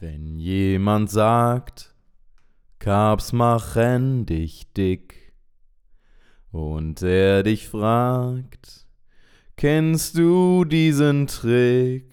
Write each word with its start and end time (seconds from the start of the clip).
Wenn 0.00 0.38
jemand 0.38 1.10
sagt, 1.10 1.92
Carbs 2.78 3.32
machen 3.32 4.26
dich 4.26 4.72
dick, 4.72 5.34
und 6.52 7.02
er 7.02 7.42
dich 7.42 7.68
fragt, 7.68 8.86
kennst 9.56 10.16
du 10.16 10.64
diesen 10.64 11.26
Trick? 11.26 12.12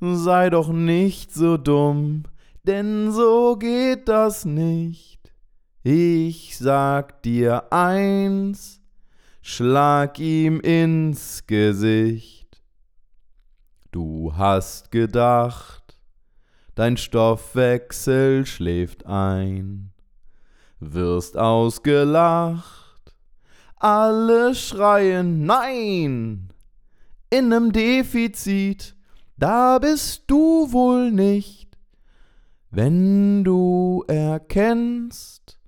Sei 0.00 0.48
doch 0.48 0.70
nicht 0.70 1.34
so 1.34 1.58
dumm, 1.58 2.22
denn 2.64 3.12
so 3.12 3.56
geht 3.58 4.08
das 4.08 4.46
nicht. 4.46 5.34
Ich 5.82 6.56
sag 6.56 7.22
dir 7.22 7.70
eins, 7.74 8.80
schlag 9.42 10.18
ihm 10.18 10.60
ins 10.60 11.46
Gesicht. 11.46 12.62
Du 13.92 14.34
hast 14.34 14.90
gedacht, 14.90 15.85
dein 16.76 16.96
Stoffwechsel 16.98 18.46
schläft 18.46 19.06
ein, 19.06 19.92
wirst 20.78 21.36
ausgelacht, 21.36 23.14
alle 23.76 24.54
schreien 24.54 25.44
Nein! 25.44 26.50
In 27.30 27.48
nem 27.48 27.72
Defizit, 27.72 28.94
da 29.36 29.78
bist 29.78 30.24
du 30.28 30.70
wohl 30.70 31.10
nicht, 31.10 31.76
wenn 32.70 33.42
du 33.42 34.04
erkennst, 34.06 35.58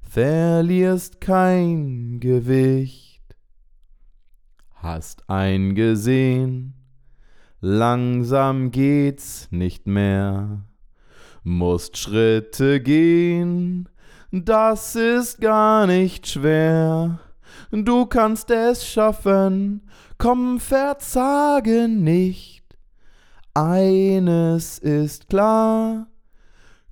verlierst 0.00 1.20
kein 1.20 2.20
Gewicht. 2.20 3.22
Hast 4.74 5.28
eingesehen, 5.28 6.77
langsam 7.60 8.70
geht's 8.70 9.48
nicht 9.50 9.86
mehr, 9.86 10.64
musst 11.42 11.96
Schritte 11.96 12.80
gehen, 12.80 13.88
das 14.30 14.94
ist 14.94 15.40
gar 15.40 15.86
nicht 15.86 16.26
schwer. 16.26 17.18
Du 17.70 18.06
kannst 18.06 18.50
es 18.50 18.86
schaffen, 18.86 19.82
komm, 20.18 20.60
verzage 20.60 21.88
nicht. 21.88 22.64
Eines 23.54 24.78
ist 24.78 25.28
klar, 25.28 26.06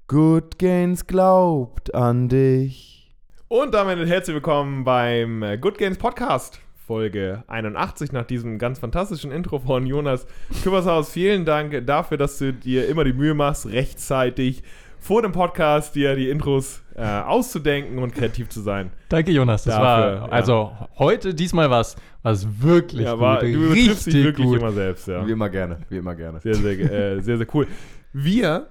Good 0.09 0.59
Gains 0.59 1.07
glaubt 1.07 1.95
an 1.95 2.29
dich. 2.29 3.15
Und 3.49 3.75
damit 3.75 3.99
herzlich 4.09 4.35
willkommen 4.35 4.83
beim 4.83 5.45
Good 5.61 5.79
Games 5.79 5.99
Podcast, 5.99 6.61
Folge 6.87 7.43
81, 7.49 8.13
nach 8.13 8.25
diesem 8.25 8.59
ganz 8.59 8.79
fantastischen 8.79 9.33
Intro 9.33 9.59
von 9.59 9.87
Jonas 9.87 10.25
Küppershaus. 10.63 11.11
Vielen 11.11 11.45
Dank 11.45 11.85
dafür, 11.85 12.17
dass 12.17 12.39
du 12.39 12.53
dir 12.53 12.89
immer 12.89 13.03
die 13.03 13.13
Mühe 13.13 13.35
machst, 13.35 13.67
rechtzeitig 13.67 14.63
vor 15.01 15.21
dem 15.23 15.33
Podcast 15.33 15.97
dir 15.97 16.15
die 16.15 16.31
Intros 16.31 16.83
äh, 16.95 17.03
auszudenken 17.05 17.99
und 17.99 18.15
kreativ 18.15 18.51
zu 18.51 18.61
sein. 18.61 18.91
Danke, 19.09 19.33
Jonas. 19.33 19.65
Das 19.65 19.75
Dafür, 19.75 20.21
war 20.21 20.27
ja. 20.29 20.33
also 20.33 20.73
heute 20.99 21.35
diesmal 21.35 21.71
was, 21.71 21.97
was 22.23 22.47
wirklich 22.63 23.03
Ja, 23.03 23.13
gut, 23.13 23.21
war, 23.21 23.41
du 23.41 23.47
übertriffst 23.49 24.07
dich 24.07 24.15
richtig 24.15 24.25
wirklich 24.25 24.47
gut. 24.47 24.59
immer 24.61 24.71
selbst, 24.71 25.09
ja. 25.09 25.27
Wie 25.27 25.33
immer 25.33 25.49
gerne, 25.49 25.79
wie 25.89 25.97
immer 25.97 26.15
gerne. 26.15 26.39
Sehr, 26.41 26.55
sehr, 26.55 26.79
äh, 26.79 27.21
sehr, 27.21 27.37
sehr 27.37 27.47
cool. 27.53 27.67
Wir 28.13 28.69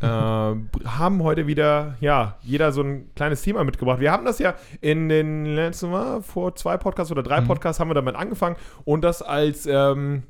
äh, 0.00 0.06
haben 0.06 1.22
heute 1.22 1.46
wieder, 1.46 1.96
ja, 2.00 2.36
jeder 2.42 2.72
so 2.72 2.82
ein 2.82 3.10
kleines 3.14 3.42
Thema 3.42 3.64
mitgebracht. 3.64 4.00
Wir 4.00 4.12
haben 4.12 4.24
das 4.24 4.38
ja 4.38 4.54
in 4.80 5.08
den 5.08 5.46
letzten 5.46 5.90
Mal, 5.90 6.22
vor 6.22 6.54
zwei 6.54 6.76
Podcasts 6.76 7.10
oder 7.12 7.22
drei 7.22 7.40
Mhm. 7.40 7.46
Podcasts 7.46 7.80
haben 7.80 7.90
wir 7.90 7.94
damit 7.94 8.16
angefangen 8.16 8.56
und 8.84 9.02
das 9.02 9.22
als 9.22 9.66
ähm, 9.66 10.24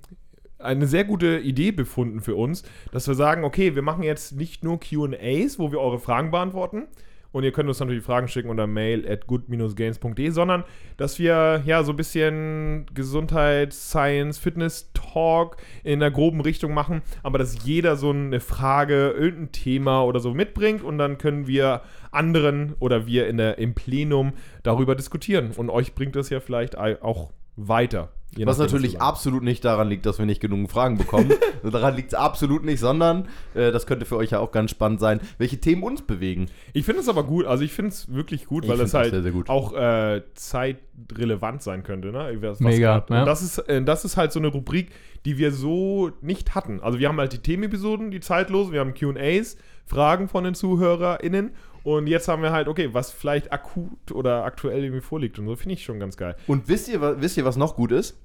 eine 0.58 0.86
sehr 0.86 1.04
gute 1.04 1.38
Idee 1.38 1.72
befunden 1.72 2.20
für 2.20 2.34
uns, 2.34 2.62
dass 2.92 3.06
wir 3.08 3.14
sagen, 3.14 3.44
okay, 3.44 3.74
wir 3.74 3.82
machen 3.82 4.02
jetzt 4.02 4.36
nicht 4.36 4.64
nur 4.64 4.80
Q&As, 4.80 5.58
wo 5.58 5.70
wir 5.70 5.80
eure 5.80 5.98
Fragen 5.98 6.30
beantworten, 6.30 6.84
und 7.32 7.44
ihr 7.44 7.52
könnt 7.52 7.68
uns 7.68 7.80
natürlich 7.80 8.02
Fragen 8.04 8.28
schicken 8.28 8.48
unter 8.48 8.66
mail 8.66 9.06
at 9.10 9.26
good-gains.de, 9.26 10.30
sondern 10.30 10.64
dass 10.96 11.18
wir 11.18 11.62
ja 11.64 11.82
so 11.82 11.92
ein 11.92 11.96
bisschen 11.96 12.86
Gesundheit, 12.94 13.72
Science, 13.72 14.38
Fitness, 14.38 14.90
Talk 14.94 15.56
in 15.84 16.02
einer 16.02 16.10
groben 16.10 16.40
Richtung 16.40 16.74
machen, 16.74 17.02
aber 17.22 17.38
dass 17.38 17.64
jeder 17.64 17.96
so 17.96 18.10
eine 18.10 18.40
Frage, 18.40 19.10
irgendein 19.10 19.52
Thema 19.52 20.02
oder 20.04 20.20
so 20.20 20.32
mitbringt 20.34 20.82
und 20.82 20.98
dann 20.98 21.18
können 21.18 21.46
wir 21.46 21.82
anderen 22.10 22.74
oder 22.78 23.06
wir 23.06 23.26
in 23.28 23.36
der, 23.36 23.58
im 23.58 23.74
Plenum 23.74 24.32
darüber 24.62 24.94
diskutieren. 24.94 25.50
Und 25.56 25.70
euch 25.70 25.94
bringt 25.94 26.16
das 26.16 26.30
ja 26.30 26.40
vielleicht 26.40 26.78
ei- 26.78 27.00
auch 27.02 27.32
weiter. 27.56 28.10
Je 28.36 28.46
Was 28.46 28.58
natürlich 28.58 29.00
absolut 29.00 29.42
nicht 29.42 29.64
daran 29.64 29.88
liegt, 29.88 30.04
dass 30.06 30.18
wir 30.18 30.26
nicht 30.26 30.40
genug 30.40 30.70
Fragen 30.70 30.98
bekommen. 30.98 31.32
daran 31.62 31.94
liegt 31.96 32.08
es 32.12 32.14
absolut 32.14 32.64
nicht, 32.64 32.80
sondern 32.80 33.28
äh, 33.54 33.72
das 33.72 33.86
könnte 33.86 34.04
für 34.06 34.16
euch 34.16 34.30
ja 34.30 34.40
auch 34.40 34.52
ganz 34.52 34.70
spannend 34.70 35.00
sein, 35.00 35.20
welche 35.38 35.58
Themen 35.58 35.82
uns 35.82 36.02
bewegen. 36.02 36.46
Ich 36.72 36.84
finde 36.84 37.00
es 37.00 37.08
aber 37.08 37.24
gut, 37.24 37.46
also 37.46 37.62
ich 37.64 37.72
finde 37.72 37.90
es 37.90 38.12
wirklich 38.12 38.46
gut, 38.46 38.64
Ich 38.64 38.70
weil 38.70 38.80
es 38.80 38.94
halt 38.94 39.10
sehr, 39.10 39.22
sehr 39.22 39.32
gut. 39.32 39.48
auch 39.48 39.72
äh, 39.74 40.22
zeitrelevant 40.34 41.62
sein 41.62 41.82
könnte, 41.82 42.08
ne? 42.12 42.36
Was, 42.40 42.52
was 42.52 42.60
Mega, 42.60 42.98
grad- 42.98 43.10
ja. 43.10 43.20
Und 43.20 43.26
das 43.26 43.42
ist, 43.42 43.58
äh, 43.58 43.82
das 43.82 44.04
ist 44.04 44.16
halt 44.16 44.32
so 44.32 44.38
eine 44.38 44.48
Rubrik, 44.48 44.90
die 45.24 45.38
wir 45.38 45.52
so 45.52 46.10
nicht 46.20 46.54
hatten. 46.54 46.80
Also 46.80 46.98
wir 46.98 47.08
haben 47.08 47.18
halt 47.18 47.32
die 47.32 47.38
Themenepisoden, 47.38 48.10
die 48.10 48.20
zeitlosen, 48.20 48.72
wir 48.72 48.80
haben 48.80 48.94
QAs, 48.94 49.56
Fragen 49.86 50.28
von 50.28 50.44
den 50.44 50.54
ZuhörerInnen 50.54 51.50
und 51.86 52.08
jetzt 52.08 52.26
haben 52.26 52.42
wir 52.42 52.50
halt, 52.50 52.66
okay, 52.66 52.88
was 52.94 53.12
vielleicht 53.12 53.52
akut 53.52 54.10
oder 54.10 54.42
aktuell 54.42 54.82
irgendwie 54.82 55.00
vorliegt 55.00 55.38
und 55.38 55.46
so, 55.46 55.54
finde 55.54 55.74
ich 55.74 55.84
schon 55.84 56.00
ganz 56.00 56.16
geil. 56.16 56.34
Und 56.48 56.66
wisst 56.66 56.88
ihr, 56.88 57.20
wisst 57.20 57.36
ihr, 57.36 57.44
was 57.44 57.56
noch 57.56 57.76
gut 57.76 57.92
ist? 57.92 58.18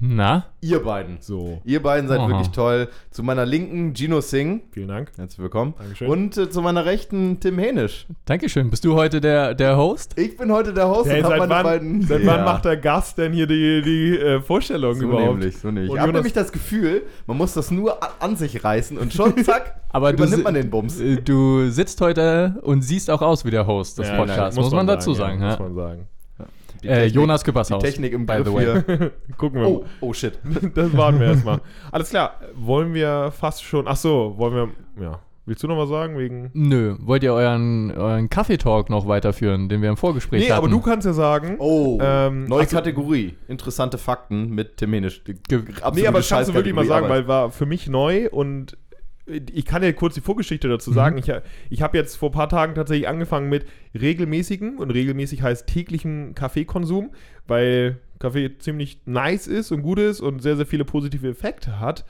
Na? 0.00 0.46
Ihr 0.60 0.80
beiden. 0.82 1.16
So, 1.20 1.60
Ihr 1.64 1.82
beiden 1.82 2.08
seid 2.08 2.20
Aha. 2.20 2.28
wirklich 2.28 2.50
toll. 2.50 2.88
Zu 3.10 3.24
meiner 3.24 3.44
linken 3.44 3.94
Gino 3.96 4.20
Singh. 4.20 4.60
vielen 4.70 4.86
Dank. 4.86 5.10
Herzlich 5.16 5.40
willkommen. 5.40 5.74
Dankeschön. 5.76 6.08
Und 6.08 6.36
äh, 6.38 6.48
zu 6.48 6.62
meiner 6.62 6.84
rechten 6.84 7.40
Tim 7.40 7.58
Hänisch. 7.58 8.06
Dankeschön. 8.24 8.70
Bist 8.70 8.84
du 8.84 8.94
heute 8.94 9.20
der, 9.20 9.54
der 9.54 9.76
Host? 9.76 10.16
Ich 10.16 10.36
bin 10.36 10.52
heute 10.52 10.72
der 10.72 10.88
Host 10.88 11.10
Hey, 11.10 11.18
und 11.18 11.24
habe 11.24 11.38
seit 11.38 11.48
meine 11.48 11.50
wann, 11.54 11.62
beiden. 11.64 12.02
seit 12.02 12.22
Ja. 12.22 12.26
wann 12.36 12.44
macht 12.44 12.64
der 12.64 12.76
Gast 12.76 13.18
denn 13.18 13.32
hier 13.32 13.48
die, 13.48 13.82
die 13.82 14.16
äh, 14.18 14.40
Vorstellung 14.40 14.94
so 14.94 15.02
überhaupt? 15.02 15.38
nämlich, 15.38 15.58
so 15.58 15.68
nämlich. 15.72 15.92
Ich 15.92 15.98
habe 15.98 16.12
nämlich 16.12 16.32
das 16.32 16.52
Gefühl, 16.52 17.02
man 17.26 17.36
muss 17.36 17.54
das 17.54 17.72
nur 17.72 17.98
an 18.22 18.36
sich 18.36 18.62
reißen 18.62 18.96
und 18.98 19.12
schon 19.12 19.36
zack, 19.44 19.80
Aber 19.90 20.12
du, 20.12 20.22
übernimmt 20.22 20.44
man 20.44 20.54
den 20.54 20.70
Bums. 20.70 21.00
äh, 21.00 21.16
du 21.16 21.70
sitzt 21.70 22.00
heute 22.00 22.60
und 22.62 22.82
siehst 22.82 23.10
auch 23.10 23.20
aus 23.22 23.44
wie 23.44 23.50
der 23.50 23.66
Host 23.66 23.98
des 23.98 24.06
Ja, 24.06 24.16
Podcasts, 24.16 24.54
nein, 24.56 24.64
muss, 24.64 24.72
man, 24.72 24.86
dazu 24.86 25.12
sagen. 25.12 25.40
ja, 25.40 25.46
Ja, 25.46 25.50
Muss 25.58 25.58
man 25.58 25.74
sagen. 25.74 26.08
Die 26.82 26.88
Äh, 26.88 26.94
Technik- 27.04 27.14
Jonas 27.14 27.40
Die 27.42 27.44
Küppershaus. 27.46 27.82
Technik 27.82 28.12
im 28.12 28.26
by 28.26 28.34
Griff 28.42 28.46
the 28.48 28.54
way. 28.54 28.82
hier. 28.86 29.10
Gucken 29.36 29.60
wir 29.60 29.68
Oh, 29.68 29.72
mal. 29.80 29.86
oh 30.00 30.12
shit. 30.12 30.38
Das 30.74 30.96
warten 30.96 31.20
wir 31.20 31.28
erstmal. 31.28 31.60
Alles 31.92 32.10
klar, 32.10 32.34
wollen 32.54 32.94
wir 32.94 33.30
fast 33.32 33.62
schon. 33.64 33.86
Ach 33.88 33.96
so, 33.96 34.34
wollen 34.36 34.54
wir. 34.96 35.02
Ja. 35.04 35.18
Willst 35.46 35.62
du 35.62 35.66
noch 35.66 35.78
was 35.78 35.88
sagen? 35.88 36.18
Wegen. 36.18 36.50
Nö, 36.52 36.96
wollt 37.00 37.22
ihr 37.22 37.32
euren, 37.32 37.90
euren 37.96 38.28
Kaffeetalk 38.28 38.90
noch 38.90 39.08
weiterführen, 39.08 39.70
den 39.70 39.80
wir 39.80 39.88
im 39.88 39.96
Vorgespräch 39.96 40.42
Nee, 40.42 40.50
hatten? 40.50 40.58
aber 40.58 40.68
du 40.68 40.78
kannst 40.80 41.06
ja 41.06 41.14
sagen. 41.14 41.56
Oh, 41.58 41.98
Ähm, 42.02 42.44
neue 42.44 42.60
also- 42.60 42.76
Kategorie. 42.76 43.34
Interessante 43.48 43.96
Fakten 43.96 44.50
mit 44.50 44.76
Tim. 44.76 44.92
Die 44.92 44.98
absolute 45.06 45.94
Nee, 45.94 46.06
aber 46.06 46.18
das 46.18 46.28
kannst 46.28 46.50
du 46.50 46.54
wirklich 46.54 46.74
mal 46.74 46.84
sagen, 46.84 47.08
weil 47.08 47.26
war 47.28 47.50
für 47.50 47.64
mich 47.64 47.88
neu 47.88 48.28
und 48.30 48.76
ich 49.28 49.64
kann 49.64 49.82
dir 49.82 49.92
kurz 49.92 50.14
die 50.14 50.20
Vorgeschichte 50.20 50.68
dazu 50.68 50.92
sagen. 50.92 51.18
Ich, 51.18 51.30
ich 51.70 51.82
habe 51.82 51.96
jetzt 51.98 52.16
vor 52.16 52.30
ein 52.30 52.32
paar 52.32 52.48
Tagen 52.48 52.74
tatsächlich 52.74 53.08
angefangen 53.08 53.48
mit 53.48 53.66
regelmäßigen 53.98 54.78
und 54.78 54.90
regelmäßig 54.90 55.42
heißt 55.42 55.66
täglichen 55.66 56.34
Kaffeekonsum, 56.34 57.10
weil 57.46 57.98
Kaffee 58.18 58.56
ziemlich 58.58 59.00
nice 59.04 59.46
ist 59.46 59.70
und 59.70 59.82
gut 59.82 59.98
ist 59.98 60.20
und 60.20 60.42
sehr, 60.42 60.56
sehr 60.56 60.66
viele 60.66 60.84
positive 60.84 61.28
Effekte 61.28 61.80
hat. 61.80 62.04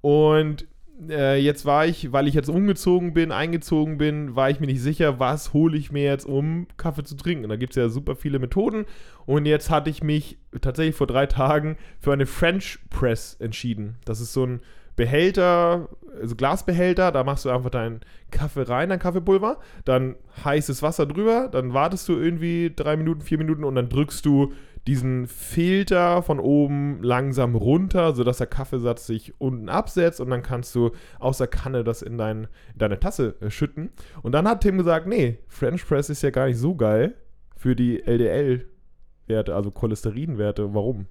Und 0.00 0.66
äh, 1.08 1.38
jetzt 1.38 1.64
war 1.66 1.86
ich, 1.86 2.12
weil 2.12 2.26
ich 2.26 2.34
jetzt 2.34 2.48
umgezogen 2.48 3.12
bin, 3.12 3.32
eingezogen 3.32 3.98
bin, 3.98 4.34
war 4.34 4.50
ich 4.50 4.60
mir 4.60 4.66
nicht 4.66 4.80
sicher, 4.80 5.18
was 5.18 5.52
hole 5.52 5.76
ich 5.76 5.92
mir 5.92 6.04
jetzt, 6.04 6.24
um 6.24 6.66
Kaffee 6.76 7.04
zu 7.04 7.16
trinken. 7.16 7.44
Und 7.44 7.50
da 7.50 7.56
gibt 7.56 7.72
es 7.72 7.76
ja 7.76 7.88
super 7.88 8.16
viele 8.16 8.38
Methoden. 8.38 8.86
Und 9.26 9.46
jetzt 9.46 9.70
hatte 9.70 9.90
ich 9.90 10.02
mich 10.02 10.38
tatsächlich 10.60 10.96
vor 10.96 11.06
drei 11.06 11.26
Tagen 11.26 11.76
für 12.00 12.12
eine 12.12 12.26
French 12.26 12.78
Press 12.90 13.34
entschieden. 13.38 13.96
Das 14.04 14.20
ist 14.20 14.32
so 14.32 14.44
ein 14.44 14.60
Behälter, 14.96 15.88
also 16.20 16.34
Glasbehälter, 16.34 17.12
da 17.12 17.22
machst 17.22 17.44
du 17.44 17.50
einfach 17.50 17.70
deinen 17.70 18.00
Kaffee 18.30 18.62
rein, 18.62 18.88
dein 18.88 18.98
Kaffeepulver, 18.98 19.58
dann 19.84 20.16
heißes 20.44 20.82
Wasser 20.82 21.06
drüber, 21.06 21.48
dann 21.52 21.74
wartest 21.74 22.08
du 22.08 22.14
irgendwie 22.14 22.72
drei 22.74 22.96
Minuten, 22.96 23.20
vier 23.20 23.38
Minuten 23.38 23.64
und 23.64 23.74
dann 23.74 23.88
drückst 23.88 24.24
du 24.24 24.52
diesen 24.86 25.26
Filter 25.26 26.22
von 26.22 26.38
oben 26.38 27.02
langsam 27.02 27.56
runter, 27.56 28.14
sodass 28.14 28.38
der 28.38 28.46
Kaffeesatz 28.46 29.06
sich 29.06 29.34
unten 29.38 29.68
absetzt 29.68 30.20
und 30.20 30.30
dann 30.30 30.42
kannst 30.42 30.74
du 30.74 30.92
aus 31.18 31.38
der 31.38 31.48
Kanne 31.48 31.82
das 31.82 32.02
in, 32.02 32.16
dein, 32.16 32.44
in 32.72 32.78
deine 32.78 33.00
Tasse 33.00 33.34
äh, 33.40 33.50
schütten. 33.50 33.90
Und 34.22 34.32
dann 34.32 34.46
hat 34.46 34.60
Tim 34.60 34.78
gesagt, 34.78 35.06
nee, 35.06 35.38
French 35.48 35.86
Press 35.86 36.08
ist 36.08 36.22
ja 36.22 36.30
gar 36.30 36.46
nicht 36.46 36.58
so 36.58 36.76
geil 36.76 37.14
für 37.56 37.74
die 37.74 38.04
LDL-Werte, 38.06 39.54
also 39.54 39.72
Cholesterinwerte. 39.72 40.72
Warum? 40.72 41.06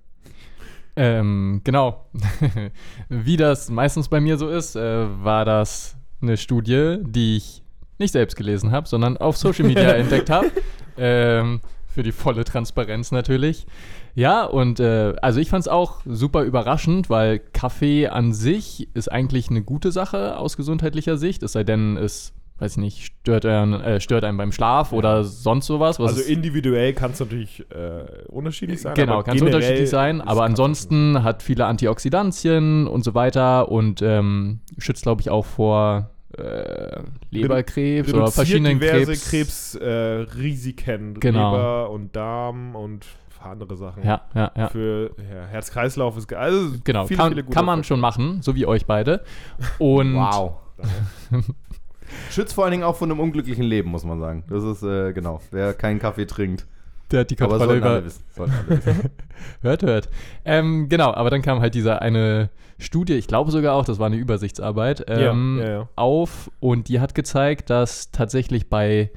Ähm, 0.95 1.61
genau. 1.63 2.05
Wie 3.09 3.37
das 3.37 3.69
meistens 3.69 4.09
bei 4.09 4.21
mir 4.21 4.37
so 4.37 4.49
ist, 4.49 4.75
äh, 4.75 5.05
war 5.23 5.45
das 5.45 5.97
eine 6.21 6.37
Studie, 6.37 6.97
die 7.01 7.37
ich 7.37 7.63
nicht 7.99 8.11
selbst 8.11 8.35
gelesen 8.35 8.71
habe, 8.71 8.87
sondern 8.87 9.17
auf 9.17 9.37
Social 9.37 9.65
Media 9.65 9.91
entdeckt 9.93 10.29
habe. 10.29 10.51
Ähm, 10.97 11.61
für 11.87 12.03
die 12.03 12.11
volle 12.11 12.43
Transparenz 12.43 13.11
natürlich. 13.13 13.65
Ja, 14.15 14.43
und 14.43 14.81
äh, 14.81 15.13
also 15.21 15.39
ich 15.39 15.49
fand 15.49 15.61
es 15.61 15.67
auch 15.69 16.01
super 16.05 16.43
überraschend, 16.43 17.09
weil 17.09 17.39
Kaffee 17.39 18.07
an 18.07 18.33
sich 18.33 18.89
ist 18.93 19.09
eigentlich 19.09 19.49
eine 19.49 19.61
gute 19.61 19.93
Sache 19.93 20.37
aus 20.37 20.57
gesundheitlicher 20.57 21.17
Sicht, 21.17 21.41
es 21.41 21.53
sei 21.53 21.63
denn, 21.63 21.95
es 21.95 22.33
weiß 22.59 22.73
ich 22.73 22.77
nicht, 22.77 23.03
stört, 23.03 23.45
einen, 23.45 23.73
äh, 23.81 23.99
stört 23.99 24.23
einen 24.23 24.37
beim 24.37 24.51
Schlaf 24.51 24.93
oder 24.93 25.23
sonst 25.23 25.65
sowas. 25.65 25.99
Was 25.99 26.17
Also 26.17 26.31
individuell 26.31 26.93
kann 26.93 27.11
es 27.11 27.19
natürlich 27.19 27.65
äh, 27.71 28.25
unterschiedlich 28.27 28.81
sein. 28.81 28.95
Genau, 28.95 29.23
kann 29.23 29.35
es 29.35 29.41
unterschiedlich 29.41 29.89
sein, 29.89 30.21
aber 30.21 30.43
ansonsten 30.43 31.23
hat 31.23 31.43
viele 31.43 31.65
Antioxidantien 31.65 32.87
und 32.87 33.03
so 33.03 33.13
weiter 33.13 33.69
und 33.69 34.01
ähm, 34.01 34.61
schützt, 34.77 35.03
glaube 35.03 35.21
ich, 35.21 35.29
auch 35.29 35.45
vor 35.45 36.11
äh, 36.37 36.99
Leberkrebs 37.29 38.09
oder 38.09 38.19
reduziert 38.19 38.35
verschiedenen 38.35 38.79
diverse 38.79 39.13
Krebs. 39.13 39.77
Krebsrisiken, 39.79 41.15
äh, 41.15 41.19
Genau. 41.19 41.51
Leber 41.51 41.89
und 41.89 42.15
Darm 42.15 42.75
und 42.75 43.05
andere 43.41 43.75
Sachen. 43.75 44.03
Ja, 44.03 44.21
ja, 44.33 44.51
ja. 44.55 44.67
Für 44.69 45.11
ja, 45.17 45.45
Herz-Kreislauf 45.45 46.17
ist 46.17 46.33
also 46.33 46.77
Genau, 46.83 47.05
viele, 47.05 47.17
kann, 47.17 47.29
viele 47.33 47.43
kann 47.43 47.65
man 47.65 47.83
schon 47.83 47.99
machen, 47.99 48.41
so 48.41 48.55
wie 48.55 48.65
euch 48.65 48.85
beide. 48.85 49.23
Und 49.77 50.15
Wow. 50.15 50.55
Schützt 52.29 52.53
vor 52.53 52.63
allen 52.65 52.71
Dingen 52.71 52.83
auch 52.83 52.95
von 52.95 53.11
einem 53.11 53.19
unglücklichen 53.19 53.63
Leben, 53.63 53.89
muss 53.89 54.03
man 54.03 54.19
sagen. 54.19 54.43
Das 54.49 54.63
ist, 54.63 54.83
äh, 54.83 55.13
genau, 55.13 55.41
wer 55.51 55.73
keinen 55.73 55.99
Kaffee 55.99 56.25
trinkt. 56.25 56.65
der 57.11 57.21
hat 57.21 57.29
die 57.29 57.35
Kontrolle 57.35 57.65
sollten 57.65 57.83
alle 57.83 57.97
über. 57.99 58.05
wissen. 58.05 58.23
Alle 58.37 58.51
wissen. 58.85 59.09
Hört, 59.61 59.83
hört. 59.83 60.09
Ähm, 60.43 60.89
genau, 60.89 61.13
aber 61.13 61.29
dann 61.29 61.41
kam 61.41 61.59
halt 61.61 61.75
diese 61.75 62.01
eine 62.01 62.49
Studie, 62.77 63.13
ich 63.13 63.27
glaube 63.27 63.51
sogar 63.51 63.75
auch, 63.75 63.85
das 63.85 63.99
war 63.99 64.07
eine 64.07 64.17
Übersichtsarbeit, 64.17 65.05
ähm, 65.07 65.59
ja, 65.61 65.69
ja. 65.69 65.89
auf 65.95 66.51
und 66.59 66.89
die 66.89 66.99
hat 66.99 67.15
gezeigt, 67.15 67.69
dass 67.69 68.11
tatsächlich 68.11 68.69
bei 68.69 69.11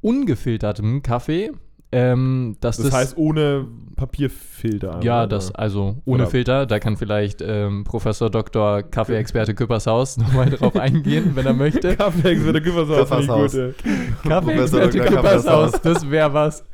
ungefiltertem 0.00 1.02
Kaffee, 1.02 1.52
ähm, 1.90 2.56
dass 2.60 2.76
Das, 2.76 2.86
das, 2.86 2.94
heißt 2.94 3.16
ohne 3.16 3.66
Papierfilter. 3.96 5.00
ja, 5.02 5.20
oder? 5.20 5.26
das, 5.28 5.54
also 5.54 5.96
ohne 6.04 6.22
Oder- 6.24 6.30
Filter, 6.30 6.66
da 6.66 6.78
kann 6.78 6.96
vielleicht 6.96 7.40
ähm, 7.42 7.84
Professor 7.84 8.30
Dr. 8.30 8.82
Kaffeeexperte 8.82 9.54
Küppershaus 9.54 10.16
nochmal 10.18 10.50
drauf 10.50 10.76
eingehen, 10.80 11.32
wenn 11.34 11.46
er 11.46 11.54
möchte. 11.54 11.96
Kaffee-Experte 11.96 12.60
Küppershaus 12.62 13.08
Küppershaus. 13.08 13.56
Kaffeeexperte. 14.22 14.98
Küppershaus, 15.00 15.72
das 15.82 16.10
wäre 16.10 16.32
was. 16.32 16.64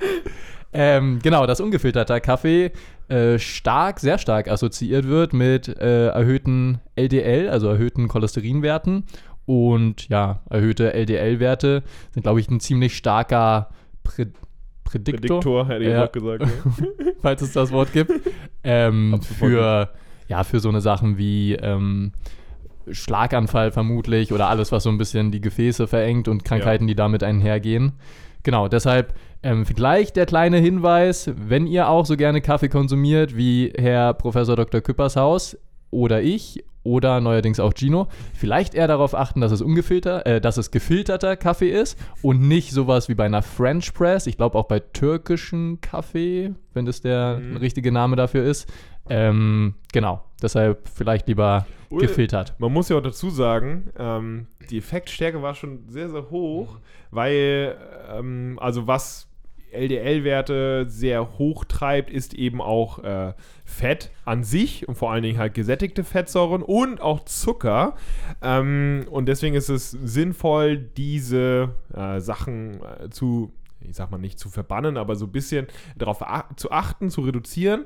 Ähm, 0.72 1.20
genau, 1.22 1.46
dass 1.46 1.60
ungefilterter 1.60 2.18
Kaffee 2.20 2.72
äh, 3.08 3.38
stark, 3.38 4.00
sehr 4.00 4.18
stark 4.18 4.48
assoziiert 4.48 5.06
wird 5.06 5.32
mit 5.32 5.68
äh, 5.68 6.08
erhöhten 6.08 6.80
LDL, 6.96 7.48
also 7.48 7.68
erhöhten 7.68 8.08
Cholesterinwerten. 8.08 9.04
Und 9.46 10.08
ja, 10.08 10.40
erhöhte 10.50 10.92
LDL-Werte 10.94 11.82
sind, 12.12 12.22
glaube 12.24 12.40
ich, 12.40 12.50
ein 12.50 12.60
ziemlich 12.60 12.96
starker 12.96 13.68
Prä 14.02 14.26
Prädiktor, 14.98 15.66
Prädiktor, 15.66 15.68
hätte 15.68 15.84
ich 15.84 15.90
Ja. 15.90 16.04
auch 16.06 16.12
gesagt. 16.12 16.42
Ja. 16.42 16.84
falls 17.22 17.42
es 17.42 17.52
das 17.52 17.72
Wort 17.72 17.92
gibt, 17.92 18.12
ähm, 18.62 19.20
für, 19.22 19.90
ja, 20.28 20.44
für 20.44 20.60
so 20.60 20.68
eine 20.68 20.80
Sachen 20.80 21.18
wie 21.18 21.54
ähm, 21.54 22.12
Schlaganfall 22.90 23.72
vermutlich 23.72 24.32
oder 24.32 24.48
alles, 24.48 24.72
was 24.72 24.82
so 24.82 24.90
ein 24.90 24.98
bisschen 24.98 25.30
die 25.30 25.40
Gefäße 25.40 25.86
verengt 25.86 26.28
und 26.28 26.44
Krankheiten, 26.44 26.86
die 26.86 26.94
damit 26.94 27.22
einhergehen. 27.22 27.92
Genau, 28.42 28.68
deshalb 28.68 29.14
ähm, 29.42 29.64
vielleicht 29.64 30.16
der 30.16 30.26
kleine 30.26 30.58
Hinweis, 30.58 31.30
wenn 31.34 31.66
ihr 31.66 31.88
auch 31.88 32.04
so 32.04 32.16
gerne 32.16 32.40
Kaffee 32.42 32.68
konsumiert 32.68 33.36
wie 33.36 33.72
Herr 33.76 34.12
Professor 34.14 34.54
Dr. 34.56 34.80
Küppershaus 34.82 35.56
oder 35.90 36.22
ich 36.22 36.62
oder 36.84 37.20
neuerdings 37.20 37.58
auch 37.58 37.72
Gino, 37.74 38.06
vielleicht 38.34 38.74
eher 38.74 38.86
darauf 38.86 39.14
achten, 39.14 39.40
dass 39.40 39.50
es 39.50 39.60
ungefilter, 39.62 40.24
äh, 40.26 40.40
dass 40.40 40.56
es 40.58 40.70
gefilterter 40.70 41.36
Kaffee 41.36 41.70
ist 41.70 41.98
und 42.22 42.40
nicht 42.46 42.70
sowas 42.72 43.08
wie 43.08 43.14
bei 43.14 43.24
einer 43.24 43.42
French 43.42 43.92
Press. 43.94 44.26
Ich 44.28 44.36
glaube 44.36 44.56
auch 44.58 44.66
bei 44.68 44.78
türkischen 44.80 45.80
Kaffee, 45.80 46.52
wenn 46.74 46.84
das 46.86 47.00
der 47.00 47.38
Mhm. 47.42 47.56
richtige 47.56 47.90
Name 47.90 48.16
dafür 48.16 48.44
ist. 48.44 48.70
Ähm, 49.08 49.74
genau, 49.92 50.22
deshalb 50.42 50.88
vielleicht 50.88 51.26
lieber 51.28 51.66
Oder- 51.90 52.06
gefiltert. 52.06 52.54
Man 52.58 52.72
muss 52.72 52.88
ja 52.88 52.96
auch 52.96 53.02
dazu 53.02 53.28
sagen, 53.30 53.90
ähm, 53.98 54.46
die 54.70 54.78
Effektstärke 54.78 55.42
war 55.42 55.54
schon 55.54 55.80
sehr, 55.88 56.08
sehr 56.08 56.30
hoch, 56.30 56.78
weil, 57.10 57.76
ähm, 58.10 58.58
also 58.60 58.86
was 58.86 59.28
LDL-Werte 59.74 60.86
sehr 60.88 61.38
hoch 61.38 61.64
treibt, 61.64 62.10
ist 62.10 62.34
eben 62.34 62.60
auch 62.60 62.98
äh, 63.04 63.34
Fett 63.64 64.10
an 64.24 64.44
sich 64.44 64.88
und 64.88 64.94
vor 64.94 65.10
allen 65.12 65.22
Dingen 65.22 65.38
halt 65.38 65.54
gesättigte 65.54 66.04
Fettsäuren 66.04 66.62
und 66.62 67.00
auch 67.00 67.24
Zucker. 67.24 67.94
Ähm, 68.42 69.06
und 69.10 69.26
deswegen 69.26 69.54
ist 69.54 69.68
es 69.68 69.90
sinnvoll, 69.90 70.78
diese 70.78 71.70
äh, 71.94 72.20
Sachen 72.20 72.80
äh, 72.82 73.10
zu, 73.10 73.52
ich 73.80 73.96
sag 73.96 74.10
mal 74.10 74.18
nicht 74.18 74.38
zu 74.38 74.48
verbannen, 74.48 74.96
aber 74.96 75.16
so 75.16 75.26
ein 75.26 75.32
bisschen 75.32 75.66
darauf 75.96 76.22
a- 76.22 76.48
zu 76.56 76.70
achten, 76.70 77.10
zu 77.10 77.22
reduzieren. 77.22 77.84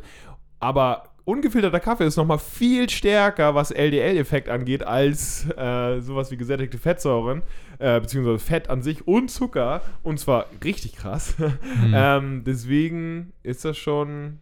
Aber 0.60 1.07
ungefilterter 1.28 1.78
Kaffee 1.78 2.06
ist 2.06 2.16
nochmal 2.16 2.38
viel 2.38 2.88
stärker, 2.88 3.54
was 3.54 3.70
LDL-Effekt 3.70 4.48
angeht, 4.48 4.82
als 4.82 5.46
äh, 5.56 6.00
sowas 6.00 6.30
wie 6.30 6.38
gesättigte 6.38 6.78
Fettsäuren, 6.78 7.42
äh, 7.78 8.00
beziehungsweise 8.00 8.38
Fett 8.38 8.70
an 8.70 8.82
sich 8.82 9.06
und 9.06 9.30
Zucker. 9.30 9.82
Und 10.02 10.18
zwar 10.18 10.46
richtig 10.64 10.96
krass. 10.96 11.34
ähm, 11.94 12.44
deswegen 12.46 13.34
ist 13.42 13.66
das 13.66 13.76
schon. 13.76 14.38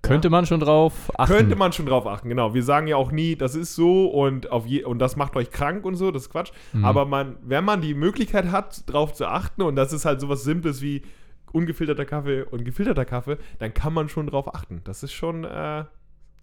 Könnte 0.00 0.30
man 0.30 0.46
schon 0.46 0.60
drauf 0.60 1.12
achten. 1.18 1.34
Könnte 1.34 1.56
man 1.56 1.72
schon 1.72 1.84
drauf 1.84 2.06
achten, 2.06 2.30
genau. 2.30 2.54
Wir 2.54 2.62
sagen 2.62 2.86
ja 2.86 2.96
auch 2.96 3.12
nie, 3.12 3.36
das 3.36 3.54
ist 3.54 3.74
so 3.74 4.06
und, 4.06 4.50
auf 4.50 4.64
je, 4.66 4.84
und 4.84 4.98
das 4.98 5.16
macht 5.16 5.36
euch 5.36 5.50
krank 5.50 5.84
und 5.84 5.96
so, 5.96 6.10
das 6.10 6.22
ist 6.22 6.30
Quatsch. 6.30 6.52
Mhm. 6.72 6.86
Aber 6.86 7.04
man, 7.04 7.36
wenn 7.42 7.66
man 7.66 7.82
die 7.82 7.92
Möglichkeit 7.92 8.50
hat, 8.50 8.90
drauf 8.90 9.12
zu 9.12 9.26
achten, 9.26 9.60
und 9.60 9.76
das 9.76 9.92
ist 9.92 10.06
halt 10.06 10.22
sowas 10.22 10.42
Simples 10.42 10.80
wie 10.80 11.02
ungefilterter 11.52 12.04
Kaffee 12.04 12.42
und 12.42 12.64
gefilterter 12.64 13.04
Kaffee, 13.04 13.38
dann 13.58 13.74
kann 13.74 13.92
man 13.92 14.08
schon 14.08 14.26
drauf 14.26 14.54
achten. 14.54 14.80
Das 14.84 15.02
ist 15.02 15.12
schon 15.12 15.44
äh, 15.44 15.84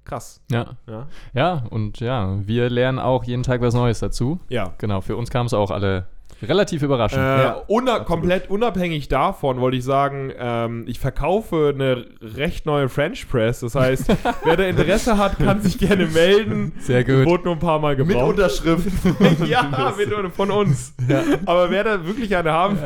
krass. 0.06 0.42
Ja. 0.50 0.78
Ja. 0.88 1.08
ja, 1.34 1.64
und 1.70 2.00
ja, 2.00 2.38
wir 2.48 2.70
lernen 2.70 3.00
auch 3.00 3.24
jeden 3.24 3.44
Tag 3.44 3.62
was 3.62 3.74
Neues 3.74 4.00
dazu. 4.00 4.40
ja. 4.50 4.74
Genau, 4.78 5.02
für 5.02 5.16
uns 5.16 5.30
kam 5.30 5.46
es 5.46 5.54
auch 5.54 5.72
alle 5.72 6.08
relativ 6.42 6.82
überraschend. 6.84 7.22
Äh, 7.22 7.44
Ja, 7.44 7.62
una 7.68 8.00
komplett 8.00 8.50
unabhängig 8.50 9.08
davon 9.08 9.60
wollte 9.60 9.78
ich 9.78 9.84
sagen, 9.84 10.32
ähm, 10.38 10.84
ich 10.88 11.00
verkaufe 11.00 11.74
eine 11.74 12.06
recht 12.22 12.66
neue 12.66 12.90
French 12.90 13.28
Press. 13.30 13.62
Das 13.62 13.76
heißt, 13.76 14.08
wer 14.44 14.58
da 14.58 14.64
Interesse 14.64 15.18
hat, 15.18 15.38
kann 15.40 15.62
sich 15.62 15.78
gerne 15.78 16.06
melden. 16.08 16.74
Sehr 16.80 17.04
gut. 17.04 17.26
Wurde 17.26 17.44
nur 17.46 17.54
ein 17.54 17.60
paar 17.60 17.80
Mal 17.80 17.96
Mit 17.96 18.08
gebraucht. 18.08 18.30
Unterschrift. 18.32 18.88
ja, 19.46 19.94
mit, 19.98 20.34
von 20.36 20.52
uns. 20.52 20.94
Aber 21.46 21.70
wer 21.72 21.84
da 21.84 22.06
wirklich 22.06 22.36
eine 22.36 22.52
haben 22.52 22.78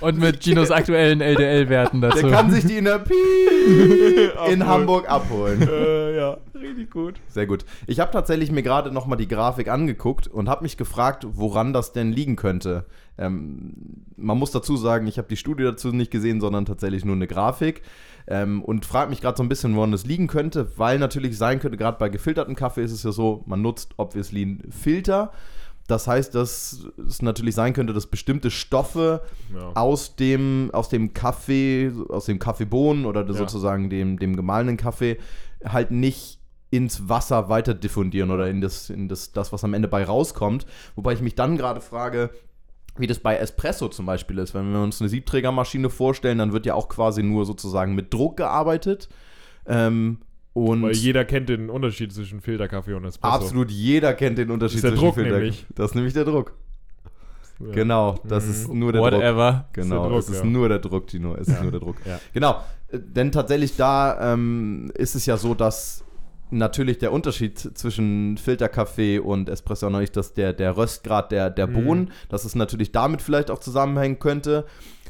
Und 0.00 0.18
mit 0.18 0.40
Ginos 0.40 0.70
aktuellen 0.70 1.20
LDL-Werten 1.20 2.00
dazu. 2.00 2.26
Der 2.28 2.30
kann 2.30 2.50
sich 2.50 2.64
die 2.66 2.76
in 2.76 2.84
der 2.84 2.98
Piep 2.98 3.16
in. 4.50 4.66
Hamburg 4.66 5.08
abholen. 5.10 5.66
äh, 5.68 6.16
ja, 6.16 6.36
richtig 6.54 6.90
gut. 6.90 7.14
Sehr 7.28 7.46
gut. 7.46 7.64
Ich 7.86 7.98
habe 8.00 8.10
tatsächlich 8.12 8.52
mir 8.52 8.62
gerade 8.62 8.92
nochmal 8.92 9.18
die 9.18 9.26
Grafik 9.28 9.68
angeguckt 9.68 10.28
und 10.28 10.48
habe 10.48 10.62
mich 10.62 10.76
gefragt, 10.76 11.26
woran 11.32 11.72
das 11.72 11.92
denn 11.92 12.12
liegen 12.12 12.36
könnte. 12.36 12.84
Ähm, 13.18 13.72
man 14.16 14.38
muss 14.38 14.50
dazu 14.50 14.76
sagen, 14.76 15.06
ich 15.06 15.18
habe 15.18 15.28
die 15.28 15.36
Studie 15.36 15.64
dazu 15.64 15.88
nicht 15.92 16.10
gesehen, 16.10 16.40
sondern 16.40 16.64
tatsächlich 16.64 17.04
nur 17.04 17.14
eine 17.16 17.26
Grafik. 17.26 17.82
Ähm, 18.26 18.62
und 18.62 18.86
frage 18.86 19.10
mich 19.10 19.20
gerade 19.20 19.36
so 19.36 19.42
ein 19.42 19.48
bisschen, 19.48 19.74
woran 19.76 19.92
das 19.92 20.06
liegen 20.06 20.26
könnte, 20.26 20.72
weil 20.78 20.98
natürlich 20.98 21.36
sein 21.36 21.58
könnte, 21.60 21.76
gerade 21.76 21.98
bei 21.98 22.08
gefiltertem 22.08 22.54
Kaffee 22.54 22.82
ist 22.84 22.92
es 22.92 23.02
ja 23.02 23.12
so, 23.12 23.42
man 23.46 23.60
nutzt 23.62 23.94
obviously 23.98 24.42
einen 24.42 24.72
Filter. 24.72 25.32
Das 25.86 26.06
heißt, 26.06 26.34
dass 26.36 26.86
es 27.04 27.20
natürlich 27.20 27.56
sein 27.56 27.72
könnte, 27.72 27.92
dass 27.92 28.06
bestimmte 28.06 28.50
Stoffe 28.52 29.22
Ja. 29.52 29.72
aus 29.74 30.14
dem, 30.14 30.70
aus 30.72 30.88
dem 30.88 31.14
Kaffee, 31.14 31.90
aus 32.08 32.26
dem 32.26 32.38
Kaffeebohnen 32.38 33.06
oder 33.06 33.26
Ja. 33.26 33.32
sozusagen 33.32 33.90
dem, 33.90 34.18
dem 34.18 34.36
gemahlenen 34.36 34.76
Kaffee 34.76 35.18
halt 35.64 35.90
nicht 35.90 36.38
ins 36.70 37.08
Wasser 37.08 37.48
weiter 37.48 37.74
diffundieren 37.74 38.30
oder 38.30 38.48
in 38.48 38.60
das, 38.60 38.88
in 38.90 39.08
das, 39.08 39.32
das, 39.32 39.52
was 39.52 39.64
am 39.64 39.74
Ende 39.74 39.88
bei 39.88 40.04
rauskommt. 40.04 40.64
Wobei 40.94 41.14
ich 41.14 41.20
mich 41.20 41.34
dann 41.34 41.56
gerade 41.56 41.80
frage, 41.80 42.30
wie 42.98 43.06
das 43.06 43.18
bei 43.18 43.36
Espresso 43.36 43.88
zum 43.88 44.06
Beispiel 44.06 44.38
ist. 44.38 44.54
Wenn 44.54 44.72
wir 44.72 44.80
uns 44.82 45.00
eine 45.00 45.08
Siebträgermaschine 45.08 45.90
vorstellen, 45.90 46.38
dann 46.38 46.52
wird 46.52 46.66
ja 46.66 46.74
auch 46.74 46.88
quasi 46.88 47.22
nur 47.22 47.44
sozusagen 47.46 47.94
mit 47.94 48.12
Druck 48.12 48.36
gearbeitet. 48.36 49.08
Ähm, 49.66 50.18
und 50.52 50.82
Weil 50.82 50.92
jeder 50.92 51.24
kennt 51.24 51.48
den 51.48 51.70
Unterschied 51.70 52.12
zwischen 52.12 52.40
Filterkaffee 52.40 52.94
und 52.94 53.04
Espresso. 53.04 53.34
absolut 53.34 53.70
jeder 53.70 54.14
kennt 54.14 54.36
den 54.36 54.50
Unterschied 54.50 54.82
Das 54.82 54.90
ist 54.90 54.96
der 54.96 55.00
Druck 55.00 55.14
Filter- 55.14 55.36
nämlich. 55.36 55.66
Das 55.74 55.90
ist 55.90 55.94
nämlich 55.94 56.12
der 56.14 56.24
Druck. 56.24 56.54
Ja. 57.60 57.72
Genau, 57.72 58.18
das 58.24 58.44
Mhm. 58.46 58.50
ist 58.50 58.72
nur 58.72 58.92
der 58.92 59.02
Druck. 59.02 59.12
Whatever. 59.12 59.68
Genau, 59.74 60.08
Druck, 60.08 60.18
es 60.18 60.28
ist 60.30 60.38
ja. 60.38 60.44
nur 60.46 60.68
der 60.68 60.78
Druck, 60.78 61.08
Gino. 61.10 61.34
Es 61.34 61.46
ist 61.48 61.62
nur 61.62 61.70
der 61.70 61.80
Druck. 61.80 61.96
Ja. 62.06 62.18
Genau, 62.32 62.56
äh, 62.88 62.98
denn 62.98 63.30
tatsächlich 63.32 63.76
da 63.76 64.32
ähm, 64.32 64.90
ist 64.94 65.14
es 65.14 65.26
ja 65.26 65.36
so, 65.36 65.54
dass 65.54 66.02
natürlich 66.50 66.98
der 66.98 67.12
Unterschied 67.12 67.58
zwischen 67.58 68.36
Filterkaffee 68.36 69.18
und 69.18 69.48
Espresso 69.48 69.88
noch 69.90 70.00
nicht, 70.00 70.16
dass 70.16 70.34
der, 70.34 70.52
der 70.52 70.76
Röstgrad 70.76 71.32
der, 71.32 71.50
der 71.50 71.66
Mhm. 71.66 71.72
Bohnen, 71.84 72.10
dass 72.28 72.44
es 72.44 72.54
natürlich 72.54 72.92
damit 72.92 73.22
vielleicht 73.22 73.50
auch 73.50 73.58
zusammenhängen 73.58 74.18
könnte, 74.18 74.66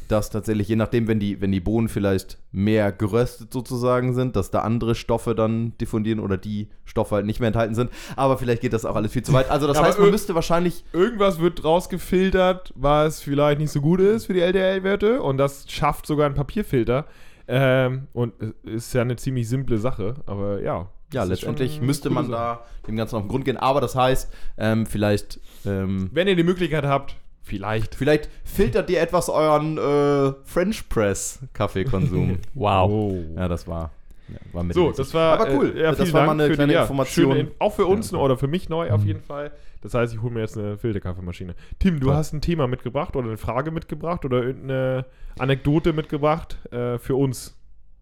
dass 0.08 0.28
tatsächlich, 0.30 0.66
je 0.66 0.74
nachdem, 0.74 1.06
wenn 1.06 1.20
die, 1.20 1.40
wenn 1.40 1.52
die 1.52 1.60
Bohnen 1.60 1.88
vielleicht 1.88 2.38
mehr 2.50 2.90
geröstet 2.90 3.52
sozusagen 3.52 4.12
sind, 4.12 4.34
dass 4.34 4.50
da 4.50 4.60
andere 4.62 4.96
Stoffe 4.96 5.36
dann 5.36 5.78
diffundieren 5.78 6.18
oder 6.18 6.36
die 6.36 6.68
Stoffe 6.84 7.14
halt 7.14 7.26
nicht 7.26 7.38
mehr 7.38 7.46
enthalten 7.46 7.76
sind. 7.76 7.90
Aber 8.16 8.36
vielleicht 8.36 8.60
geht 8.60 8.72
das 8.72 8.84
auch 8.84 8.96
alles 8.96 9.12
viel 9.12 9.22
zu 9.22 9.32
weit. 9.32 9.48
Also 9.50 9.68
das 9.68 9.80
heißt, 9.80 10.00
man 10.00 10.10
müsste 10.10 10.34
wahrscheinlich 10.34 10.84
Irgendwas 10.92 11.38
wird 11.38 11.62
rausgefiltert, 11.62 12.72
was 12.74 13.20
vielleicht 13.22 13.60
nicht 13.60 13.70
so 13.70 13.80
gut 13.80 14.00
ist 14.00 14.26
für 14.26 14.32
die 14.32 14.40
LDL-Werte 14.40 15.22
und 15.22 15.36
das 15.38 15.70
schafft 15.70 16.06
sogar 16.06 16.26
ein 16.26 16.34
Papierfilter. 16.34 17.06
Ähm, 17.46 18.08
und 18.12 18.32
es 18.64 18.86
ist 18.86 18.94
ja 18.94 19.02
eine 19.02 19.14
ziemlich 19.16 19.48
simple 19.48 19.78
Sache, 19.78 20.14
aber 20.26 20.60
ja. 20.60 20.88
Ja, 21.12 21.20
das 21.22 21.28
letztendlich 21.30 21.80
müsste 21.80 22.10
man 22.10 22.26
Sache. 22.26 22.32
da 22.32 22.64
dem 22.86 22.96
Ganzen 22.96 23.16
auf 23.16 23.22
den 23.22 23.28
Grund 23.28 23.44
gehen. 23.44 23.56
Aber 23.56 23.80
das 23.80 23.94
heißt, 23.96 24.32
ähm, 24.58 24.86
vielleicht, 24.86 25.40
ähm, 25.66 26.08
Wenn 26.12 26.28
ihr 26.28 26.36
die 26.36 26.42
Möglichkeit 26.44 26.84
habt, 26.84 27.16
vielleicht. 27.42 27.94
vielleicht 27.94 28.28
filtert 28.44 28.88
ihr 28.90 29.00
etwas 29.00 29.28
euren 29.28 29.76
äh, 29.78 30.32
French 30.44 30.88
Press 30.88 31.40
Kaffeekonsum. 31.52 32.38
Wow. 32.54 32.90
Oh. 32.90 33.24
ja, 33.36 33.48
das 33.48 33.66
war, 33.66 33.90
ja, 34.28 34.36
war 34.52 34.64
So, 34.72 34.92
das 34.92 35.12
war, 35.14 35.40
Aber 35.40 35.52
cool. 35.54 35.72
Äh, 35.76 35.82
ja, 35.82 35.92
das 35.92 36.12
war 36.12 36.26
Dank 36.26 36.36
mal 36.38 36.44
eine 36.44 36.54
kleine 36.54 36.68
die, 36.72 36.74
ja, 36.74 36.82
Information. 36.82 37.32
schöne- 37.36 37.50
auch 37.58 37.72
für 37.74 37.86
uns 37.86 38.12
Ja. 38.12 38.18
oder 38.18 38.36
für 38.36 38.46
mich 38.48 38.68
neu 38.68 38.90
auf 38.92 39.00
Mhm. 39.02 39.06
jeden 39.08 39.22
Fall. 39.22 39.50
Das 39.82 39.94
heißt, 39.94 40.12
ich 40.14 40.20
hole 40.20 40.32
mir 40.32 40.40
jetzt 40.40 40.58
eine 40.58 40.76
Filterkaffeemaschine. 40.76 41.54
Tim, 41.78 41.98
du 42.00 42.06
Toll. 42.08 42.14
hast 42.16 42.34
ein 42.34 42.42
Thema 42.42 42.66
mitgebracht 42.66 43.16
oder 43.16 43.28
eine 43.28 43.38
Frage 43.38 43.70
mitgebracht 43.70 44.24
oder 44.26 44.42
irgendeine 44.42 45.06
Anekdote 45.38 45.92
mitgebracht 45.94 46.58
äh, 46.70 46.98
für 46.98 47.14
uns. 47.16 47.56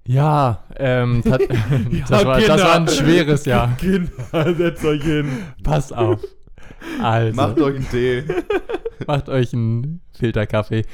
Ja, 0.08 0.64
ähm, 0.76 1.22
tat, 1.24 1.42
das, 2.08 2.24
war, 2.24 2.40
das 2.40 2.62
war 2.62 2.76
ein 2.76 2.88
schweres 2.88 3.44
Jahr. 3.44 3.76
Kinder, 3.78 4.54
setzt 4.54 4.84
euch 4.84 5.02
hin. 5.04 5.28
Pass 5.62 5.92
auf. 5.92 6.20
Also, 7.02 7.36
Macht 7.36 7.60
euch 7.60 7.76
einen 7.76 7.90
Tee. 7.90 8.24
macht 9.06 9.28
euch 9.28 9.52
einen 9.52 10.00
Filterkaffee. 10.18 10.84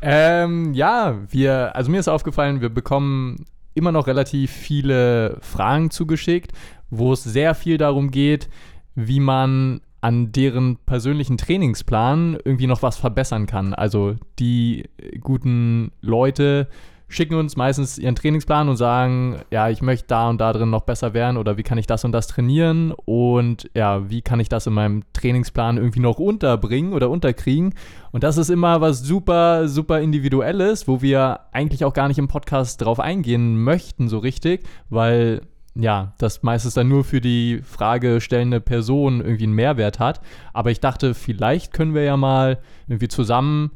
Ähm, 0.00 0.72
ja, 0.72 1.18
wir, 1.28 1.74
also 1.74 1.90
mir 1.90 1.98
ist 1.98 2.06
aufgefallen, 2.06 2.60
wir 2.60 2.68
bekommen 2.68 3.44
immer 3.74 3.90
noch 3.90 4.06
relativ 4.06 4.52
viele 4.52 5.38
Fragen 5.40 5.90
zugeschickt, 5.90 6.52
wo 6.90 7.12
es 7.12 7.24
sehr 7.24 7.56
viel 7.56 7.76
darum 7.76 8.12
geht, 8.12 8.48
wie 8.94 9.20
man 9.20 9.80
an 10.00 10.30
deren 10.30 10.76
persönlichen 10.76 11.38
Trainingsplan 11.38 12.38
irgendwie 12.44 12.68
noch 12.68 12.82
was 12.82 12.98
verbessern 12.98 13.46
kann. 13.46 13.74
Also 13.74 14.14
die 14.38 14.88
guten 15.20 15.90
Leute 16.00 16.68
schicken 17.10 17.34
uns 17.34 17.56
meistens 17.56 17.98
ihren 17.98 18.14
Trainingsplan 18.14 18.68
und 18.68 18.76
sagen, 18.76 19.40
ja, 19.50 19.68
ich 19.68 19.82
möchte 19.82 20.06
da 20.06 20.30
und 20.30 20.40
da 20.40 20.52
drin 20.52 20.70
noch 20.70 20.82
besser 20.82 21.12
werden 21.12 21.36
oder 21.36 21.56
wie 21.56 21.64
kann 21.64 21.76
ich 21.76 21.86
das 21.86 22.04
und 22.04 22.12
das 22.12 22.28
trainieren 22.28 22.92
und 23.04 23.68
ja, 23.74 24.08
wie 24.08 24.22
kann 24.22 24.38
ich 24.38 24.48
das 24.48 24.68
in 24.68 24.72
meinem 24.72 25.02
Trainingsplan 25.12 25.76
irgendwie 25.76 26.00
noch 26.00 26.20
unterbringen 26.20 26.92
oder 26.92 27.10
unterkriegen. 27.10 27.74
Und 28.12 28.22
das 28.22 28.36
ist 28.36 28.48
immer 28.48 28.80
was 28.80 29.02
super, 29.02 29.66
super 29.66 30.00
individuelles, 30.00 30.86
wo 30.86 31.02
wir 31.02 31.40
eigentlich 31.52 31.84
auch 31.84 31.92
gar 31.92 32.06
nicht 32.06 32.18
im 32.18 32.28
Podcast 32.28 32.80
drauf 32.80 33.00
eingehen 33.00 33.60
möchten 33.62 34.08
so 34.08 34.18
richtig, 34.18 34.64
weil 34.88 35.42
ja, 35.74 36.14
das 36.18 36.42
meistens 36.42 36.74
dann 36.74 36.88
nur 36.88 37.04
für 37.04 37.20
die 37.20 37.60
fragestellende 37.62 38.60
Person 38.60 39.20
irgendwie 39.20 39.44
einen 39.44 39.54
Mehrwert 39.54 39.98
hat. 39.98 40.20
Aber 40.52 40.70
ich 40.70 40.80
dachte, 40.80 41.14
vielleicht 41.14 41.72
können 41.72 41.94
wir 41.94 42.02
ja 42.02 42.16
mal 42.16 42.58
irgendwie 42.88 43.08
zusammen 43.08 43.72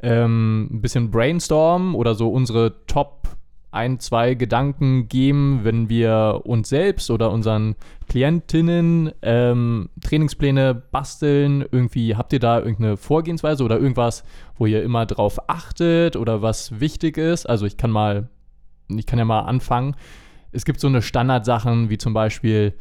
ähm, 0.00 0.68
ein 0.70 0.80
bisschen 0.80 1.10
brainstormen 1.10 1.94
oder 1.94 2.14
so 2.14 2.28
unsere 2.28 2.84
Top 2.86 3.18
ein, 3.70 4.00
zwei 4.00 4.34
Gedanken 4.34 5.08
geben, 5.08 5.60
wenn 5.62 5.88
wir 5.88 6.42
uns 6.44 6.68
selbst 6.70 7.10
oder 7.10 7.30
unseren 7.30 7.76
Klientinnen 8.08 9.12
ähm, 9.22 9.90
Trainingspläne 10.00 10.74
basteln. 10.74 11.64
Irgendwie 11.70 12.16
habt 12.16 12.32
ihr 12.32 12.40
da 12.40 12.58
irgendeine 12.58 12.96
Vorgehensweise 12.96 13.62
oder 13.62 13.78
irgendwas, 13.78 14.24
wo 14.56 14.66
ihr 14.66 14.82
immer 14.82 15.04
drauf 15.04 15.38
achtet 15.48 16.16
oder 16.16 16.40
was 16.40 16.80
wichtig 16.80 17.18
ist? 17.18 17.46
Also 17.46 17.66
ich 17.66 17.76
kann 17.76 17.90
mal, 17.90 18.28
ich 18.88 19.06
kann 19.06 19.18
ja 19.18 19.26
mal 19.26 19.40
anfangen. 19.40 19.94
Es 20.50 20.64
gibt 20.64 20.80
so 20.80 20.88
eine 20.88 21.02
Standardsachen 21.02 21.90
wie 21.90 21.98
zum 21.98 22.14
Beispiel 22.14 22.74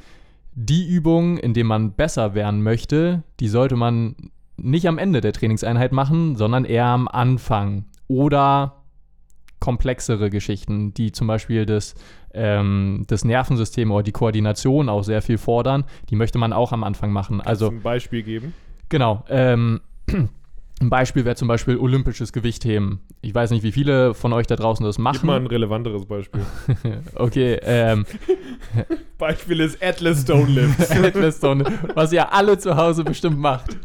die 0.54 0.88
Übung, 0.88 1.38
in 1.38 1.54
der 1.54 1.66
man 1.66 1.94
besser 1.94 2.34
werden 2.34 2.64
möchte, 2.64 3.24
die 3.40 3.50
sollte 3.50 3.76
man 3.76 4.16
nicht 4.58 4.88
am 4.88 4.98
Ende 4.98 5.22
der 5.22 5.34
Trainingseinheit 5.34 5.92
machen, 5.92 6.36
sondern 6.36 6.66
eher 6.66 6.86
am 6.86 7.08
Anfang. 7.08 7.86
Oder 8.08 8.84
komplexere 9.60 10.30
Geschichten, 10.30 10.94
die 10.94 11.12
zum 11.12 11.28
Beispiel 11.28 11.66
das, 11.66 11.96
ähm, 12.34 13.04
das 13.08 13.26
Nervensystem 13.26 13.92
oder 13.92 14.04
die 14.04 14.12
Koordination 14.12 14.90
auch 14.90 15.04
sehr 15.04 15.22
viel 15.22 15.38
fordern, 15.38 15.84
die 16.10 16.16
möchte 16.16 16.38
man 16.38 16.54
auch 16.54 16.72
am 16.72 16.84
Anfang 16.84 17.12
machen. 17.12 17.42
Also 17.42 17.70
ein 17.70 17.82
Beispiel 17.82 18.24
geben. 18.24 18.54
Genau. 18.90 19.24
Ähm, 19.30 19.82
ein 20.80 20.90
Beispiel 20.90 21.26
wäre 21.26 21.36
zum 21.36 21.48
Beispiel 21.48 21.78
olympisches 21.78 22.34
Gewichtheben. 22.34 23.02
Ich 23.22 23.34
weiß 23.34 23.50
nicht, 23.50 23.64
wie 23.64 23.72
viele 23.72 24.14
von 24.14 24.32
euch 24.32 24.46
da 24.48 24.56
draußen 24.56 24.86
das 24.86 24.98
Gib 24.98 25.04
mal 25.04 25.14
machen. 25.14 25.34
ein 25.34 25.48
relevanteres 25.48 26.06
Beispiel. 26.06 26.42
okay, 27.16 27.60
ähm, 27.64 28.06
Beispiel 29.18 29.60
ist 29.60 29.84
Atlas 29.84 30.22
Stone 30.22 30.46
Lifts. 30.46 30.92
Atlas 31.04 31.38
Stone, 31.38 31.66
was 31.96 32.14
ihr 32.14 32.32
alle 32.32 32.58
zu 32.60 32.78
Hause 32.78 33.04
bestimmt 33.04 33.40
macht. 33.40 33.76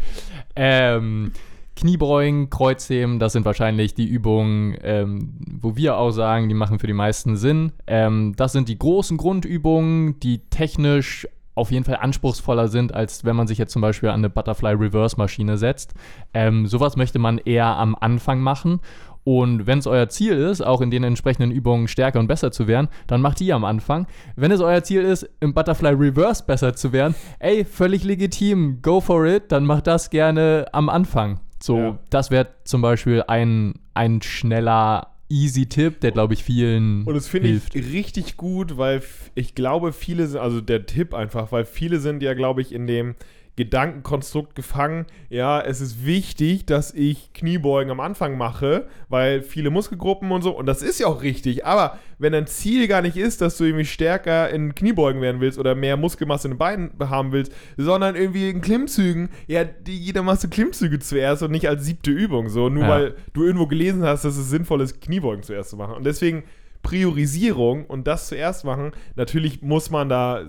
Ähm, 0.57 1.33
Kniebeugen, 1.75 2.51
Kreuzheben, 2.51 3.19
das 3.19 3.33
sind 3.33 3.45
wahrscheinlich 3.45 3.95
die 3.95 4.07
Übungen, 4.07 4.77
ähm, 4.83 5.33
wo 5.61 5.75
wir 5.75 5.97
auch 5.97 6.11
sagen, 6.11 6.49
die 6.49 6.55
machen 6.55 6.79
für 6.79 6.87
die 6.87 6.93
meisten 6.93 7.37
Sinn. 7.37 7.73
Ähm, 7.87 8.35
das 8.37 8.53
sind 8.53 8.69
die 8.69 8.79
großen 8.79 9.17
Grundübungen, 9.17 10.21
die 10.21 10.39
technisch 10.51 11.27
auf 11.55 11.71
jeden 11.71 11.85
Fall 11.85 11.97
anspruchsvoller 11.97 12.69
sind, 12.69 12.95
als 12.95 13.25
wenn 13.25 13.37
man 13.37 13.47
sich 13.47 13.59
jetzt 13.59 13.73
zum 13.73 13.83
Beispiel 13.83 14.09
an 14.09 14.21
eine 14.21 14.31
Butterfly 14.31 14.73
Reverse 14.73 15.17
Maschine 15.17 15.59
setzt. 15.59 15.95
Ähm, 16.33 16.67
sowas 16.67 16.97
möchte 16.97 17.19
man 17.19 17.39
eher 17.39 17.67
am 17.67 17.95
Anfang 17.99 18.41
machen. 18.41 18.81
Und 19.25 19.67
wenn 19.69 19.79
es 19.79 19.87
euer 19.87 20.09
Ziel 20.09 20.33
ist, 20.33 20.61
auch 20.63 20.81
in 20.81 20.91
den 20.91 21.05
entsprechenden 21.05 21.51
Übungen 21.53 21.87
stärker 21.87 22.19
und 22.19 22.27
besser 22.27 22.51
zu 22.51 22.67
werden, 22.67 22.89
dann 23.07 23.21
macht 23.21 23.39
die 23.41 23.53
am 23.53 23.65
Anfang. 23.65 24.07
Wenn 24.35 24.51
es 24.51 24.61
euer 24.61 24.83
Ziel 24.83 25.03
ist, 25.03 25.29
im 25.41 25.55
Butterfly 25.55 25.91
Reverse 25.91 26.43
besser 26.45 26.75
zu 26.75 26.93
werden, 26.93 27.15
ey, 27.39 27.65
völlig 27.65 28.03
legitim, 28.05 28.81
go 28.83 29.01
for 29.01 29.25
it, 29.27 29.45
dann 29.53 29.65
macht 29.65 29.87
das 29.87 30.11
gerne 30.11 30.67
am 30.73 30.89
Anfang. 30.89 31.39
So, 31.63 31.79
Ja. 31.79 31.99
das 32.11 32.33
wäre 32.33 32.49
zum 32.65 32.83
Beispiel 32.83 33.23
ein, 33.29 33.75
ein 33.95 34.21
schneller, 34.23 35.07
easy 35.29 35.67
Tipp, 35.67 36.01
der, 36.01 36.11
glaube 36.11 36.35
ich, 36.35 36.43
vielen 36.43 37.05
Und 37.05 37.15
das 37.15 37.29
finde 37.29 37.49
ich 37.49 37.63
hilft. 37.73 37.93
richtig 37.95 38.37
gut, 38.37 38.77
weil 38.77 39.03
ich 39.37 39.55
glaube, 39.55 39.93
viele 39.93 40.27
sind, 40.27 40.41
also 40.41 40.61
der 40.61 40.85
Tipp 40.87 41.15
einfach, 41.15 41.53
weil 41.53 41.65
viele 41.65 42.01
sind 42.01 42.23
ja, 42.23 42.35
glaube 42.35 42.61
ich, 42.61 42.73
in 42.73 42.87
dem 42.89 43.15
Gedankenkonstrukt 43.57 44.55
gefangen, 44.55 45.05
ja, 45.29 45.61
es 45.61 45.81
ist 45.83 46.07
wichtig, 46.07 46.65
dass 46.65 46.95
ich 46.95 47.33
Kniebeugen 47.35 47.91
am 47.91 48.01
Anfang 48.01 48.39
mache, 48.39 48.87
weil 49.11 49.43
viele 49.43 49.69
Muskelgruppen 49.71 50.31
und 50.33 50.41
so, 50.43 50.57
und 50.57 50.67
das 50.67 50.83
ist 50.83 51.01
ja 51.01 51.07
auch 51.07 51.23
richtig, 51.23 51.67
aber 51.67 51.99
wenn 52.19 52.33
dein 52.33 52.47
Ziel 52.47 52.89
gar 52.89 53.03
nicht 53.03 53.17
ist, 53.17 53.41
dass 53.43 53.59
du 53.59 53.65
irgendwie 53.65 53.85
stärker 53.85 54.49
in 54.49 54.75
Kniebeugen 54.75 55.21
werden 55.21 55.41
willst 55.41 55.59
oder 55.59 55.75
mehr 55.75 55.97
Muskelmasse 55.97 56.49
in 56.49 56.55
den 56.55 56.59
Beinen 56.59 56.93
haben 57.01 57.33
willst, 57.33 57.53
sondern 57.77 58.17
irgendwie 58.17 58.49
in 58.49 58.63
Klimmzügen, 58.63 59.29
ja, 59.47 59.65
die, 59.65 60.13
dann 60.13 60.25
machst 60.25 60.45
du 60.45 60.49
Klimmzüge 60.49 60.99
zuerst 61.01 61.43
und 61.43 61.51
nicht 61.51 61.69
als 61.69 61.85
siebte 61.85 62.11
Übung, 62.11 62.49
so, 62.49 62.69
nur 62.71 62.85
Ja. 62.85 62.89
weil 62.89 63.15
du 63.35 63.45
irgendwo 63.45 63.67
gelesen 63.67 64.03
hast, 64.05 64.25
dass 64.25 64.37
es 64.37 64.49
sinnvoll 64.49 64.81
ist, 64.81 65.01
Kniebeugen 65.01 65.43
zuerst 65.43 65.71
zu 65.71 65.77
machen. 65.77 65.95
Und 65.95 66.05
deswegen 66.05 66.45
Priorisierung 66.83 67.87
und 67.87 68.07
das 68.07 68.29
zuerst 68.29 68.65
machen. 68.65 68.93
Natürlich 69.15 69.63
muss 69.63 69.91
man 69.91 70.09
da, 70.09 70.43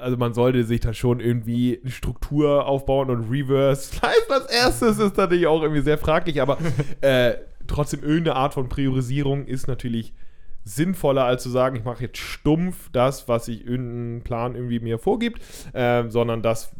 also 0.00 0.16
man 0.16 0.34
sollte 0.34 0.64
sich 0.64 0.80
da 0.80 0.94
schon 0.94 1.20
irgendwie 1.20 1.78
eine 1.82 1.90
Struktur 1.90 2.66
aufbauen 2.66 3.10
und 3.10 3.30
Reverse. 3.30 3.92
Vielleicht 4.00 4.30
als 4.30 4.46
erstes 4.46 4.98
ist 4.98 5.16
natürlich 5.16 5.46
auch 5.46 5.62
irgendwie 5.62 5.82
sehr 5.82 5.98
fraglich, 5.98 6.40
aber 6.40 6.58
äh, 7.00 7.34
trotzdem 7.66 8.02
irgendeine 8.02 8.36
Art 8.36 8.54
von 8.54 8.68
Priorisierung 8.68 9.46
ist 9.46 9.68
natürlich 9.68 10.14
sinnvoller, 10.64 11.24
als 11.24 11.42
zu 11.42 11.50
sagen, 11.50 11.76
ich 11.76 11.84
mache 11.84 12.04
jetzt 12.04 12.18
stumpf 12.18 12.88
das, 12.90 13.28
was 13.28 13.48
ich 13.48 13.66
irgendein 13.66 14.24
Plan 14.24 14.54
irgendwie 14.54 14.80
mir 14.80 14.98
vorgibt, 14.98 15.42
äh, 15.74 16.08
sondern 16.08 16.40
das, 16.40 16.72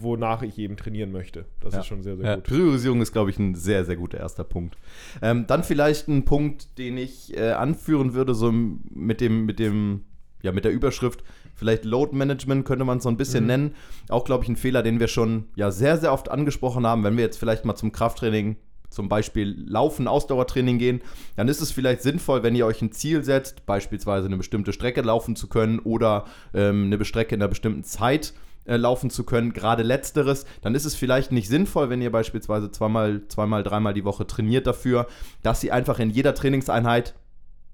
wonach 0.00 0.42
ich 0.42 0.58
eben 0.58 0.76
trainieren 0.76 1.12
möchte. 1.12 1.46
Das 1.60 1.74
Ja. 1.74 1.80
ist 1.80 1.86
schon 1.86 2.02
sehr, 2.02 2.16
sehr 2.16 2.26
Ja. 2.26 2.34
gut. 2.36 2.44
Priorisierung 2.44 3.00
ist, 3.00 3.12
glaube 3.12 3.30
ich, 3.30 3.38
ein 3.38 3.54
sehr, 3.54 3.84
sehr 3.84 3.96
guter 3.96 4.18
erster 4.18 4.44
Punkt. 4.44 4.76
Ähm, 5.22 5.46
dann 5.46 5.64
vielleicht 5.64 6.08
ein 6.08 6.24
Punkt, 6.24 6.78
den 6.78 6.96
ich 6.98 7.36
äh, 7.36 7.50
anführen 7.52 8.14
würde, 8.14 8.34
so 8.34 8.52
mit 8.52 9.20
dem, 9.20 9.46
mit 9.46 9.58
dem, 9.58 10.04
ja, 10.42 10.52
mit 10.52 10.64
der 10.64 10.72
Überschrift, 10.72 11.24
vielleicht 11.54 11.84
Load 11.84 12.14
Management 12.16 12.64
könnte 12.64 12.84
man 12.84 12.98
es 12.98 13.02
so 13.04 13.08
ein 13.10 13.16
bisschen 13.16 13.44
Mhm. 13.44 13.48
nennen. 13.48 13.74
Auch, 14.08 14.24
glaube 14.24 14.44
ich, 14.44 14.48
ein 14.50 14.56
Fehler, 14.56 14.82
den 14.82 15.00
wir 15.00 15.08
schon 15.08 15.44
ja 15.56 15.70
sehr, 15.70 15.96
sehr 15.98 16.12
oft 16.12 16.30
angesprochen 16.30 16.86
haben, 16.86 17.02
wenn 17.04 17.16
wir 17.16 17.24
jetzt 17.24 17.38
vielleicht 17.38 17.64
mal 17.64 17.74
zum 17.76 17.90
Krafttraining 17.92 18.56
zum 18.90 19.10
Beispiel 19.10 19.54
Laufen, 19.68 20.08
Ausdauertraining 20.08 20.78
gehen, 20.78 21.02
dann 21.36 21.46
ist 21.48 21.60
es 21.60 21.70
vielleicht 21.72 22.00
sinnvoll, 22.00 22.42
wenn 22.42 22.54
ihr 22.54 22.64
euch 22.64 22.80
ein 22.80 22.90
Ziel 22.90 23.22
setzt, 23.22 23.66
beispielsweise 23.66 24.28
eine 24.28 24.38
bestimmte 24.38 24.72
Strecke 24.72 25.02
laufen 25.02 25.36
zu 25.36 25.46
können 25.48 25.78
oder 25.78 26.24
ähm, 26.54 26.84
eine 26.90 27.04
Strecke 27.04 27.34
in 27.34 27.42
einer 27.42 27.48
bestimmten 27.50 27.84
Zeit 27.84 28.32
äh, 28.68 28.76
laufen 28.76 29.10
zu 29.10 29.24
können, 29.24 29.52
gerade 29.52 29.82
letzteres, 29.82 30.44
dann 30.62 30.74
ist 30.74 30.84
es 30.84 30.94
vielleicht 30.94 31.32
nicht 31.32 31.48
sinnvoll, 31.48 31.90
wenn 31.90 32.00
ihr 32.02 32.12
beispielsweise 32.12 32.70
zweimal, 32.70 33.22
zweimal, 33.28 33.62
dreimal 33.62 33.94
die 33.94 34.04
Woche 34.04 34.26
trainiert 34.26 34.66
dafür, 34.66 35.06
dass 35.42 35.64
ihr 35.64 35.74
einfach 35.74 35.98
in 35.98 36.10
jeder 36.10 36.34
Trainingseinheit 36.34 37.14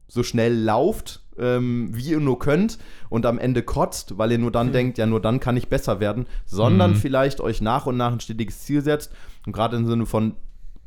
so 0.09 0.23
schnell 0.23 0.55
lauft, 0.55 1.21
ähm, 1.39 1.89
wie 1.93 2.11
ihr 2.11 2.21
nur 2.21 2.39
könnt 2.39 2.79
und 3.09 3.27
am 3.27 3.39
Ende 3.39 3.63
kotzt, 3.63 4.19
weil 4.19 4.31
ihr 4.33 4.39
nur 4.39 4.53
dann 4.53 4.71
denkt, 4.73 4.99
ja, 4.99 5.07
nur 5.07 5.21
dann 5.21 5.41
kann 5.41 5.57
ich 5.57 5.69
besser 5.69 5.99
werden, 5.99 6.27
sondern 6.47 6.93
Mhm. 6.93 6.97
vielleicht 6.97 7.41
euch 7.41 7.61
nach 7.61 7.87
und 7.87 7.97
nach 7.97 8.13
ein 8.13 8.21
stetiges 8.21 8.61
Ziel 8.61 8.83
setzt 8.83 9.13
und 9.47 9.53
gerade 9.53 9.77
im 9.77 9.87
Sinne 9.87 10.07
von 10.07 10.37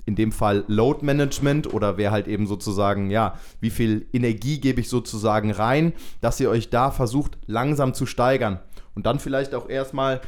in 0.05 0.15
dem 0.15 0.31
Fall 0.31 0.63
Load 0.67 1.03
Management 1.05 1.73
oder 1.73 1.97
wer 1.97 2.11
halt 2.11 2.29
eben 2.29 2.47
sozusagen, 2.47 3.09
ja, 3.09 3.33
wie 3.59 3.69
viel 3.71 4.07
Energie 4.13 4.61
gebe 4.61 4.79
ich 4.79 4.87
sozusagen 4.87 5.51
rein, 5.51 5.91
dass 6.21 6.39
ihr 6.39 6.49
euch 6.49 6.69
da 6.69 6.91
versucht, 6.91 7.37
langsam 7.45 7.93
zu 7.93 8.05
steigern. 8.05 8.59
Und 8.97 9.05
dann 9.05 9.19
vielleicht 9.19 9.53
auch 9.53 9.69
erstmal 9.69 10.21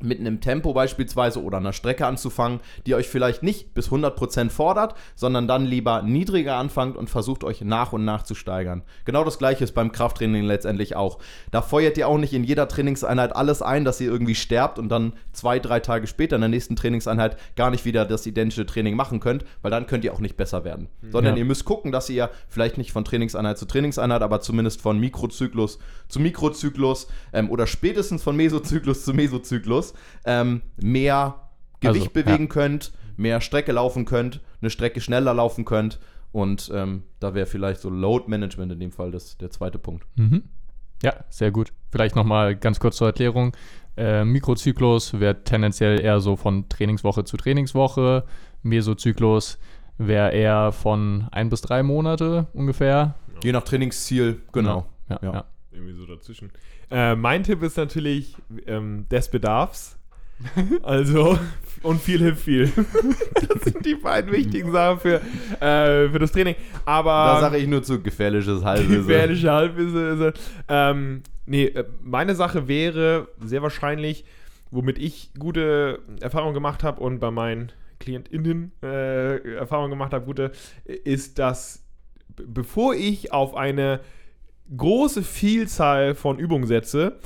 mit 0.00 0.20
einem 0.20 0.40
Tempo 0.40 0.72
beispielsweise 0.72 1.42
oder 1.42 1.58
einer 1.58 1.72
Strecke 1.72 2.06
anzufangen, 2.06 2.60
die 2.86 2.94
euch 2.94 3.08
vielleicht 3.08 3.42
nicht 3.42 3.74
bis 3.74 3.90
100% 3.90 4.50
fordert, 4.50 4.94
sondern 5.16 5.48
dann 5.48 5.66
lieber 5.66 6.02
niedriger 6.02 6.56
anfangt 6.56 6.96
und 6.96 7.10
versucht 7.10 7.42
euch 7.44 7.62
nach 7.62 7.92
und 7.92 8.04
nach 8.04 8.22
zu 8.22 8.34
steigern. 8.34 8.82
Genau 9.04 9.24
das 9.24 9.38
gleiche 9.38 9.64
ist 9.64 9.72
beim 9.72 9.90
Krafttraining 9.92 10.44
letztendlich 10.44 10.94
auch. 10.96 11.18
Da 11.50 11.62
feuert 11.62 11.98
ihr 11.98 12.06
auch 12.08 12.18
nicht 12.18 12.32
in 12.32 12.44
jeder 12.44 12.68
Trainingseinheit 12.68 13.34
alles 13.34 13.60
ein, 13.62 13.84
dass 13.84 14.00
ihr 14.00 14.08
irgendwie 14.10 14.34
sterbt 14.34 14.78
und 14.78 14.88
dann 14.88 15.14
zwei, 15.32 15.58
drei 15.58 15.80
Tage 15.80 16.06
später 16.06 16.36
in 16.36 16.42
der 16.42 16.48
nächsten 16.48 16.76
Trainingseinheit 16.76 17.36
gar 17.56 17.70
nicht 17.70 17.84
wieder 17.84 18.04
das 18.04 18.26
identische 18.26 18.66
Training 18.66 18.94
machen 18.94 19.20
könnt, 19.20 19.44
weil 19.62 19.70
dann 19.70 19.86
könnt 19.86 20.04
ihr 20.04 20.12
auch 20.12 20.20
nicht 20.20 20.36
besser 20.36 20.64
werden. 20.64 20.88
Sondern 21.10 21.34
Ja. 21.34 21.38
ihr 21.38 21.44
müsst 21.44 21.64
gucken, 21.64 21.90
dass 21.92 22.08
ihr 22.08 22.30
vielleicht 22.48 22.78
nicht 22.78 22.92
von 22.92 23.04
Trainingseinheit 23.04 23.58
zu 23.58 23.66
Trainingseinheit, 23.66 24.22
aber 24.22 24.40
zumindest 24.40 24.80
von 24.80 24.98
Mikrozyklus 25.00 25.78
zu 26.08 26.20
Mikrozyklus 26.20 27.08
ähm, 27.32 27.50
oder 27.50 27.66
spätestens 27.66 28.22
von 28.22 28.36
Mesozyklus 28.36 29.04
zu 29.04 29.12
Mesozyklus 29.12 29.87
ähm, 30.24 30.62
mehr 30.76 31.48
Gewicht 31.80 32.14
Also, 32.14 32.24
bewegen 32.24 32.48
könnt, 32.48 32.92
mehr 33.16 33.40
Strecke 33.40 33.72
laufen 33.72 34.04
könnt, 34.04 34.40
eine 34.60 34.70
Strecke 34.70 35.00
schneller 35.00 35.34
laufen 35.34 35.64
könnt. 35.64 35.98
Und 36.32 36.70
ähm, 36.74 37.04
da 37.20 37.34
wäre 37.34 37.46
vielleicht 37.46 37.80
so 37.80 37.88
Load 37.88 38.24
Management 38.28 38.72
in 38.72 38.80
dem 38.80 38.92
Fall 38.92 39.10
das, 39.10 39.38
der 39.38 39.50
zweite 39.50 39.78
Punkt. 39.78 40.04
Mhm. 40.16 40.44
Ja, 41.02 41.14
sehr 41.30 41.50
gut. 41.50 41.72
Vielleicht 41.90 42.16
nochmal 42.16 42.56
ganz 42.56 42.80
kurz 42.80 42.96
zur 42.96 43.06
Erklärung. 43.06 43.56
Äh, 43.96 44.24
Mikrozyklus 44.24 45.18
wäre 45.18 45.42
tendenziell 45.44 46.00
eher 46.00 46.20
so 46.20 46.36
von 46.36 46.68
Trainingswoche 46.68 47.24
zu 47.24 47.36
Trainingswoche. 47.36 48.24
Mesozyklus 48.62 49.58
wäre 49.96 50.32
eher 50.32 50.72
von 50.72 51.26
ein 51.32 51.48
bis 51.48 51.60
drei 51.62 51.82
Monate 51.82 52.46
ungefähr. 52.52 53.14
Je 53.42 53.52
nach 53.52 53.62
Trainingsziel, 53.64 54.40
genau. 54.52 54.86
Ja, 55.08 55.18
Ja. 55.22 55.32
ja. 55.32 55.44
Irgendwie 55.72 55.94
so 55.94 56.06
dazwischen. 56.06 56.50
Äh, 56.90 57.14
mein 57.16 57.42
Tipp 57.42 57.62
ist 57.62 57.76
natürlich 57.76 58.36
ähm, 58.66 59.06
des 59.10 59.30
Bedarfs. 59.30 59.98
Also, 60.82 61.38
und 61.82 62.00
viel 62.00 62.20
hilft 62.20 62.42
viel. 62.42 62.66
das 63.34 63.62
sind 63.64 63.84
die 63.84 63.96
beiden 63.96 64.30
wichtigen 64.32 64.70
Sachen 64.70 65.00
für, 65.00 65.20
äh, 65.60 66.08
für 66.08 66.18
das 66.18 66.32
Training. 66.32 66.54
Aber. 66.84 67.10
Da 67.10 67.40
sage 67.40 67.58
ich 67.58 67.66
nur 67.66 67.82
zu 67.82 68.00
gefährliches 68.00 68.62
Halbwissen. 68.62 69.06
Gefährliche 69.06 69.50
Halbwisse 69.50 70.08
ist 70.08 70.20
er. 70.20 70.32
Ähm, 70.68 71.22
nee, 71.46 71.64
äh, 71.64 71.84
meine 72.02 72.34
Sache 72.34 72.68
wäre 72.68 73.28
sehr 73.40 73.62
wahrscheinlich, 73.62 74.24
womit 74.70 74.98
ich 74.98 75.32
gute 75.38 76.00
Erfahrungen 76.20 76.54
gemacht 76.54 76.84
habe 76.84 77.00
und 77.00 77.18
bei 77.18 77.30
meinen 77.30 77.72
KlientInnen 77.98 78.72
äh, 78.82 79.54
Erfahrungen 79.56 79.90
gemacht 79.90 80.12
habe, 80.12 80.24
gute, 80.24 80.52
ist, 80.84 81.38
dass 81.40 81.82
bevor 82.46 82.94
ich 82.94 83.32
auf 83.32 83.56
eine 83.56 84.00
große 84.76 85.22
Vielzahl 85.22 86.14
von 86.14 86.38
Übungen 86.38 86.66
setze, 86.66 87.18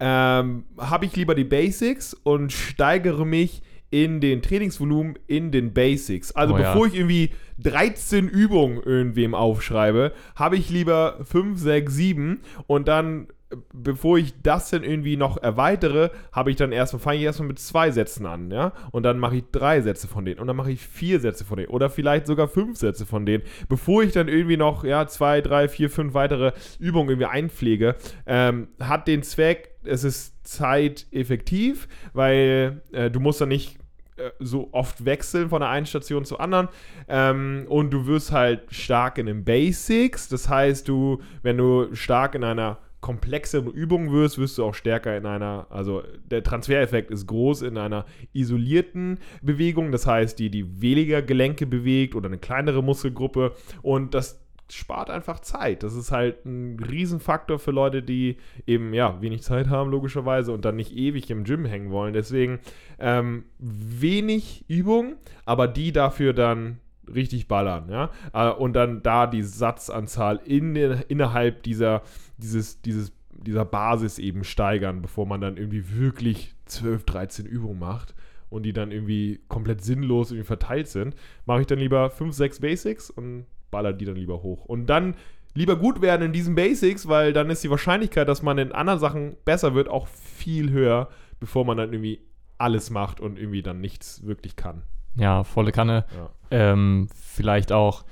ähm, 0.00 0.64
habe 0.78 1.06
ich 1.06 1.16
lieber 1.16 1.34
die 1.34 1.44
Basics 1.44 2.14
und 2.14 2.52
steigere 2.52 3.24
mich 3.24 3.62
in 3.90 4.20
den 4.20 4.42
Trainingsvolumen 4.42 5.16
in 5.28 5.52
den 5.52 5.72
Basics. 5.72 6.32
Also 6.32 6.54
Oh 6.54 6.58
ja. 6.58 6.72
bevor 6.72 6.88
ich 6.88 6.96
irgendwie 6.96 7.30
13 7.58 8.28
Übungen 8.28 8.82
irgendwem 8.82 9.36
aufschreibe, 9.36 10.12
habe 10.34 10.56
ich 10.56 10.68
lieber 10.68 11.18
5, 11.22 11.60
6, 11.60 11.94
7 11.94 12.40
und 12.66 12.88
dann, 12.88 13.28
bevor 13.72 14.18
ich 14.18 14.34
das 14.42 14.70
dann 14.70 14.84
irgendwie 14.84 15.16
noch 15.16 15.36
erweitere, 15.42 16.10
habe 16.32 16.50
ich 16.50 16.56
dann 16.56 16.72
erstmal, 16.72 17.00
fange 17.00 17.18
ich 17.18 17.24
erstmal 17.24 17.48
mit 17.48 17.58
zwei 17.58 17.90
Sätzen 17.90 18.26
an, 18.26 18.50
ja, 18.50 18.72
und 18.90 19.02
dann 19.02 19.18
mache 19.18 19.36
ich 19.36 19.44
drei 19.52 19.80
Sätze 19.80 20.08
von 20.08 20.24
denen 20.24 20.40
und 20.40 20.46
dann 20.46 20.56
mache 20.56 20.72
ich 20.72 20.86
vier 20.86 21.20
Sätze 21.20 21.44
von 21.44 21.56
denen 21.56 21.68
oder 21.68 21.90
vielleicht 21.90 22.26
sogar 22.26 22.48
fünf 22.48 22.78
Sätze 22.78 23.06
von 23.06 23.26
denen, 23.26 23.44
bevor 23.68 24.02
ich 24.02 24.12
dann 24.12 24.28
irgendwie 24.28 24.56
noch, 24.56 24.84
ja, 24.84 25.06
zwei, 25.06 25.40
drei, 25.40 25.68
vier, 25.68 25.90
fünf 25.90 26.14
weitere 26.14 26.52
Übungen 26.78 27.10
irgendwie 27.10 27.26
einpflege, 27.26 27.96
ähm, 28.26 28.68
hat 28.80 29.08
den 29.08 29.22
Zweck, 29.22 29.70
es 29.84 30.04
ist 30.04 30.46
zeiteffektiv, 30.46 31.88
weil 32.12 32.82
äh, 32.92 33.10
du 33.10 33.20
musst 33.20 33.40
dann 33.40 33.48
nicht 33.48 33.78
äh, 34.16 34.30
so 34.38 34.68
oft 34.70 35.04
wechseln 35.04 35.48
von 35.48 35.60
der 35.60 35.70
einen 35.70 35.86
Station 35.86 36.24
zur 36.24 36.40
anderen. 36.40 36.68
Ähm, 37.08 37.64
und 37.68 37.90
du 37.90 38.06
wirst 38.06 38.30
halt 38.30 38.72
stark 38.72 39.18
in 39.18 39.26
den 39.26 39.44
Basics. 39.44 40.28
Das 40.28 40.48
heißt, 40.48 40.86
du, 40.86 41.20
wenn 41.42 41.56
du 41.56 41.94
stark 41.94 42.34
in 42.34 42.44
einer 42.44 42.78
komplexeren 43.04 43.70
Übung 43.70 44.12
wirst, 44.12 44.38
wirst 44.38 44.56
du 44.56 44.64
auch 44.64 44.72
stärker 44.72 45.14
in 45.14 45.26
einer, 45.26 45.66
also 45.68 46.02
der 46.24 46.42
Transfereffekt 46.42 47.10
ist 47.10 47.26
groß 47.26 47.60
in 47.60 47.76
einer 47.76 48.06
isolierten 48.32 49.18
Bewegung, 49.42 49.92
das 49.92 50.06
heißt, 50.06 50.38
die, 50.38 50.48
die 50.48 50.80
weniger 50.80 51.20
Gelenke 51.20 51.66
bewegt 51.66 52.14
oder 52.14 52.28
eine 52.28 52.38
kleinere 52.38 52.82
Muskelgruppe 52.82 53.52
und 53.82 54.14
das 54.14 54.40
spart 54.72 55.10
einfach 55.10 55.40
Zeit. 55.40 55.82
Das 55.82 55.94
ist 55.94 56.12
halt 56.12 56.46
ein 56.46 56.80
Riesenfaktor 56.80 57.58
für 57.58 57.72
Leute, 57.72 58.02
die 58.02 58.38
eben 58.66 58.94
ja 58.94 59.20
wenig 59.20 59.42
Zeit 59.42 59.68
haben, 59.68 59.90
logischerweise, 59.90 60.52
und 60.52 60.64
dann 60.64 60.76
nicht 60.76 60.96
ewig 60.96 61.30
im 61.30 61.44
Gym 61.44 61.66
hängen 61.66 61.90
wollen. 61.90 62.14
Deswegen 62.14 62.60
ähm, 62.98 63.44
wenig 63.58 64.64
Übung, 64.66 65.16
aber 65.44 65.68
die 65.68 65.92
dafür 65.92 66.32
dann 66.32 66.78
richtig 67.12 67.48
ballern, 67.48 67.88
ja. 67.88 68.10
Äh, 68.32 68.52
Und 68.52 68.74
dann 68.74 69.02
da 69.02 69.26
die 69.26 69.42
Satzanzahl 69.42 70.40
in, 70.44 70.76
innerhalb 70.76 71.62
dieser, 71.62 72.02
dieses, 72.38 72.80
dieses, 72.82 73.12
dieser 73.30 73.64
Basis 73.64 74.18
eben 74.18 74.44
steigern, 74.44 75.02
bevor 75.02 75.26
man 75.26 75.40
dann 75.40 75.56
irgendwie 75.56 75.96
wirklich 75.96 76.54
12, 76.66 77.04
13 77.04 77.46
Übungen 77.46 77.78
macht 77.78 78.14
und 78.48 78.64
die 78.64 78.72
dann 78.72 78.92
irgendwie 78.92 79.40
komplett 79.48 79.82
sinnlos 79.82 80.30
irgendwie 80.30 80.46
verteilt 80.46 80.88
sind, 80.88 81.14
mache 81.46 81.62
ich 81.62 81.66
dann 81.66 81.78
lieber 81.78 82.10
5, 82.10 82.34
6 82.34 82.60
Basics 82.60 83.10
und 83.10 83.46
baller 83.70 83.92
die 83.92 84.04
dann 84.04 84.16
lieber 84.16 84.42
hoch. 84.42 84.64
Und 84.64 84.86
dann 84.86 85.16
lieber 85.54 85.76
gut 85.76 86.00
werden 86.02 86.22
in 86.22 86.32
diesen 86.32 86.54
Basics, 86.54 87.08
weil 87.08 87.32
dann 87.32 87.50
ist 87.50 87.64
die 87.64 87.70
Wahrscheinlichkeit, 87.70 88.28
dass 88.28 88.42
man 88.42 88.58
in 88.58 88.72
anderen 88.72 89.00
Sachen 89.00 89.36
besser 89.44 89.74
wird, 89.74 89.88
auch 89.88 90.06
viel 90.06 90.70
höher, 90.70 91.08
bevor 91.40 91.64
man 91.64 91.76
dann 91.76 91.92
irgendwie 91.92 92.20
alles 92.58 92.90
macht 92.90 93.20
und 93.20 93.38
irgendwie 93.38 93.62
dann 93.62 93.80
nichts 93.80 94.24
wirklich 94.26 94.56
kann. 94.56 94.82
Ja, 95.16 95.44
volle 95.44 95.72
Kanne. 95.72 96.04
Ja. 96.16 96.30
Ähm, 96.72 97.08
vielleicht 97.14 97.72
auch. 97.72 98.04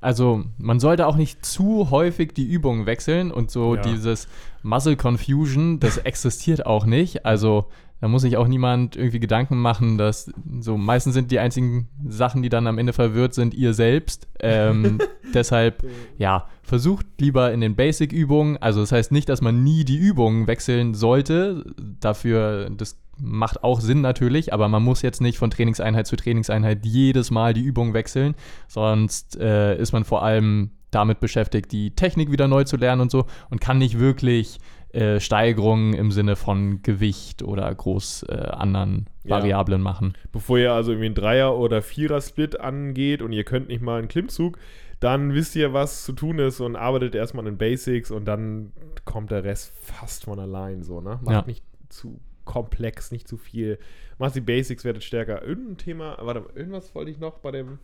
Also, 0.00 0.44
man 0.56 0.80
sollte 0.80 1.06
auch 1.06 1.16
nicht 1.16 1.44
zu 1.44 1.90
häufig 1.90 2.32
die 2.32 2.46
Übungen 2.46 2.86
wechseln 2.86 3.30
und 3.30 3.50
so 3.50 3.74
Ja. 3.76 3.82
dieses 3.82 4.28
Muscle 4.62 4.96
Confusion, 4.96 5.78
das 5.78 5.98
existiert 6.04 6.64
auch 6.64 6.86
nicht. 6.86 7.26
Also, 7.26 7.66
da 8.00 8.08
muss 8.08 8.22
sich 8.22 8.38
auch 8.38 8.48
niemand 8.48 8.96
irgendwie 8.96 9.20
Gedanken 9.20 9.58
machen, 9.58 9.98
dass 9.98 10.32
so 10.60 10.78
meistens 10.78 11.12
sind 11.12 11.30
die 11.30 11.38
einzigen 11.38 11.88
Sachen, 12.08 12.40
die 12.42 12.48
dann 12.48 12.66
am 12.66 12.78
Ende 12.78 12.94
verwirrt 12.94 13.34
sind, 13.34 13.52
ihr 13.52 13.74
selbst. 13.74 14.26
Ähm, 14.40 15.00
deshalb, 15.34 15.84
ja, 16.16 16.46
versucht 16.62 17.04
lieber 17.20 17.52
in 17.52 17.60
den 17.60 17.76
Basic-Übungen. 17.76 18.56
Also, 18.56 18.80
das 18.80 18.90
heißt 18.92 19.12
nicht, 19.12 19.28
dass 19.28 19.42
man 19.42 19.62
nie 19.62 19.84
die 19.84 19.98
Übungen 19.98 20.46
wechseln 20.46 20.94
sollte. 20.94 21.66
Dafür, 22.00 22.70
das 22.70 22.98
macht 23.20 23.62
auch 23.64 23.80
Sinn 23.80 24.00
natürlich, 24.00 24.52
aber 24.52 24.68
man 24.68 24.82
muss 24.82 25.02
jetzt 25.02 25.20
nicht 25.20 25.38
von 25.38 25.50
Trainingseinheit 25.50 26.06
zu 26.06 26.16
Trainingseinheit 26.16 26.84
jedes 26.84 27.30
Mal 27.30 27.54
die 27.54 27.62
Übung 27.62 27.94
wechseln. 27.94 28.34
Sonst 28.68 29.36
äh, 29.38 29.76
ist 29.78 29.92
man 29.92 30.04
vor 30.04 30.22
allem 30.22 30.70
damit 30.90 31.20
beschäftigt, 31.20 31.70
die 31.72 31.94
Technik 31.94 32.32
wieder 32.32 32.48
neu 32.48 32.64
zu 32.64 32.76
lernen 32.76 33.00
und 33.02 33.10
so 33.10 33.26
und 33.50 33.60
kann 33.60 33.78
nicht 33.78 33.98
wirklich 34.00 34.58
äh, 34.92 35.20
Steigerungen 35.20 35.92
im 35.94 36.10
Sinne 36.10 36.34
von 36.34 36.82
Gewicht 36.82 37.42
oder 37.44 37.72
groß 37.72 38.24
äh, 38.28 38.32
anderen 38.34 39.06
Ja. 39.22 39.36
Variablen 39.36 39.80
machen. 39.82 40.14
Bevor 40.32 40.58
ihr 40.58 40.72
also 40.72 40.90
irgendwie 40.90 41.06
einen 41.06 41.14
Dreier- 41.14 41.56
oder 41.56 41.80
Vierer-Split 41.80 42.58
angeht 42.58 43.22
und 43.22 43.30
ihr 43.32 43.44
könnt 43.44 43.68
nicht 43.68 43.82
mal 43.82 44.00
einen 44.00 44.08
Klimmzug, 44.08 44.58
dann 44.98 45.32
wisst 45.32 45.54
ihr, 45.54 45.72
was 45.72 46.04
zu 46.04 46.12
tun 46.12 46.40
ist 46.40 46.60
und 46.60 46.74
arbeitet 46.74 47.14
erstmal 47.14 47.46
an 47.46 47.52
den 47.52 47.58
Basics 47.58 48.10
und 48.10 48.24
dann 48.26 48.72
kommt 49.04 49.30
der 49.30 49.44
Rest 49.44 49.72
fast 49.80 50.24
von 50.24 50.40
allein 50.40 50.82
so, 50.82 51.00
ne? 51.00 51.20
Macht 51.22 51.30
Ja. 51.30 51.42
nicht 51.46 51.64
zu 51.88 52.18
komplex, 52.44 53.10
nicht 53.10 53.28
zu 53.28 53.36
viel. 53.36 53.78
Macht 54.18 54.34
die 54.34 54.40
Basics, 54.40 54.84
werdet 54.84 55.04
stärker. 55.04 55.42
Irgendein 55.42 55.78
Thema, 55.78 56.18
warte, 56.20 56.40
mal, 56.40 56.50
irgendwas 56.54 56.94
wollte 56.94 57.10
ich 57.10 57.18
noch 57.18 57.38
bei 57.38 57.50
dem 57.50 57.78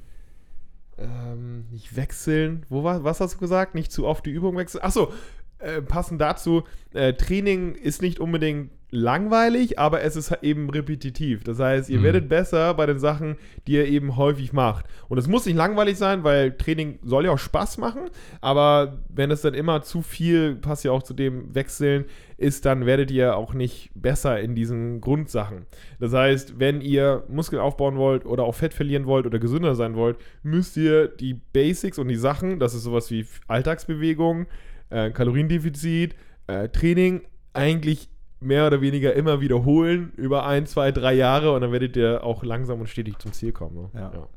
ähm, 0.98 1.66
nicht 1.70 1.96
wechseln. 1.96 2.64
Wo 2.68 2.82
war, 2.84 3.04
was 3.04 3.20
hast 3.20 3.34
du 3.34 3.38
gesagt? 3.38 3.74
Nicht 3.74 3.92
zu 3.92 4.06
oft 4.06 4.24
die 4.26 4.30
Übung 4.30 4.56
wechseln. 4.56 4.82
Achso, 4.82 5.12
äh, 5.58 5.80
passend 5.82 6.20
dazu, 6.20 6.64
äh, 6.94 7.14
Training 7.14 7.74
ist 7.74 8.02
nicht 8.02 8.20
unbedingt 8.20 8.70
langweilig, 8.90 9.78
aber 9.80 10.02
es 10.02 10.14
ist 10.14 10.32
eben 10.42 10.70
repetitiv. 10.70 11.42
Das 11.42 11.58
heißt, 11.58 11.90
ihr 11.90 11.98
Mhm. 11.98 12.04
werdet 12.04 12.28
besser 12.28 12.72
bei 12.74 12.86
den 12.86 13.00
Sachen, 13.00 13.36
die 13.66 13.72
ihr 13.72 13.86
eben 13.86 14.16
häufig 14.16 14.52
macht. 14.52 14.86
Und 15.08 15.18
es 15.18 15.26
muss 15.26 15.44
nicht 15.44 15.56
langweilig 15.56 15.98
sein, 15.98 16.22
weil 16.22 16.52
Training 16.56 17.00
soll 17.02 17.24
ja 17.24 17.32
auch 17.32 17.38
Spaß 17.38 17.78
machen, 17.78 18.02
aber 18.40 18.98
wenn 19.08 19.32
es 19.32 19.42
dann 19.42 19.54
immer 19.54 19.82
zu 19.82 20.02
viel, 20.02 20.54
passt 20.54 20.84
ja 20.84 20.92
auch 20.92 21.02
zu 21.02 21.14
dem 21.14 21.52
Wechseln, 21.54 22.04
ist, 22.38 22.64
dann 22.64 22.86
werdet 22.86 23.10
ihr 23.10 23.36
auch 23.36 23.54
nicht 23.54 23.90
besser 23.94 24.38
in 24.40 24.54
diesen 24.54 25.00
Grundsachen. 25.00 25.66
Das 25.98 26.12
heißt, 26.12 26.60
wenn 26.60 26.80
ihr 26.80 27.24
Muskeln 27.28 27.60
aufbauen 27.60 27.96
wollt 27.96 28.24
oder 28.24 28.44
auch 28.44 28.54
Fett 28.54 28.72
verlieren 28.72 29.06
wollt 29.06 29.26
oder 29.26 29.38
gesünder 29.40 29.74
sein 29.74 29.96
wollt, 29.96 30.16
müsst 30.42 30.76
ihr 30.76 31.08
die 31.08 31.34
Basics 31.34 31.98
und 31.98 32.08
die 32.08 32.14
Sachen, 32.16 32.60
das 32.60 32.72
ist 32.74 32.84
sowas 32.84 33.10
wie 33.10 33.26
Alltagsbewegung, 33.48 34.46
äh, 34.90 35.10
Kaloriendefizit, 35.10 36.14
äh, 36.46 36.68
Training, 36.68 37.22
eigentlich 37.52 38.08
mehr 38.40 38.66
oder 38.66 38.80
weniger 38.80 39.14
immer 39.14 39.40
wiederholen 39.40 40.12
über 40.16 40.46
ein, 40.46 40.66
zwei, 40.66 40.92
drei 40.92 41.14
Jahre 41.14 41.52
und 41.52 41.62
dann 41.62 41.72
werdet 41.72 41.96
ihr 41.96 42.22
auch 42.22 42.44
langsam 42.44 42.80
und 42.80 42.88
stetig 42.88 43.18
zum 43.18 43.32
Ziel 43.32 43.52
kommen. 43.52 43.76
Ne? 43.76 43.90
Ja. 43.94 44.28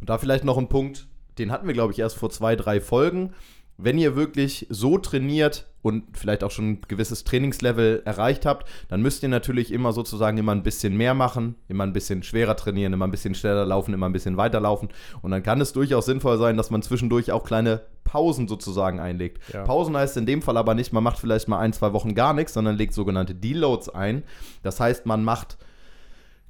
Und 0.00 0.08
da 0.08 0.18
vielleicht 0.18 0.44
noch 0.44 0.58
ein 0.58 0.68
Punkt, 0.68 1.08
den 1.38 1.50
hatten 1.50 1.66
wir, 1.66 1.74
glaube 1.74 1.92
ich, 1.92 1.98
erst 1.98 2.16
vor 2.16 2.30
zwei, 2.30 2.56
drei 2.56 2.80
Folgen. 2.80 3.32
wenn 3.78 3.98
ihr 3.98 4.16
wirklich 4.16 4.66
so 4.70 4.98
trainiert 4.98 5.66
und 5.82 6.16
vielleicht 6.16 6.44
auch 6.44 6.50
schon 6.50 6.72
ein 6.72 6.80
gewisses 6.86 7.24
Trainingslevel 7.24 8.02
erreicht 8.04 8.46
habt, 8.46 8.68
dann 8.88 9.02
müsst 9.02 9.22
ihr 9.22 9.28
natürlich 9.28 9.72
immer 9.72 9.92
sozusagen 9.92 10.38
immer 10.38 10.52
ein 10.52 10.62
bisschen 10.62 10.96
mehr 10.96 11.14
machen, 11.14 11.56
immer 11.68 11.84
ein 11.84 11.92
bisschen 11.92 12.22
schwerer 12.22 12.56
trainieren, 12.56 12.92
immer 12.92 13.06
ein 13.06 13.10
bisschen 13.10 13.34
schneller 13.34 13.64
laufen, 13.64 13.92
immer 13.92 14.08
ein 14.08 14.12
bisschen 14.12 14.36
weiter 14.36 14.60
laufen. 14.60 14.90
Und 15.22 15.32
dann 15.32 15.42
kann 15.42 15.60
es 15.60 15.72
durchaus 15.72 16.06
sinnvoll 16.06 16.38
sein, 16.38 16.56
dass 16.56 16.70
man 16.70 16.82
zwischendurch 16.82 17.32
auch 17.32 17.44
kleine 17.44 17.82
Pausen 18.04 18.48
sozusagen 18.48 19.00
einlegt. 19.00 19.40
Ja. 19.52 19.64
Pausen 19.64 19.96
heißt 19.96 20.16
in 20.16 20.26
dem 20.26 20.42
Fall 20.42 20.56
aber 20.56 20.74
nicht, 20.74 20.92
man 20.92 21.02
macht 21.02 21.18
vielleicht 21.18 21.48
mal 21.48 21.58
ein, 21.58 21.72
zwei 21.72 21.92
Wochen 21.92 22.14
gar 22.14 22.34
nichts, 22.34 22.54
sondern 22.54 22.76
legt 22.76 22.94
sogenannte 22.94 23.34
Deloads 23.34 23.88
ein. 23.88 24.22
Das 24.62 24.80
heißt, 24.80 25.06
man 25.06 25.24
macht 25.24 25.58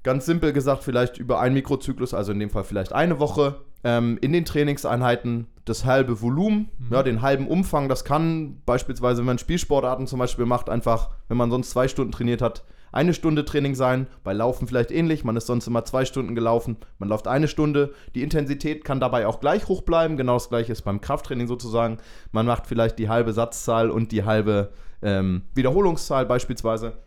ganz 0.03 0.27
simpel 0.27 0.53
gesagt 0.53 0.83
vielleicht 0.83 1.19
über 1.19 1.41
einen 1.41 1.55
Mikrozyklus, 1.55 2.15
also 2.15 2.33
in 2.33 2.41
dem 2.41 2.51
Fall 2.51 2.65
vielleicht 2.65 2.93
eine 2.93 3.21
Woche, 3.21 3.61
ähm, 3.85 4.19
in 4.21 4.33
den 4.33 4.45
Trainingseinheiten 4.45 5.47
das 5.65 5.85
halbe 5.85 6.21
Volumen, 6.21 6.71
ja, 6.91 7.03
den 7.03 7.23
halben 7.23 7.47
Umfang. 7.47 7.89
Das 7.89 8.05
kann 8.05 8.61
beispielsweise, 8.67 9.19
wenn 9.19 9.27
man 9.27 9.39
Spielsportarten 9.39 10.07
zum 10.07 10.19
Beispiel 10.19 10.47
macht, 10.47 10.69
einfach, 10.69 11.11
wenn 11.29 11.37
man 11.37 11.51
sonst 11.51 11.71
zwei 11.71 11.89
Stunden 11.89 12.13
trainiert 12.13 12.43
hat, 12.43 12.65
eine 12.93 13.15
Stunde 13.15 13.45
Training 13.45 13.75
sein. 13.75 14.07
Bei 14.23 14.33
Laufen 14.33 14.69
vielleicht 14.69 14.91
ähnlich. 14.91 15.25
Man 15.25 15.37
ist 15.37 15.47
sonst 15.47 15.67
immer 15.67 15.85
zwei 15.85 16.05
Stunden 16.05 16.35
gelaufen. 16.35 16.77
Man 16.99 17.09
läuft 17.09 17.27
eine 17.27 17.49
Stunde. 17.49 17.93
Die 18.15 18.23
Intensität 18.23 18.85
kann 18.85 19.01
dabei 19.01 19.27
auch 19.27 19.41
gleich 19.41 19.67
hoch 19.67 19.83
bleiben. 19.83 20.17
Genau 20.17 20.35
das 20.35 20.51
gleiche 20.51 20.73
ist 20.73 20.83
beim 20.83 21.01
Krafttraining 21.01 21.49
sozusagen. 21.49 21.99
Man 22.31 22.47
macht 22.47 22.67
vielleicht 22.67 22.99
die 22.99 23.09
halbe 23.09 23.33
Satzzahl 23.33 23.91
und 23.91 24.13
die 24.13 24.25
halbe 24.25 24.73
ähm, 25.03 25.43
Wiederholungszahl 25.55 26.27
beispielsweise. 26.27 26.99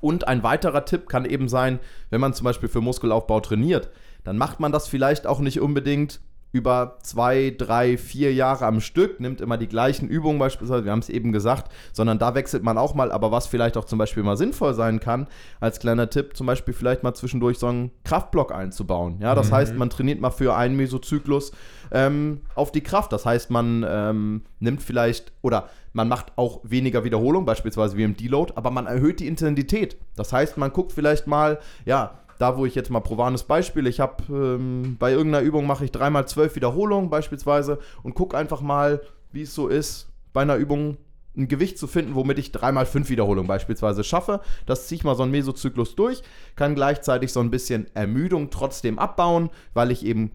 Und 0.00 0.28
ein 0.28 0.42
weiterer 0.42 0.84
Tipp 0.84 1.08
kann 1.08 1.24
eben 1.24 1.48
sein, 1.48 1.80
wenn 2.10 2.20
man 2.20 2.34
zum 2.34 2.44
Beispiel 2.44 2.68
für 2.68 2.82
Muskelaufbau 2.82 3.40
trainiert, 3.40 3.90
dann 4.24 4.36
macht 4.36 4.60
man 4.60 4.72
das 4.72 4.88
vielleicht 4.88 5.26
auch 5.26 5.40
nicht 5.40 5.60
unbedingt 5.60 6.20
über 6.54 6.98
zwei, 7.02 7.52
drei, 7.56 7.98
vier 7.98 8.32
Jahre 8.32 8.66
am 8.66 8.80
Stück, 8.80 9.18
nimmt 9.18 9.40
immer 9.40 9.58
die 9.58 9.66
gleichen 9.66 10.08
Übungen 10.08 10.38
beispielsweise, 10.38 10.84
wir 10.84 10.92
haben 10.92 11.00
es 11.00 11.08
eben 11.08 11.32
gesagt, 11.32 11.72
sondern 11.92 12.20
da 12.20 12.36
wechselt 12.36 12.62
man 12.62 12.78
auch 12.78 12.94
mal, 12.94 13.10
aber 13.10 13.32
was 13.32 13.48
vielleicht 13.48 13.76
auch 13.76 13.86
zum 13.86 13.98
Beispiel 13.98 14.22
mal 14.22 14.36
sinnvoll 14.36 14.72
sein 14.72 15.00
kann, 15.00 15.26
als 15.58 15.80
kleiner 15.80 16.08
Tipp, 16.08 16.36
zum 16.36 16.46
Beispiel 16.46 16.72
vielleicht 16.72 17.02
mal 17.02 17.12
zwischendurch 17.12 17.58
so 17.58 17.66
einen 17.66 17.90
Kraftblock 18.04 18.54
einzubauen. 18.54 19.18
Ja, 19.20 19.34
das 19.34 19.50
heißt, 19.50 19.74
man 19.74 19.90
trainiert 19.90 20.20
mal 20.20 20.30
für 20.30 20.54
einen 20.54 20.76
Mesozyklus 20.76 21.50
ähm, 21.90 22.42
auf 22.54 22.70
die 22.70 22.82
Kraft. 22.82 23.12
Das 23.12 23.26
heißt, 23.26 23.50
man 23.50 23.84
ähm, 23.88 24.42
nimmt 24.60 24.80
vielleicht 24.80 25.32
oder 25.42 25.68
man 25.92 26.08
macht 26.08 26.32
auch 26.36 26.60
weniger 26.62 27.04
Wiederholung, 27.04 27.44
beispielsweise 27.44 27.96
wie 27.96 28.04
im 28.04 28.16
Deload, 28.16 28.52
aber 28.56 28.70
man 28.70 28.86
erhöht 28.86 29.20
die 29.20 29.26
Intensität. 29.26 29.96
Das 30.16 30.32
heißt, 30.32 30.56
man 30.56 30.72
guckt 30.72 30.92
vielleicht 30.92 31.26
mal, 31.26 31.58
ja, 31.84 32.20
da 32.38 32.56
wo 32.56 32.66
ich 32.66 32.74
jetzt 32.74 32.90
mal 32.90 33.00
provanes 33.00 33.44
Beispiel, 33.44 33.86
ich 33.86 34.00
habe 34.00 34.22
ähm, 34.28 34.96
bei 34.98 35.12
irgendeiner 35.12 35.44
Übung 35.44 35.66
mache 35.66 35.84
ich 35.84 35.92
dreimal 35.92 36.26
zwölf 36.26 36.56
Wiederholungen 36.56 37.10
beispielsweise 37.10 37.78
und 38.02 38.14
gucke 38.14 38.36
einfach 38.36 38.60
mal, 38.60 39.00
wie 39.32 39.42
es 39.42 39.54
so 39.54 39.68
ist, 39.68 40.08
bei 40.32 40.42
einer 40.42 40.56
Übung 40.56 40.96
ein 41.36 41.48
Gewicht 41.48 41.78
zu 41.78 41.86
finden, 41.86 42.14
womit 42.14 42.38
ich 42.38 42.52
dreimal 42.52 42.86
fünf 42.86 43.10
Wiederholungen 43.10 43.48
beispielsweise 43.48 44.04
schaffe. 44.04 44.40
Das 44.66 44.86
ziehe 44.86 44.98
ich 44.98 45.04
mal 45.04 45.16
so 45.16 45.24
einen 45.24 45.32
Mesozyklus 45.32 45.96
durch, 45.96 46.22
kann 46.56 46.74
gleichzeitig 46.74 47.32
so 47.32 47.40
ein 47.40 47.50
bisschen 47.50 47.86
Ermüdung 47.94 48.50
trotzdem 48.50 48.98
abbauen, 48.98 49.50
weil 49.74 49.90
ich 49.90 50.04
eben 50.04 50.30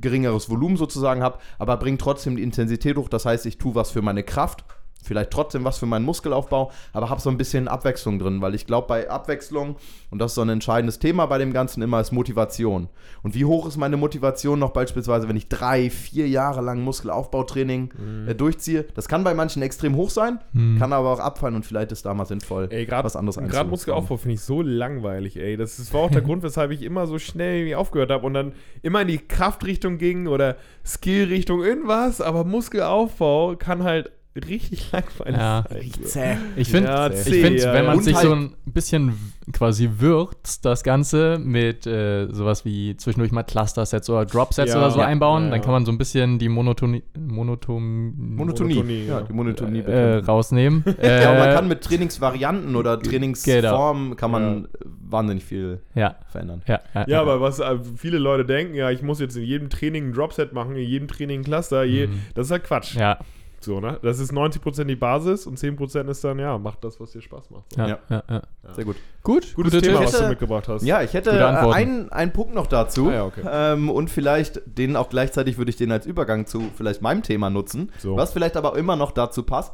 geringeres 0.00 0.50
Volumen 0.50 0.76
sozusagen 0.76 1.22
habe, 1.22 1.38
aber 1.58 1.76
bringt 1.76 2.00
trotzdem 2.00 2.36
die 2.36 2.42
Intensität 2.42 2.96
hoch. 2.96 3.08
Das 3.08 3.26
heißt, 3.26 3.46
ich 3.46 3.58
tue 3.58 3.74
was 3.74 3.90
für 3.90 4.02
meine 4.02 4.22
Kraft, 4.22 4.64
vielleicht 5.04 5.30
trotzdem 5.30 5.64
was 5.64 5.78
für 5.78 5.86
meinen 5.86 6.04
Muskelaufbau, 6.04 6.70
aber 6.92 7.10
habe 7.10 7.20
so 7.20 7.30
ein 7.30 7.36
bisschen 7.36 7.68
Abwechslung 7.68 8.18
drin, 8.18 8.40
weil 8.40 8.54
ich 8.54 8.66
glaube, 8.66 8.88
bei 8.88 9.08
Abwechslung, 9.08 9.76
und 10.10 10.18
das 10.18 10.32
ist 10.32 10.34
so 10.36 10.42
ein 10.42 10.48
entscheidendes 10.48 10.98
Thema 10.98 11.26
bei 11.26 11.38
dem 11.38 11.52
Ganzen 11.52 11.82
immer, 11.82 12.00
ist 12.00 12.12
Motivation. 12.12 12.88
Und 13.22 13.34
wie 13.34 13.44
hoch 13.44 13.66
ist 13.66 13.76
meine 13.76 13.96
Motivation 13.96 14.58
noch 14.58 14.70
beispielsweise, 14.70 15.28
wenn 15.28 15.36
ich 15.36 15.48
drei, 15.48 15.90
vier 15.90 16.28
Jahre 16.28 16.60
lang 16.60 16.80
Muskelaufbautraining 16.82 17.90
äh, 18.28 18.34
durchziehe? 18.34 18.84
Das 18.94 19.08
kann 19.08 19.24
bei 19.24 19.34
manchen 19.34 19.62
extrem 19.62 19.96
hoch 19.96 20.10
sein, 20.10 20.40
kann 20.78 20.92
aber 20.92 21.12
auch 21.12 21.20
abfallen 21.20 21.54
und 21.54 21.64
vielleicht 21.66 21.92
ist 21.92 22.06
da 22.06 22.14
mal 22.14 22.24
sinnvoll, 22.24 22.68
Ey, 22.70 22.86
grad, 22.86 23.04
was 23.04 23.16
anderes 23.16 23.36
Gerade. 23.36 23.68
Muskelaufbau 23.68 24.16
finde 24.16 24.34
ich 24.34 24.40
so 24.40 24.62
langweilig, 24.62 25.36
ey. 25.36 25.56
Das, 25.56 25.76
das 25.76 25.92
war 25.92 26.02
auch 26.02 26.10
der 26.10 26.22
Grund, 26.22 26.42
weshalb 26.42 26.70
ich 26.70 26.82
immer 26.82 27.06
so 27.06 27.18
schnell 27.18 27.74
aufgehört 27.74 28.10
habe 28.10 28.26
und 28.26 28.34
dann 28.34 28.52
immer 28.82 29.02
in 29.02 29.08
die 29.08 29.18
Kraftrichtung 29.18 29.98
ging 29.98 30.26
oder 30.26 30.56
Skillrichtung 30.84 31.62
irgendwas, 31.62 32.20
aber 32.20 32.44
Muskelaufbau 32.44 33.56
kann 33.56 33.82
halt 33.82 34.10
richtig 34.36 34.90
langweilig 34.92 35.36
Ja. 35.36 35.64
sein. 35.70 36.02
Zäh. 36.04 36.36
Ich 36.56 36.68
finde, 36.68 36.88
Ja, 36.88 37.10
ich 37.10 37.18
find, 37.20 37.60
ja, 37.60 37.72
wenn 37.72 37.82
ja. 37.84 37.88
man 37.90 37.98
Und 37.98 38.04
sich 38.04 38.14
halt- 38.16 38.26
so 38.26 38.32
ein 38.34 38.54
bisschen 38.66 39.12
quasi 39.52 39.90
würzt, 39.98 40.64
das 40.64 40.82
Ganze 40.82 41.38
mit 41.38 41.86
äh, 41.86 42.26
sowas 42.32 42.64
wie 42.64 42.96
zwischendurch 42.96 43.30
mal 43.30 43.42
Cluster-Sets 43.44 44.08
oder 44.10 44.24
Drop-Sets 44.26 44.72
Ja. 44.72 44.78
oder 44.78 44.90
so 44.90 45.00
Ja. 45.00 45.06
einbauen, 45.06 45.44
Ja, 45.44 45.50
dann 45.50 45.58
ja. 45.60 45.64
kann 45.64 45.72
man 45.72 45.84
so 45.86 45.92
ein 45.92 45.98
bisschen 45.98 46.38
die 46.38 46.48
Monotonie, 46.48 47.02
Monoton 47.18 48.14
Monotonie. 48.36 48.74
Monotonie, 48.74 49.04
ja, 49.06 49.18
ja. 49.18 49.22
die 49.22 49.32
Monotonie 49.32 49.80
äh, 49.80 50.16
rausnehmen. 50.18 50.82
Ja, 51.02 51.30
und 51.32 51.38
man 51.38 51.48
Äh, 51.50 51.54
kann 51.54 51.68
mit 51.68 51.82
Trainingsvarianten 51.82 52.74
oder 52.76 52.98
Trainingsformen 52.98 54.16
kann 54.16 54.30
man 54.30 54.68
wahnsinnig 55.06 55.44
viel 55.44 55.80
ja, 55.94 56.16
verändern. 56.28 56.62
ja, 56.66 56.80
ja, 56.94 57.04
Ja, 57.06 57.20
aber 57.20 57.40
was 57.40 57.60
äh, 57.60 57.78
viele 57.96 58.18
Leute 58.18 58.44
denken, 58.44 58.74
ja, 58.74 58.90
ich 58.90 59.02
muss 59.02 59.20
jetzt 59.20 59.36
in 59.36 59.44
jedem 59.44 59.70
Training 59.70 60.08
ein 60.08 60.12
Dropset 60.12 60.52
machen, 60.52 60.74
in 60.76 60.88
jedem 60.88 61.08
Training 61.08 61.40
ein 61.40 61.44
Cluster, 61.44 61.84
je, 61.84 62.06
Mhm. 62.08 62.20
das 62.34 62.46
ist 62.46 62.50
halt 62.52 62.64
Quatsch. 62.64 62.96
ja, 62.96 63.18
So, 63.64 63.80
ne? 63.80 63.98
Das 64.02 64.18
ist 64.18 64.32
90% 64.32 64.84
die 64.84 64.96
Basis 64.96 65.46
und 65.46 65.58
10% 65.58 66.08
ist 66.08 66.22
dann, 66.24 66.38
ja, 66.38 66.58
macht 66.58 66.84
das, 66.84 67.00
was 67.00 67.12
dir 67.12 67.20
Spaß 67.22 67.50
macht. 67.50 67.72
So. 67.72 67.80
ja, 67.80 67.88
Ja. 67.88 67.98
ja, 68.10 68.22
ja. 68.28 68.42
Sehr 68.74 68.84
gut. 68.84 68.96
Gut, 69.22 69.54
Gutes 69.54 69.72
gute 69.72 69.80
Thema, 69.86 69.98
Tipps. 70.00 70.04
was 70.06 70.12
du 70.12 70.18
hätte- 70.18 70.28
mitgebracht 70.30 70.68
hast. 70.68 70.82
Ja, 70.84 71.02
ich 71.02 71.12
hätte 71.14 71.46
einen, 71.72 72.10
einen 72.12 72.32
Punkt 72.32 72.54
noch 72.54 72.66
dazu. 72.66 73.08
Ah, 73.08 73.12
ja, 73.14 73.24
okay. 73.24 73.42
ähm, 73.50 73.90
und 73.90 74.10
vielleicht 74.10 74.60
den 74.66 74.96
auch 74.96 75.08
gleichzeitig 75.08 75.56
würde 75.58 75.70
ich 75.70 75.76
den 75.76 75.90
als 75.92 76.06
Übergang 76.06 76.46
zu 76.46 76.62
vielleicht 76.76 77.02
meinem 77.02 77.22
Thema 77.22 77.50
nutzen, 77.50 77.90
So. 77.98 78.16
was 78.16 78.32
vielleicht 78.32 78.56
aber 78.56 78.76
immer 78.76 78.96
noch 78.96 79.12
dazu 79.12 79.42
passt. 79.42 79.72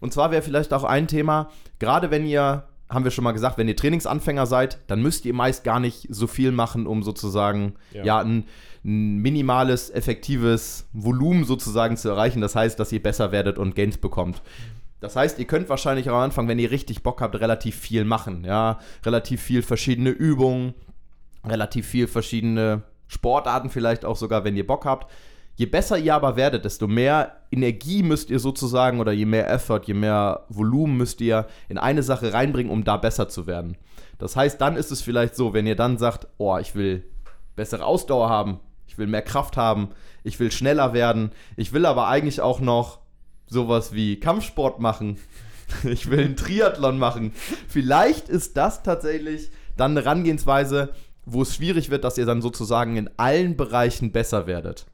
Und 0.00 0.12
zwar 0.12 0.30
wäre 0.30 0.42
vielleicht 0.42 0.72
auch 0.72 0.84
ein 0.84 1.06
Thema, 1.06 1.50
gerade 1.78 2.10
wenn 2.10 2.26
ihr, 2.26 2.64
haben 2.88 3.04
wir 3.04 3.10
schon 3.12 3.24
mal 3.24 3.32
gesagt, 3.32 3.56
wenn 3.58 3.68
ihr 3.68 3.76
Trainingsanfänger 3.76 4.46
seid, 4.46 4.78
dann 4.88 5.00
müsst 5.00 5.24
ihr 5.24 5.32
meist 5.34 5.64
gar 5.64 5.80
nicht 5.80 6.06
so 6.10 6.26
viel 6.26 6.52
machen, 6.52 6.86
um 6.86 7.02
sozusagen 7.02 7.74
Ja. 7.92 8.04
ja, 8.04 8.18
ein, 8.20 8.44
ein 8.84 9.18
minimales, 9.18 9.90
effektives 9.90 10.88
Volumen 10.92 11.44
sozusagen 11.44 11.96
zu 11.96 12.08
erreichen. 12.08 12.40
Das 12.40 12.56
heißt, 12.56 12.78
dass 12.80 12.92
ihr 12.92 13.02
besser 13.02 13.32
werdet 13.32 13.58
und 13.58 13.74
Gains 13.74 13.98
bekommt. 13.98 14.42
Das 15.00 15.16
heißt, 15.16 15.38
ihr 15.38 15.46
könnt 15.46 15.68
wahrscheinlich 15.68 16.08
am 16.08 16.16
Anfang, 16.16 16.48
wenn 16.48 16.58
ihr 16.58 16.70
richtig 16.70 17.02
Bock 17.02 17.20
habt, 17.20 17.40
relativ 17.40 17.76
viel 17.76 18.04
machen. 18.04 18.44
Ja, 18.44 18.78
relativ 19.04 19.42
viel 19.42 19.62
verschiedene 19.62 20.10
Übungen, 20.10 20.74
relativ 21.44 21.86
viel 21.86 22.06
verschiedene 22.06 22.82
Sportarten 23.08 23.68
vielleicht 23.68 24.04
auch 24.04 24.16
sogar, 24.16 24.44
wenn 24.44 24.56
ihr 24.56 24.66
Bock 24.66 24.84
habt. 24.84 25.10
Je 25.54 25.66
besser 25.66 25.98
ihr 25.98 26.14
aber 26.14 26.36
werdet, 26.36 26.64
desto 26.64 26.88
mehr 26.88 27.36
Energie 27.50 28.02
müsst 28.02 28.30
ihr 28.30 28.38
sozusagen 28.38 29.00
oder 29.00 29.12
je 29.12 29.26
mehr 29.26 29.50
Effort, 29.50 29.82
je 29.84 29.94
mehr 29.94 30.46
Volumen 30.48 30.96
müsst 30.96 31.20
ihr 31.20 31.46
in 31.68 31.78
eine 31.78 32.02
Sache 32.02 32.32
reinbringen, 32.32 32.72
um 32.72 32.84
da 32.84 32.96
besser 32.96 33.28
zu 33.28 33.46
werden. 33.46 33.76
Das 34.18 34.34
heißt, 34.34 34.60
dann 34.60 34.76
ist 34.76 34.90
es 34.90 35.02
vielleicht 35.02 35.36
so, 35.36 35.52
wenn 35.52 35.66
ihr 35.66 35.76
dann 35.76 35.98
sagt, 35.98 36.26
oh, 36.38 36.56
ich 36.58 36.74
will 36.74 37.04
bessere 37.54 37.84
Ausdauer 37.84 38.30
haben, 38.30 38.60
ich 38.92 38.98
will 38.98 39.06
mehr 39.06 39.22
Kraft 39.22 39.56
haben, 39.56 39.88
ich 40.22 40.38
will 40.38 40.52
schneller 40.52 40.92
werden, 40.92 41.32
ich 41.56 41.72
will 41.72 41.86
aber 41.86 42.08
eigentlich 42.08 42.42
auch 42.42 42.60
noch 42.60 42.98
sowas 43.46 43.94
wie 43.94 44.20
Kampfsport 44.20 44.80
machen. 44.80 45.16
Ich 45.84 46.10
will 46.10 46.20
einen 46.20 46.36
Triathlon 46.36 46.98
machen. 46.98 47.32
Vielleicht 47.66 48.28
ist 48.28 48.58
das 48.58 48.82
tatsächlich 48.82 49.50
dann 49.78 49.92
eine 49.92 50.04
Herangehensweise, 50.04 50.92
wo 51.24 51.40
es 51.40 51.54
schwierig 51.54 51.88
wird, 51.88 52.04
dass 52.04 52.18
ihr 52.18 52.26
dann 52.26 52.42
sozusagen 52.42 52.98
in 52.98 53.08
allen 53.16 53.56
Bereichen 53.56 54.12
besser 54.12 54.46
werdet. 54.46 54.84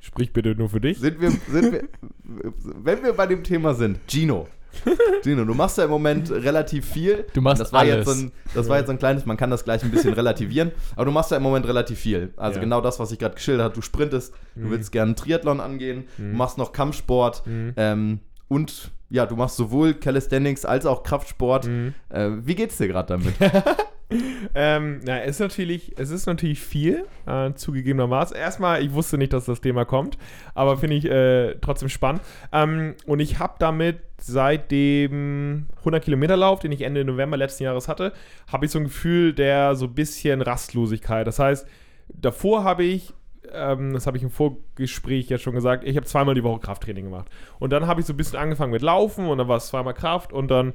Sprich 0.00 0.32
bitte 0.32 0.56
nur 0.56 0.68
für 0.68 0.80
dich. 0.80 0.98
Sind 0.98 1.20
wir, 1.20 1.30
sind 1.30 1.72
wir, 1.72 1.88
wenn 2.64 3.04
wir 3.04 3.12
bei 3.12 3.28
dem 3.28 3.44
Thema 3.44 3.74
sind, 3.74 4.00
Gino. 4.08 4.48
Gino, 5.22 5.44
du 5.44 5.54
machst 5.54 5.78
ja 5.78 5.84
im 5.84 5.90
Moment 5.90 6.30
relativ 6.30 6.84
viel. 6.86 7.24
Du 7.34 7.40
machst 7.40 7.60
das 7.60 7.72
war 7.72 7.80
alles. 7.80 7.94
Jetzt 7.96 8.06
so 8.06 8.12
ein, 8.24 8.32
das 8.54 8.68
war 8.68 8.76
jetzt 8.78 8.86
so 8.86 8.92
ein 8.92 8.98
kleines, 8.98 9.26
man 9.26 9.36
kann 9.36 9.50
das 9.50 9.64
gleich 9.64 9.82
ein 9.82 9.90
bisschen 9.90 10.12
relativieren, 10.14 10.72
aber 10.96 11.04
du 11.06 11.10
machst 11.12 11.30
ja 11.30 11.36
im 11.36 11.42
Moment 11.42 11.66
relativ 11.66 11.98
viel. 11.98 12.32
Also 12.36 12.56
Ja. 12.58 12.64
genau 12.64 12.80
das, 12.80 12.98
was 13.00 13.12
ich 13.12 13.18
gerade 13.18 13.34
geschildert 13.34 13.64
habe. 13.64 13.74
Du 13.74 13.82
sprintest, 13.82 14.34
du 14.56 14.70
willst 14.70 14.92
gerne 14.92 15.14
Triathlon 15.14 15.60
angehen, 15.60 16.04
du 16.16 16.22
machst 16.24 16.58
noch 16.58 16.72
Kampfsport 16.72 17.42
ähm, 17.76 18.20
und 18.48 18.90
ja, 19.10 19.26
du 19.26 19.36
machst 19.36 19.56
sowohl 19.56 19.94
Calisthenics 19.94 20.64
als 20.64 20.86
auch 20.86 21.02
Kraftsport. 21.04 21.68
Äh, 22.08 22.30
wie 22.42 22.54
geht's 22.54 22.78
dir 22.78 22.88
gerade 22.88 23.08
damit? 23.08 23.34
Ähm, 24.56 25.00
na, 25.04 25.22
es 25.22 25.36
ist 25.36 25.40
natürlich, 25.40 25.98
es 25.98 26.10
ist 26.10 26.26
natürlich 26.26 26.60
viel, 26.60 27.06
äh, 27.26 27.52
zugegebenermaßen. 27.54 28.36
Erstmal, 28.36 28.84
ich 28.84 28.92
wusste 28.92 29.18
nicht, 29.18 29.32
dass 29.32 29.46
das 29.46 29.60
Thema 29.60 29.84
kommt, 29.84 30.16
aber 30.54 30.76
finde 30.76 30.96
ich 30.96 31.06
äh, 31.06 31.56
trotzdem 31.60 31.88
spannend. 31.88 32.22
Ähm, 32.52 32.94
und 33.06 33.18
ich 33.18 33.40
habe 33.40 33.54
damit 33.58 34.00
seit 34.20 34.70
dem 34.70 35.66
100 35.78 36.04
Kilometer 36.04 36.36
Lauf, 36.36 36.60
den 36.60 36.70
ich 36.70 36.82
Ende 36.82 37.04
November 37.04 37.36
letzten 37.36 37.64
Jahres 37.64 37.88
hatte, 37.88 38.12
habe 38.50 38.66
ich 38.66 38.70
so 38.70 38.78
ein 38.78 38.84
Gefühl 38.84 39.32
der 39.32 39.74
so 39.74 39.86
ein 39.86 39.94
bisschen 39.94 40.40
Rastlosigkeit. 40.40 41.26
Das 41.26 41.38
heißt, 41.38 41.66
davor 42.08 42.62
habe 42.62 42.84
ich 42.84 43.12
ähm, 43.52 43.92
das 43.92 44.06
habe 44.06 44.16
ich 44.16 44.22
im 44.22 44.30
Vorgespräch 44.30 45.28
ja 45.28 45.38
schon 45.38 45.54
gesagt, 45.54 45.84
ich 45.84 45.96
habe 45.96 46.06
zweimal 46.06 46.34
die 46.34 46.44
Woche 46.44 46.60
Krafttraining 46.60 47.04
gemacht. 47.06 47.28
Und 47.58 47.70
dann 47.70 47.86
habe 47.86 48.00
ich 48.00 48.06
so 48.06 48.12
ein 48.12 48.16
bisschen 48.16 48.38
angefangen 48.38 48.72
mit 48.72 48.82
Laufen 48.82 49.26
und 49.26 49.38
dann 49.38 49.48
war 49.48 49.56
es 49.56 49.66
zweimal 49.66 49.94
Kraft 49.94 50.32
und 50.32 50.50
dann 50.50 50.72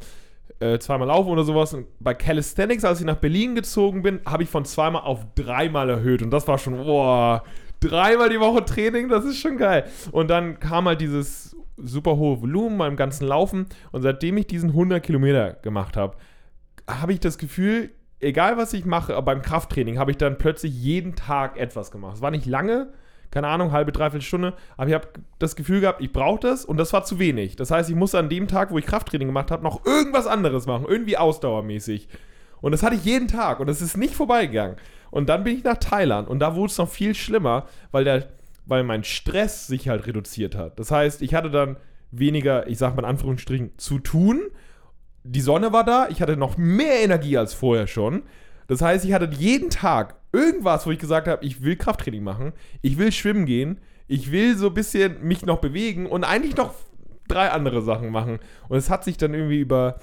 äh, 0.60 0.80
zweimal 0.80 1.08
Laufen 1.08 1.30
oder 1.30 1.44
sowas. 1.44 1.74
Und 1.74 1.88
bei 2.00 2.14
Calisthenics, 2.14 2.84
als 2.84 3.00
ich 3.00 3.06
nach 3.06 3.18
Berlin 3.18 3.56
gezogen 3.56 4.02
bin, 4.02 4.20
habe 4.26 4.44
ich 4.44 4.50
von 4.50 4.66
zweimal 4.66 5.04
auf 5.04 5.26
dreimal 5.36 5.90
erhöht. 5.90 6.22
Und 6.22 6.32
das 6.32 6.48
war 6.48 6.58
schon, 6.58 6.78
boah, 6.78 7.44
dreimal 7.80 8.30
die 8.30 8.40
Woche 8.40 8.66
Training, 8.66 9.10
das 9.10 9.26
ist 9.26 9.38
schon 9.38 9.58
geil. 9.58 9.86
Und 10.12 10.30
dann 10.30 10.60
kam 10.60 10.88
halt 10.88 11.02
dieses 11.02 11.56
super 11.78 12.18
hohe 12.18 12.42
Volumen 12.42 12.78
beim 12.78 12.96
ganzen 12.96 13.28
Laufen. 13.28 13.68
Und 13.92 14.02
seitdem 14.02 14.38
ich 14.38 14.48
diesen 14.48 14.70
100 14.72 15.02
Kilometer 15.02 15.54
gemacht 15.54 15.96
habe, 15.98 16.18
habe 16.88 17.14
ich 17.14 17.20
das 17.20 17.38
Gefühl, 17.38 17.92
egal 18.20 18.58
was 18.58 18.74
ich 18.74 18.86
mache, 18.86 19.20
beim 19.22 19.42
Krafttraining 19.42 19.98
habe 19.98 20.12
ich 20.12 20.18
dann 20.18 20.38
plötzlich 20.38 20.74
jeden 20.74 21.16
Tag 21.16 21.58
etwas 21.58 21.92
gemacht. 21.92 22.16
Es 22.18 22.22
war 22.22 22.32
nicht 22.32 22.46
lange, 22.46 22.92
keine 23.32 23.48
Ahnung, 23.48 23.72
halbe, 23.72 23.92
dreiviertel 23.92 24.26
Stunde, 24.26 24.54
aber 24.78 24.88
ich 24.88 24.94
habe 24.94 25.08
das 25.38 25.56
Gefühl 25.56 25.82
gehabt, 25.82 26.02
ich 26.02 26.12
brauche 26.12 26.40
das 26.40 26.66
und 26.66 26.78
das 26.78 26.94
war 26.94 27.04
zu 27.04 27.20
wenig. 27.20 27.56
Das 27.56 27.72
heißt, 27.72 27.90
ich 27.90 27.96
musste 27.96 28.18
an 28.18 28.30
dem 28.30 28.48
Tag, 28.48 28.72
wo 28.72 28.78
ich 28.78 28.86
Krafttraining 28.86 29.28
gemacht 29.28 29.52
habe, 29.52 29.64
noch 29.64 29.86
irgendwas 29.86 30.28
anderes 30.28 30.66
machen, 30.66 30.86
irgendwie 30.88 31.18
ausdauermäßig. 31.18 32.08
Und 32.62 32.72
das 32.72 32.84
hatte 32.84 32.96
ich 32.96 33.06
jeden 33.06 33.28
Tag 33.28 33.60
und 33.60 33.70
es 33.70 33.82
ist 33.82 33.98
nicht 33.98 34.16
vorbeigegangen. 34.16 34.78
Und 35.12 35.30
dann 35.30 35.44
bin 35.44 35.58
ich 35.58 35.64
nach 35.64 35.78
Thailand 35.78 36.28
und 36.28 36.40
da 36.40 36.56
wurde 36.56 36.72
es 36.72 36.78
noch 36.78 36.90
viel 36.90 37.16
schlimmer, 37.16 37.66
weil, 37.92 38.04
der, 38.04 38.28
weil 38.66 38.84
mein 38.84 39.04
Stress 39.04 39.68
sich 39.68 39.90
halt 39.90 40.08
reduziert 40.08 40.56
hat. 40.56 40.80
Das 40.80 40.92
heißt, 40.92 41.22
ich 41.22 41.34
hatte 41.34 41.50
dann 41.50 41.78
weniger, 42.12 42.68
ich 42.68 42.78
sag 42.78 42.96
mal 42.96 43.04
in 43.04 43.10
Anführungsstrichen, 43.10 43.78
zu 43.78 44.00
tun. 44.00 44.42
Die 45.24 45.42
Sonne 45.42 45.72
war 45.72 45.84
da, 45.84 46.08
ich 46.10 46.22
hatte 46.22 46.38
noch 46.38 46.58
mehr 46.58 47.02
Energie 47.02 47.38
als 47.38 47.54
vorher 47.54 47.88
schon. 47.88 48.24
Das 48.68 48.82
heißt, 48.82 49.06
ich 49.06 49.14
hatte 49.14 49.30
jeden 49.38 49.70
Tag 49.70 50.16
irgendwas, 50.32 50.86
wo 50.86 50.92
ich 50.92 51.00
gesagt 51.00 51.28
habe, 51.28 51.46
ich 51.46 51.64
will 51.64 51.76
Krafttraining 51.76 52.24
machen, 52.24 52.54
ich 52.82 52.98
will 52.98 53.12
schwimmen 53.12 53.46
gehen, 53.46 53.80
ich 54.08 54.32
will 54.32 54.56
so 54.58 54.68
ein 54.68 54.74
bisschen 54.74 55.22
mich 55.22 55.46
noch 55.46 55.60
bewegen 55.60 56.06
und 56.06 56.24
eigentlich 56.24 56.56
noch 56.56 56.74
drei 57.28 57.52
andere 57.52 57.82
Sachen 57.82 58.12
machen. 58.12 58.40
Und 58.68 58.78
es 58.78 58.90
hat 58.90 59.04
sich 59.04 59.18
dann 59.18 59.34
irgendwie 59.34 59.60
über 59.60 60.00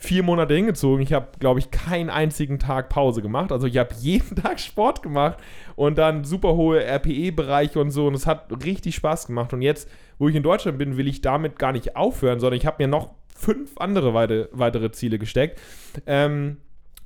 vier 0.00 0.22
Monate 0.22 0.54
hingezogen. 0.54 1.02
Ich 1.02 1.12
habe, 1.12 1.28
glaube 1.38 1.60
ich, 1.60 1.70
keinen 1.70 2.08
einzigen 2.08 2.58
Tag 2.58 2.88
Pause 2.88 3.20
gemacht. 3.20 3.52
Also 3.52 3.66
ich 3.66 3.76
habe 3.76 3.94
jeden 4.00 4.34
Tag 4.42 4.58
Sport 4.58 5.02
gemacht 5.02 5.38
und 5.76 5.98
dann 5.98 6.24
super 6.24 6.56
hohe 6.56 6.82
RPE-Bereiche 6.82 7.78
und 7.78 7.90
so. 7.90 8.06
Und 8.06 8.14
es 8.14 8.26
hat 8.26 8.50
richtig 8.64 8.94
Spaß 8.94 9.26
gemacht. 9.26 9.52
Und 9.52 9.60
jetzt, 9.60 9.88
wo 10.18 10.28
ich 10.28 10.34
in 10.34 10.42
Deutschland 10.42 10.78
bin, 10.78 10.96
will 10.96 11.06
ich 11.06 11.20
damit 11.20 11.58
gar 11.58 11.72
nicht 11.72 11.96
aufhören, 11.96 12.40
sondern 12.40 12.56
ich 12.56 12.64
habe 12.64 12.82
mir 12.82 12.88
noch 12.88 13.10
fünf 13.36 13.76
andere 13.76 14.14
weite, 14.14 14.48
weitere 14.52 14.90
Ziele 14.90 15.18
gesteckt. 15.18 15.60
Ähm, 16.06 16.56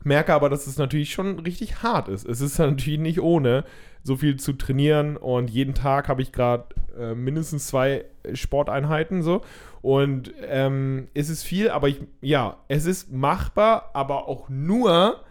merke 0.04 0.32
aber, 0.34 0.48
dass 0.48 0.66
es 0.66 0.78
natürlich 0.78 1.12
schon 1.12 1.38
richtig 1.40 1.82
hart 1.82 2.08
ist. 2.08 2.26
Es 2.26 2.40
ist 2.40 2.58
natürlich 2.58 3.00
nicht 3.00 3.20
ohne, 3.20 3.64
so 4.02 4.16
viel 4.16 4.36
zu 4.36 4.52
trainieren 4.52 5.16
und 5.16 5.48
jeden 5.48 5.74
Tag 5.74 6.08
habe 6.08 6.20
ich 6.20 6.30
gerade 6.30 6.66
äh, 6.98 7.14
mindestens 7.14 7.66
zwei 7.66 8.04
Sporteinheiten 8.34 9.22
so 9.22 9.42
und 9.84 10.32
ähm, 10.46 11.08
es 11.12 11.28
ist 11.28 11.42
viel, 11.42 11.68
aber 11.68 11.88
ich, 11.88 12.00
ja, 12.22 12.56
es 12.68 12.86
ist 12.86 13.12
machbar, 13.12 13.90
aber 13.92 14.28
auch 14.28 14.48
nur, 14.48 15.22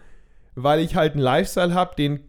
weil 0.54 0.78
ich 0.78 0.94
halt 0.94 1.14
einen 1.14 1.22
Lifestyle 1.22 1.74
habe, 1.74 1.96
den 1.96 2.20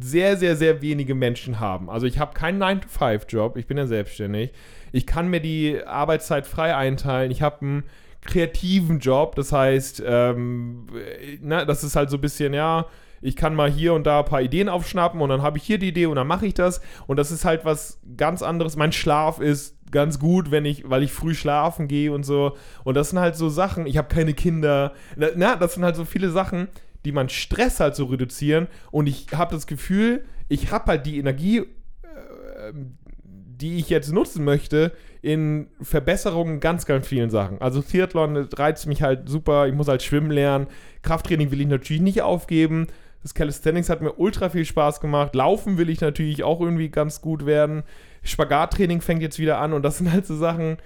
sehr, 0.00 0.36
sehr, 0.36 0.56
sehr 0.56 0.82
wenige 0.82 1.14
Menschen 1.14 1.60
haben. 1.60 1.88
Also 1.88 2.06
ich 2.06 2.18
habe 2.18 2.34
keinen 2.34 2.60
9-to-5-Job, 2.60 3.56
ich 3.56 3.68
bin 3.68 3.76
ja 3.76 3.86
selbstständig. 3.86 4.52
Ich 4.90 5.06
kann 5.06 5.28
mir 5.28 5.40
die 5.40 5.80
Arbeitszeit 5.84 6.46
frei 6.46 6.74
einteilen. 6.74 7.30
Ich 7.30 7.42
habe 7.42 7.60
einen 7.60 7.84
kreativen 8.22 8.98
Job. 8.98 9.34
Das 9.34 9.52
heißt, 9.52 10.02
ähm, 10.06 10.86
na, 11.40 11.64
das 11.64 11.84
ist 11.84 11.96
halt 11.96 12.10
so 12.10 12.16
ein 12.16 12.20
bisschen, 12.20 12.54
ja, 12.54 12.86
ich 13.22 13.36
kann 13.36 13.54
mal 13.54 13.70
hier 13.70 13.94
und 13.94 14.06
da 14.06 14.20
ein 14.20 14.24
paar 14.24 14.42
Ideen 14.42 14.68
aufschnappen 14.68 15.20
und 15.20 15.28
dann 15.28 15.42
habe 15.42 15.58
ich 15.58 15.64
hier 15.64 15.78
die 15.78 15.88
Idee 15.88 16.06
und 16.06 16.16
dann 16.16 16.26
mache 16.26 16.46
ich 16.46 16.54
das. 16.54 16.80
Und 17.06 17.18
das 17.18 17.30
ist 17.30 17.44
halt 17.44 17.64
was 17.64 18.00
ganz 18.16 18.42
anderes. 18.42 18.76
Mein 18.76 18.92
Schlaf 18.92 19.40
ist 19.40 19.76
ganz 19.90 20.18
gut, 20.18 20.50
wenn 20.50 20.64
ich, 20.64 20.88
weil 20.88 21.02
ich 21.02 21.12
früh 21.12 21.34
schlafen 21.34 21.88
gehe 21.88 22.12
und 22.12 22.24
so. 22.24 22.56
Und 22.84 22.94
das 22.94 23.10
sind 23.10 23.18
halt 23.18 23.36
so 23.36 23.48
Sachen, 23.48 23.86
ich 23.86 23.98
habe 23.98 24.08
keine 24.08 24.34
Kinder. 24.34 24.94
Na, 25.16 25.56
das 25.56 25.74
sind 25.74 25.84
halt 25.84 25.96
so 25.96 26.04
viele 26.04 26.30
Sachen, 26.30 26.68
die 27.04 27.12
man 27.12 27.28
Stress 27.28 27.80
halt 27.80 27.94
so 27.94 28.06
reduzieren. 28.06 28.68
Und 28.90 29.06
ich 29.06 29.26
habe 29.34 29.54
das 29.54 29.66
Gefühl, 29.66 30.24
ich 30.48 30.72
habe 30.72 30.86
halt 30.86 31.06
die 31.06 31.18
Energie, 31.18 31.58
äh, 31.58 32.72
die 33.60 33.78
ich 33.78 33.90
jetzt 33.90 34.12
nutzen 34.12 34.44
möchte, 34.44 34.92
in 35.22 35.68
Verbesserungen 35.82 36.60
ganz, 36.60 36.86
ganz 36.86 37.06
vielen 37.06 37.30
Sachen. 37.30 37.60
Also 37.60 37.82
Triathlon 37.82 38.36
reizt 38.36 38.86
mich 38.86 39.02
halt 39.02 39.28
super, 39.28 39.66
ich 39.66 39.74
muss 39.74 39.88
halt 39.88 40.02
schwimmen 40.02 40.30
lernen. 40.30 40.66
Krafttraining 41.02 41.50
will 41.50 41.60
ich 41.60 41.66
natürlich 41.66 42.02
nicht 42.02 42.22
aufgeben. 42.22 42.86
Das 43.22 43.34
Calisthenics 43.34 43.90
hat 43.90 44.00
mir 44.00 44.14
ultra 44.14 44.48
viel 44.48 44.64
Spaß 44.64 45.00
gemacht. 45.00 45.34
Laufen 45.34 45.76
will 45.76 45.90
ich 45.90 46.00
natürlich 46.00 46.42
auch 46.42 46.60
irgendwie 46.60 46.88
ganz 46.88 47.20
gut 47.20 47.44
werden. 47.44 47.82
Spagattraining 48.22 49.02
fängt 49.02 49.22
jetzt 49.22 49.38
wieder 49.38 49.58
an 49.58 49.72
und 49.72 49.82
das 49.82 49.98
sind 49.98 50.12
halt 50.12 50.26
so 50.26 50.36
Sachen, 50.36 50.78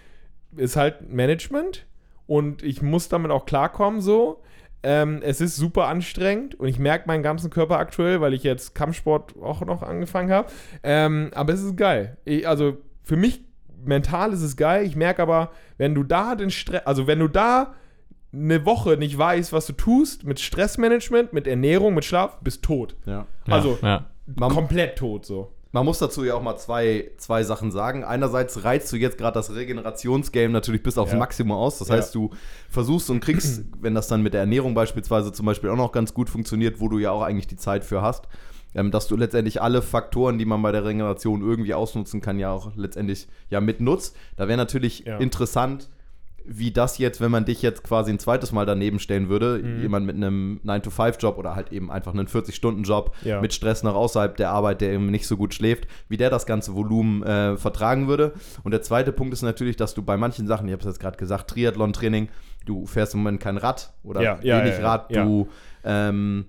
ist 0.57 0.77
halt 0.77 1.13
Management 1.13 1.87
und 2.27 2.63
ich 2.63 2.83
muss 2.83 3.09
damit 3.09 3.31
auch 3.31 3.47
klarkommen 3.47 4.01
so. 4.01 4.43
Ähm, 4.85 5.21
es 5.23 5.41
ist 5.41 5.57
super 5.57 5.87
anstrengend 5.87 6.55
und 6.61 6.69
ich 6.69 6.79
merke 6.79 7.07
meinen 7.07 7.23
ganzen 7.23 7.51
Körper 7.51 7.79
aktuell, 7.79 8.21
weil 8.21 8.35
ich 8.35 8.43
jetzt 8.43 8.75
Kampfsport 8.75 9.35
auch 9.43 9.63
noch 9.63 9.83
angefangen 9.83 10.31
habe. 10.31 10.49
Ähm, 10.83 11.31
aber 11.35 11.55
es 11.55 11.63
ist 11.63 11.77
geil. 11.77 12.19
Ich, 12.25 12.47
also 12.47 12.77
für 13.03 13.17
mich 13.17 13.43
mental 13.83 14.33
ist 14.33 14.43
es 14.43 14.57
geil. 14.57 14.85
Ich 14.85 14.95
merke 14.95 15.23
aber, 15.23 15.51
wenn 15.79 15.95
du 15.95 16.03
da 16.03 16.35
den 16.35 16.51
Stress, 16.51 16.83
also 16.87 17.07
wenn 17.07 17.19
du 17.19 17.29
da 17.29 17.75
eine 18.33 18.67
Woche 18.67 18.97
nicht 18.97 19.17
weißt, 19.17 19.53
was 19.53 19.67
du 19.67 19.73
tust, 19.73 20.25
mit 20.25 20.41
Stressmanagement, 20.41 21.33
mit 21.33 21.47
Ernährung, 21.47 21.95
mit 21.95 22.05
Schlaf, 22.05 22.39
bist 22.41 22.63
tot. 22.63 22.97
Ja. 23.07 23.27
Also 23.47 23.79
ja. 23.81 24.07
komplett 24.37 24.99
tot 24.99 25.25
so. 25.25 25.54
Man 25.75 25.85
muss 25.85 25.99
dazu 25.99 26.23
ja 26.23 26.35
auch 26.35 26.43
mal 26.43 26.57
zwei, 26.57 27.11
zwei 27.17 27.43
Sachen 27.43 27.73
sagen. 27.73 28.05
Einerseits 28.05 28.63
reizt 28.63 28.93
du 28.93 28.97
jetzt 28.97 29.19
gerade 29.19 29.35
das 29.35 29.53
Regenerationsgame 29.53 30.51
natürlich 30.53 30.85
bis 30.85 30.97
aufs 30.97 31.11
Ja. 31.11 31.19
Maximum 31.19 31.57
aus. 31.57 31.81
Das 31.81 31.89
Ja. 31.89 31.97
heißt, 31.97 32.15
du 32.15 32.31
versuchst 32.71 33.11
und 33.11 33.19
kriegst, 33.19 33.65
wenn 33.81 33.93
das 33.93 34.07
dann 34.07 34.23
mit 34.23 34.35
der 34.35 34.41
Ernährung 34.41 34.75
beispielsweise 34.75 35.33
zum 35.33 35.47
Beispiel 35.47 35.71
auch 35.71 35.77
noch 35.77 35.91
ganz 35.91 36.15
gut 36.15 36.31
funktioniert, 36.31 36.81
wo 36.81 36.87
du 36.89 36.99
ja 36.99 37.11
auch 37.11 37.23
eigentlich 37.23 37.49
die 37.49 37.57
Zeit 37.57 37.85
für 37.85 38.03
hast, 38.03 38.29
ähm, 38.77 38.93
dass 38.93 39.09
du 39.09 39.17
letztendlich 39.17 39.61
alle 39.63 39.83
Faktoren, 39.83 40.39
die 40.39 40.45
man 40.45 40.63
bei 40.63 40.71
der 40.71 40.85
Regeneration 40.85 41.43
irgendwie 41.43 41.75
ausnutzen 41.75 42.21
kann, 42.21 42.39
ja 42.39 42.53
auch 42.53 42.71
letztendlich 42.77 43.27
ja 43.51 43.61
mitnutzt. 43.61 44.15
Da 44.37 44.47
wäre 44.47 44.57
natürlich 44.57 45.01
Ja. 45.07 45.19
interessant, 45.19 45.91
wie 46.47 46.71
das 46.71 46.99
jetzt, 46.99 47.21
wenn 47.21 47.31
man 47.31 47.45
dich 47.45 47.63
jetzt 47.63 47.83
quasi 47.85 48.11
ein 48.13 48.19
zweites 48.19 48.53
Mal 48.53 48.67
daneben 48.67 48.99
stellen 48.99 49.29
würde, 49.29 49.61
Mhm. 49.63 49.81
jemand 49.81 50.07
mit 50.07 50.17
einem 50.17 50.61
9-to-5-Job 50.65 51.39
oder 51.39 51.55
halt 51.57 51.73
eben 51.73 51.91
einfach 51.91 52.13
einen 52.13 52.27
40-Stunden-Job 52.29 53.15
Ja. 53.25 53.41
mit 53.41 53.55
Stress 53.55 53.83
noch 53.83 53.95
außerhalb 53.95 54.37
der 54.37 54.51
Arbeit, 54.51 54.81
der 54.81 54.93
eben 54.93 55.07
nicht 55.07 55.27
so 55.27 55.37
gut 55.37 55.55
schläft, 55.55 55.87
wie 56.09 56.17
der 56.17 56.31
das 56.31 56.45
ganze 56.47 56.75
Volumen 56.75 57.23
äh, 57.23 57.57
vertragen 57.57 58.09
würde. 58.09 58.33
Und 58.63 58.73
der 58.73 58.83
zweite 58.83 59.13
Punkt 59.13 59.33
ist 59.33 59.43
natürlich, 59.43 59.77
dass 59.77 59.95
du 59.95 60.03
bei 60.03 60.17
manchen 60.17 60.47
Sachen, 60.47 60.67
ich 60.69 60.73
habe 60.73 60.81
es 60.81 60.87
jetzt 60.87 61.01
gerade 61.01 61.17
gesagt, 61.17 61.49
Triathlon-Training, 61.51 62.29
du 62.67 62.87
fährst 62.87 63.15
im 63.15 63.21
Moment 63.21 63.41
kein 63.41 63.57
Rad 63.57 63.93
oder 64.03 64.23
Ja, 64.23 64.39
ja, 64.43 64.63
wenig 64.65 64.83
Rad, 64.83 65.15
du 65.15 65.49
ähm, 65.85 66.47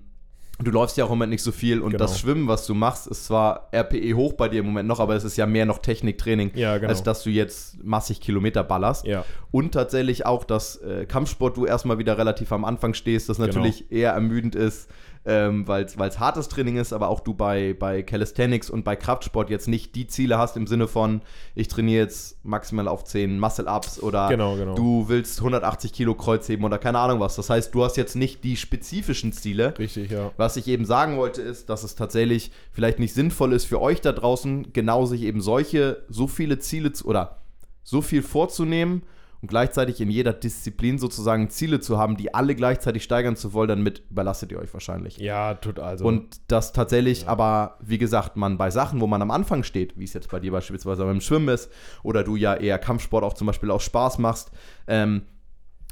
Du 0.58 0.70
läufst 0.70 0.96
ja 0.96 1.04
auch 1.04 1.08
im 1.08 1.18
Moment 1.18 1.30
nicht 1.32 1.42
so 1.42 1.52
viel 1.52 1.80
und 1.80 1.90
Genau. 1.92 2.02
das 2.04 2.18
Schwimmen, 2.18 2.48
was 2.48 2.66
du 2.66 2.72
machst, 2.74 3.06
ist 3.06 3.26
zwar 3.26 3.68
RPE 3.74 4.14
hoch 4.14 4.32
bei 4.32 4.48
dir 4.48 4.60
im 4.60 4.66
Moment 4.66 4.88
noch, 4.88 5.00
aber 5.00 5.14
es 5.14 5.22
ist 5.24 5.36
ja 5.36 5.44
mehr 5.44 5.66
noch 5.66 5.78
Techniktraining, 5.78 6.52
Ja, 6.54 6.78
genau. 6.78 6.88
als 6.88 7.02
dass 7.02 7.22
du 7.24 7.30
jetzt 7.30 7.84
massig 7.84 8.20
Kilometer 8.22 8.64
ballerst. 8.64 9.04
Ja. 9.06 9.24
Und 9.50 9.72
tatsächlich 9.72 10.24
auch, 10.24 10.44
dass 10.44 10.76
äh, 10.76 11.04
Kampfsport 11.04 11.58
du 11.58 11.66
erstmal 11.66 11.98
wieder 11.98 12.16
relativ 12.16 12.52
am 12.52 12.64
Anfang 12.64 12.94
stehst, 12.94 13.28
das 13.28 13.36
Genau. 13.36 13.48
natürlich 13.48 13.92
eher 13.92 14.12
ermüdend 14.12 14.54
ist, 14.54 14.88
ähm, 15.26 15.66
weil 15.66 15.84
es 15.84 16.18
hartes 16.18 16.48
Training 16.48 16.76
ist, 16.76 16.92
aber 16.92 17.08
auch 17.08 17.20
du 17.20 17.34
bei, 17.34 17.74
bei 17.78 18.02
Calisthenics 18.02 18.70
und 18.70 18.84
bei 18.84 18.94
Kraftsport 18.94 19.50
jetzt 19.50 19.66
nicht 19.66 19.94
die 19.96 20.06
Ziele 20.06 20.38
hast 20.38 20.56
im 20.56 20.66
Sinne 20.68 20.86
von, 20.86 21.20
ich 21.54 21.66
trainiere 21.66 22.04
jetzt 22.04 22.44
maximal 22.44 22.86
auf 22.86 23.04
10 23.04 23.38
Muscle-Ups 23.40 24.00
oder 24.00 24.28
Genau, 24.28 24.56
genau. 24.56 24.74
du 24.74 25.08
willst 25.08 25.40
180 25.40 25.92
Kilo 25.92 26.14
Kreuzheben 26.14 26.64
oder 26.64 26.78
keine 26.78 27.00
Ahnung 27.00 27.18
was. 27.18 27.34
Das 27.36 27.50
heißt, 27.50 27.74
du 27.74 27.84
hast 27.84 27.96
jetzt 27.96 28.14
nicht 28.14 28.44
die 28.44 28.56
spezifischen 28.56 29.32
Ziele. 29.32 29.76
Richtig, 29.78 30.12
ja. 30.12 30.30
Was 30.36 30.56
ich 30.56 30.68
eben 30.68 30.84
sagen 30.84 31.16
wollte, 31.16 31.42
ist, 31.42 31.68
dass 31.68 31.82
es 31.82 31.96
tatsächlich 31.96 32.52
vielleicht 32.72 33.00
nicht 33.00 33.12
sinnvoll 33.12 33.52
ist 33.52 33.64
für 33.64 33.80
euch 33.80 34.00
da 34.00 34.12
draußen, 34.12 34.72
genau 34.72 35.06
sich 35.06 35.22
eben 35.22 35.40
solche, 35.40 36.04
so 36.08 36.28
viele 36.28 36.60
Ziele 36.60 36.92
zu, 36.92 37.06
oder 37.06 37.38
so 37.82 38.00
viel 38.00 38.22
vorzunehmen 38.22 39.02
und 39.42 39.48
gleichzeitig 39.48 40.00
in 40.00 40.10
jeder 40.10 40.32
Disziplin 40.32 40.98
sozusagen 40.98 41.50
Ziele 41.50 41.80
zu 41.80 41.98
haben, 41.98 42.16
die 42.16 42.34
alle 42.34 42.54
gleichzeitig 42.54 43.02
steigern 43.02 43.36
zu 43.36 43.52
wollen, 43.52 43.68
damit 43.68 44.02
überlastet 44.10 44.52
ihr 44.52 44.58
euch 44.58 44.72
wahrscheinlich. 44.72 45.18
Ja, 45.18 45.54
tut 45.54 45.78
also. 45.78 46.06
Und 46.06 46.40
das 46.48 46.72
tatsächlich 46.72 47.28
aber, 47.28 47.76
wie 47.80 47.98
gesagt, 47.98 48.36
man 48.36 48.58
bei 48.58 48.70
Sachen, 48.70 49.00
wo 49.00 49.06
man 49.06 49.22
am 49.22 49.30
Anfang 49.30 49.62
steht, 49.62 49.98
wie 49.98 50.04
es 50.04 50.14
jetzt 50.14 50.30
bei 50.30 50.40
dir 50.40 50.52
beispielsweise 50.52 51.04
beim 51.04 51.20
Schwimmen 51.20 51.48
ist, 51.48 51.70
oder 52.02 52.24
du 52.24 52.36
ja 52.36 52.54
eher 52.54 52.78
Kampfsport 52.78 53.24
auch 53.24 53.34
zum 53.34 53.46
Beispiel 53.46 53.70
auch 53.70 53.80
Spaß 53.80 54.18
machst, 54.18 54.50
ähm, 54.86 55.22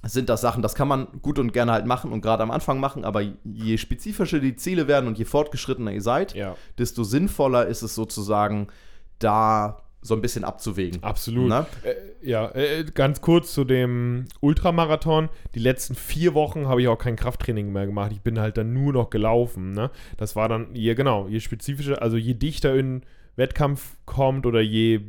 sind 0.07 0.29
das 0.29 0.41
Sachen, 0.41 0.63
das 0.63 0.75
kann 0.75 0.89
man 0.89 1.09
gut 1.23 1.39
und 1.39 1.53
gerne 1.53 1.73
halt 1.73 1.87
machen 1.87 2.13
und 2.13 2.21
gerade 2.21 2.43
am 2.43 2.51
Anfang 2.51 2.79
machen, 2.79 3.05
aber 3.05 3.23
je 3.45 3.79
spezifischer 3.79 4.39
die 4.39 4.57
Ziele 4.57 4.87
werden 4.87 5.07
und 5.07 5.19
je 5.19 5.25
fortgeschrittener 5.25 5.93
ihr 5.93 6.03
seid, 6.03 6.35
ja, 6.35 6.57
desto 6.79 7.05
sinnvoller 7.05 7.67
ist 7.67 7.83
es 7.83 7.95
sozusagen, 7.95 8.69
da 9.19 9.84
so 10.05 10.15
ein 10.15 10.21
bisschen 10.21 10.45
abzuwägen. 10.45 11.03
absolut. 11.03 11.49
Ne? 11.49 11.67
Äh, 11.83 11.95
ja, 12.29 12.51
äh, 12.55 12.85
ganz 12.85 13.23
kurz 13.23 13.55
zu 13.55 13.65
dem 13.65 14.27
Ultramarathon. 14.41 15.31
Die 15.55 15.61
letzten 15.61 15.95
vier 15.95 16.35
Wochen 16.35 16.69
habe 16.69 16.83
ich 16.83 16.89
auch 16.89 16.99
kein 16.99 17.17
Krafttraining 17.17 17.73
mehr 17.73 17.87
gemacht. 17.87 18.13
Ich 18.13 18.21
bin 18.21 18.39
halt 18.39 18.59
dann 18.59 18.75
nur 18.75 18.93
noch 18.93 19.09
gelaufen. 19.09 19.73
Ne? 19.73 19.91
Das 20.19 20.37
war 20.37 20.49
dann, 20.49 20.75
je, 20.75 20.95
genau, 20.95 21.27
je 21.27 21.41
spezifischer, 21.41 22.03
also 22.03 22.19
je 22.19 22.35
dichter 22.35 22.75
in 22.75 23.03
Wettkampf 23.37 23.97
kommt 24.05 24.45
oder 24.45 24.61
je 24.61 25.01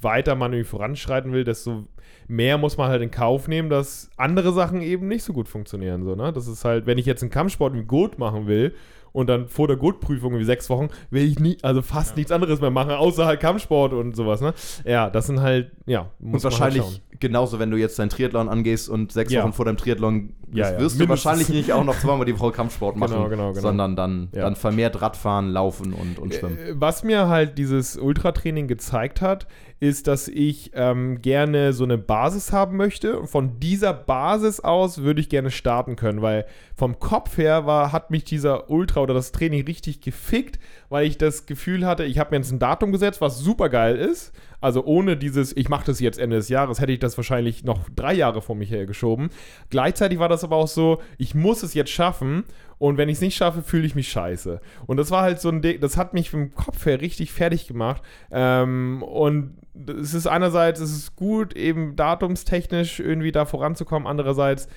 weiter 0.00 0.34
man 0.34 0.52
irgendwie 0.52 0.68
voranschreiten 0.68 1.32
will, 1.32 1.44
desto 1.44 1.86
mehr 2.26 2.56
muss 2.56 2.78
man 2.78 2.88
halt 2.88 3.02
in 3.02 3.10
Kauf 3.10 3.48
nehmen, 3.48 3.68
dass 3.68 4.10
andere 4.16 4.52
Sachen 4.52 4.80
eben 4.80 5.08
nicht 5.08 5.24
so 5.24 5.34
gut 5.34 5.48
funktionieren. 5.48 6.04
So, 6.04 6.14
ne? 6.14 6.32
Das 6.32 6.46
ist 6.48 6.64
halt, 6.64 6.86
wenn 6.86 6.96
ich 6.96 7.04
jetzt 7.04 7.22
einen 7.22 7.30
Kampfsport 7.30 7.74
gut 7.86 8.18
machen 8.18 8.46
will 8.46 8.74
und 9.12 9.28
dann 9.28 9.48
vor 9.48 9.68
der 9.68 9.76
Gurtprüfung 9.76 10.38
wie 10.38 10.44
sechs 10.44 10.68
Wochen 10.70 10.88
will 11.10 11.24
ich 11.24 11.38
nie, 11.38 11.58
also 11.62 11.82
fast 11.82 12.10
ja. 12.10 12.16
nichts 12.16 12.32
anderes 12.32 12.60
mehr 12.60 12.70
machen, 12.70 12.92
außer 12.92 13.26
halt 13.26 13.40
Kampfsport 13.40 13.92
und 13.92 14.16
sowas, 14.16 14.40
ne? 14.40 14.54
Ja, 14.84 15.10
das 15.10 15.26
sind 15.26 15.40
halt, 15.40 15.70
ja, 15.86 16.10
muss 16.18 16.44
und 16.44 16.50
wahrscheinlich 16.50 16.82
halt 16.82 17.11
genauso, 17.22 17.58
wenn 17.58 17.70
du 17.70 17.78
jetzt 17.78 17.98
dein 17.98 18.10
Triathlon 18.10 18.50
angehst 18.50 18.90
und 18.90 19.12
sechs 19.12 19.32
ja. 19.32 19.42
Wochen 19.42 19.54
vor 19.54 19.64
deinem 19.64 19.78
Triathlon 19.78 20.34
ja, 20.52 20.72
ja. 20.72 20.78
wirst 20.78 21.00
du 21.00 21.08
wahrscheinlich 21.08 21.48
nicht 21.48 21.72
auch 21.72 21.84
noch 21.84 21.98
zweimal 21.98 22.26
die 22.26 22.38
Woche 22.38 22.52
Kampfsport 22.52 22.96
machen, 22.96 23.14
genau, 23.14 23.28
genau, 23.30 23.48
genau. 23.50 23.60
sondern 23.62 23.96
dann, 23.96 24.28
dann 24.32 24.56
vermehrt 24.56 25.00
Radfahren, 25.00 25.48
Laufen 25.48 25.94
und, 25.94 26.18
und 26.18 26.34
Schwimmen. 26.34 26.58
Äh, 26.58 26.74
was 26.74 27.04
mir 27.04 27.28
halt 27.28 27.56
dieses 27.56 27.96
Ultratraining 27.96 28.68
gezeigt 28.68 29.22
hat, 29.22 29.46
ist, 29.80 30.06
dass 30.06 30.28
ich 30.28 30.72
ähm, 30.74 31.22
gerne 31.22 31.72
so 31.72 31.84
eine 31.84 31.96
Basis 31.96 32.52
haben 32.52 32.76
möchte. 32.76 33.18
Und 33.18 33.28
von 33.28 33.58
dieser 33.58 33.94
Basis 33.94 34.60
aus 34.60 34.98
würde 34.98 35.20
ich 35.20 35.28
gerne 35.28 35.50
starten 35.50 35.96
können, 35.96 36.22
weil 36.22 36.44
vom 36.76 36.98
Kopf 36.98 37.38
her 37.38 37.66
war, 37.66 37.90
hat 37.90 38.10
mich 38.10 38.24
dieser 38.24 38.70
Ultra 38.70 39.00
oder 39.00 39.14
das 39.14 39.32
Training 39.32 39.64
richtig 39.64 40.00
gefickt, 40.00 40.58
weil 40.88 41.06
ich 41.06 41.18
das 41.18 41.46
Gefühl 41.46 41.86
hatte, 41.86 42.04
ich 42.04 42.18
habe 42.18 42.30
mir 42.30 42.36
jetzt 42.36 42.52
ein 42.52 42.58
Datum 42.58 42.92
gesetzt, 42.92 43.20
was 43.20 43.38
super 43.38 43.68
geil 43.68 43.96
ist. 43.96 44.32
Also 44.62 44.84
ohne 44.84 45.16
dieses, 45.16 45.54
ich 45.56 45.68
mache 45.68 45.84
das 45.86 46.00
jetzt 46.00 46.18
Ende 46.18 46.36
des 46.36 46.48
Jahres, 46.48 46.80
hätte 46.80 46.92
ich 46.92 47.00
das 47.00 47.16
wahrscheinlich 47.16 47.64
noch 47.64 47.88
drei 47.94 48.14
Jahre 48.14 48.40
vor 48.40 48.56
mich 48.56 48.70
hergeschoben. 48.70 49.30
Gleichzeitig 49.70 50.18
war 50.18 50.28
das 50.28 50.44
aber 50.44 50.56
auch 50.56 50.68
so, 50.68 51.02
ich 51.18 51.34
muss 51.34 51.62
es 51.62 51.74
jetzt 51.74 51.90
schaffen 51.90 52.44
und 52.78 52.96
wenn 52.96 53.08
ich 53.08 53.16
es 53.16 53.20
nicht 53.20 53.36
schaffe, 53.36 53.62
fühle 53.62 53.86
ich 53.86 53.94
mich 53.94 54.08
scheiße. 54.08 54.60
Und 54.86 54.96
das 54.96 55.10
war 55.10 55.22
halt 55.22 55.40
so 55.40 55.48
ein 55.48 55.62
Ding, 55.62 55.80
das 55.80 55.96
hat 55.96 56.14
mich 56.14 56.30
vom 56.30 56.54
Kopf 56.54 56.86
her 56.86 57.00
richtig 57.00 57.32
fertig 57.32 57.66
gemacht. 57.66 58.02
Ähm, 58.30 59.02
und 59.02 59.56
es 60.00 60.14
ist 60.14 60.26
einerseits, 60.26 60.80
es 60.80 60.92
ist 60.92 61.16
gut, 61.16 61.54
eben 61.54 61.96
datumstechnisch 61.96 63.00
irgendwie 63.00 63.32
da 63.32 63.44
voranzukommen, 63.44 64.06
andererseits 64.06 64.68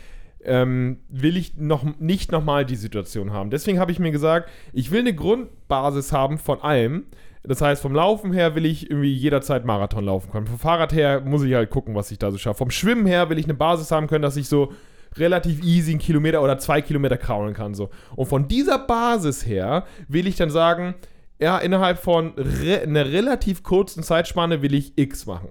ähm, 0.43 1.00
will 1.10 1.38
ich 1.38 1.58
noch 1.58 1.84
nicht 2.00 2.32
nochmal 2.32 2.65
die 2.65 2.76
Situation 2.76 3.34
haben. 3.34 3.50
Deswegen 3.50 3.80
habe 3.80 3.91
ich 3.91 4.00
mir 4.00 4.12
gesagt, 4.12 4.50
ich 4.74 4.91
will 4.91 5.02
eine 5.02 5.15
Grundbasis 5.15 6.12
haben 6.12 6.38
von 6.38 6.62
allem. 6.62 7.06
Das 7.47 7.62
heißt, 7.62 7.81
vom 7.81 7.93
Laufen 7.93 8.34
her 8.34 8.55
will 8.55 8.65
ich 8.65 8.89
irgendwie 8.89 9.13
jederzeit 9.13 9.65
Marathon 9.65 10.05
laufen 10.05 10.31
können. 10.31 10.47
Vom 10.47 10.60
Fahrrad 10.60 10.93
her 10.93 11.21
muss 11.21 11.43
ich 11.43 11.53
halt 11.53 11.69
gucken, 11.69 11.95
was 11.95 12.12
ich 12.12 12.19
da 12.19 12.31
so 12.31 12.38
schaffe. 12.38 12.58
Vom 12.58 12.71
Schwimmen 12.71 13.05
her 13.05 13.29
will 13.29 13.38
ich 13.38 13.45
eine 13.45 13.53
Basis 13.53 13.91
haben 13.91 14.08
können, 14.08 14.21
dass 14.21 14.38
ich 14.38 14.47
so 14.47 14.73
relativ 15.17 15.63
easy 15.63 15.91
einen 15.91 15.99
Kilometer 15.99 16.41
oder 16.41 16.58
zwei 16.58 16.81
Kilometer 16.81 17.17
kraulen 17.17 17.53
kann. 17.53 17.73
So. 17.73 17.89
Und 18.15 18.25
von 18.27 18.47
dieser 18.47 18.79
Basis 18.79 19.45
her 19.45 19.86
will 20.08 20.27
ich 20.27 20.36
dann 20.36 20.49
sagen, 20.49 20.95
ja, 21.39 21.58
innerhalb 21.58 21.99
von 21.99 22.34
re 22.38 22.81
einer 22.81 23.05
relativ 23.05 23.63
kurzen 23.63 24.03
Zeitspanne 24.03 24.62
will 24.62 24.73
ich 24.73 24.97
X 24.97 25.25
machen. 25.25 25.49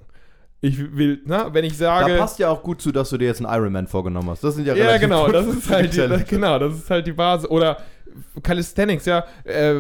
Ich 0.61 0.97
will, 0.97 1.21
na, 1.27 1.53
wenn 1.53 1.65
ich 1.65 1.77
sage. 1.77 2.13
Da 2.13 2.19
passt 2.19 2.39
ja 2.39 2.49
auch 2.49 2.63
gut 2.63 2.81
zu, 2.81 2.91
dass 2.91 3.11
du 3.11 3.19
dir 3.19 3.27
jetzt 3.27 3.45
einen 3.45 3.55
Ironman 3.55 3.87
vorgenommen 3.87 4.31
hast. 4.31 4.43
Das 4.43 4.55
sind 4.55 4.67
ja 4.67 4.75
Ja, 4.75 4.97
genau, 4.97 5.29
das 5.29 5.47
ist 5.47 5.69
halt 5.69 5.93
die, 5.93 6.09
das, 6.09 6.25
genau, 6.25 6.59
das 6.59 6.75
ist 6.75 6.89
halt 6.89 7.07
die 7.07 7.13
Basis. 7.13 7.51
Oder 7.51 7.77
Calisthenics, 8.43 9.07
ja, 9.07 9.25
äh, 9.45 9.75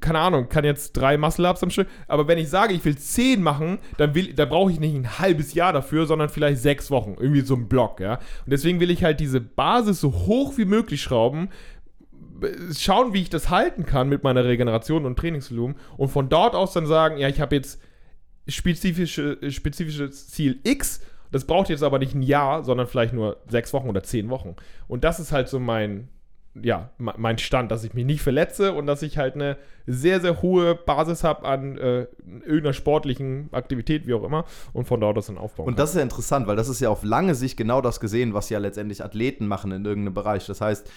keine 0.00 0.18
Ahnung, 0.18 0.48
kann 0.48 0.64
jetzt 0.64 0.92
drei 0.92 1.16
Muscle-Ups 1.16 1.62
am 1.62 1.70
Stück, 1.70 1.88
aber 2.08 2.28
wenn 2.28 2.38
ich 2.38 2.48
sage, 2.48 2.74
ich 2.74 2.84
will 2.84 2.96
zehn 2.96 3.42
machen, 3.42 3.78
dann, 3.96 4.14
will, 4.14 4.34
dann 4.34 4.48
brauche 4.48 4.70
ich 4.70 4.80
nicht 4.80 4.94
ein 4.94 5.18
halbes 5.18 5.54
Jahr 5.54 5.72
dafür, 5.72 6.06
sondern 6.06 6.28
vielleicht 6.28 6.60
sechs 6.60 6.90
Wochen, 6.90 7.16
irgendwie 7.18 7.40
so 7.40 7.54
ein 7.54 7.68
Block, 7.68 8.00
ja. 8.00 8.14
Und 8.14 8.52
deswegen 8.52 8.80
will 8.80 8.90
ich 8.90 9.04
halt 9.04 9.20
diese 9.20 9.40
Basis 9.40 10.00
so 10.00 10.12
hoch 10.12 10.56
wie 10.56 10.64
möglich 10.64 11.02
schrauben, 11.02 11.48
schauen, 12.76 13.12
wie 13.12 13.22
ich 13.22 13.30
das 13.30 13.50
halten 13.50 13.84
kann 13.84 14.08
mit 14.08 14.24
meiner 14.24 14.44
Regeneration 14.44 15.04
und 15.04 15.18
Trainingsvolumen 15.18 15.76
und 15.96 16.08
von 16.08 16.28
dort 16.28 16.54
aus 16.54 16.72
dann 16.72 16.86
sagen, 16.86 17.18
ja, 17.18 17.28
ich 17.28 17.40
habe 17.40 17.56
jetzt 17.56 17.80
spezifische, 18.48 19.38
spezifisches 19.50 20.28
Ziel 20.28 20.60
X, 20.64 21.00
das 21.30 21.44
braucht 21.44 21.68
jetzt 21.68 21.82
aber 21.82 21.98
nicht 21.98 22.14
ein 22.14 22.22
Jahr, 22.22 22.64
sondern 22.64 22.86
vielleicht 22.86 23.14
nur 23.14 23.38
sechs 23.46 23.72
Wochen 23.72 23.88
oder 23.88 24.02
zehn 24.02 24.30
Wochen. 24.30 24.56
Und 24.88 25.04
das 25.04 25.20
ist 25.20 25.32
halt 25.32 25.48
so 25.48 25.60
mein, 25.60 26.08
ja, 26.54 26.90
mein 26.98 27.38
Stand, 27.38 27.70
dass 27.70 27.84
ich 27.84 27.94
mich 27.94 28.04
nicht 28.04 28.22
verletze 28.22 28.72
und 28.72 28.86
dass 28.86 29.02
ich 29.02 29.18
halt 29.18 29.34
eine 29.34 29.56
sehr, 29.86 30.20
sehr 30.20 30.42
hohe 30.42 30.74
Basis 30.74 31.22
habe 31.22 31.44
an 31.44 31.78
äh, 31.78 32.06
irgendeiner 32.24 32.72
sportlichen 32.72 33.48
Aktivität, 33.52 34.06
wie 34.06 34.14
auch 34.14 34.24
immer, 34.24 34.44
und 34.72 34.86
von 34.86 35.00
dort 35.00 35.16
aus 35.16 35.26
dann 35.26 35.38
aufbauen. 35.38 35.68
Und 35.68 35.78
das 35.78 35.90
ist 35.90 35.96
ja 35.96 36.02
interessant, 36.02 36.48
weil 36.48 36.56
das 36.56 36.68
ist 36.68 36.80
ja 36.80 36.88
auf 36.88 37.04
lange 37.04 37.36
Sicht 37.36 37.56
genau 37.56 37.80
das 37.80 38.00
gesehen, 38.00 38.34
was 38.34 38.50
ja 38.50 38.58
letztendlich 38.58 39.04
Athleten 39.04 39.46
machen 39.46 39.70
in 39.70 39.84
irgendeinem 39.84 40.14
Bereich. 40.14 40.46
Das 40.46 40.60
heißt, 40.60 40.90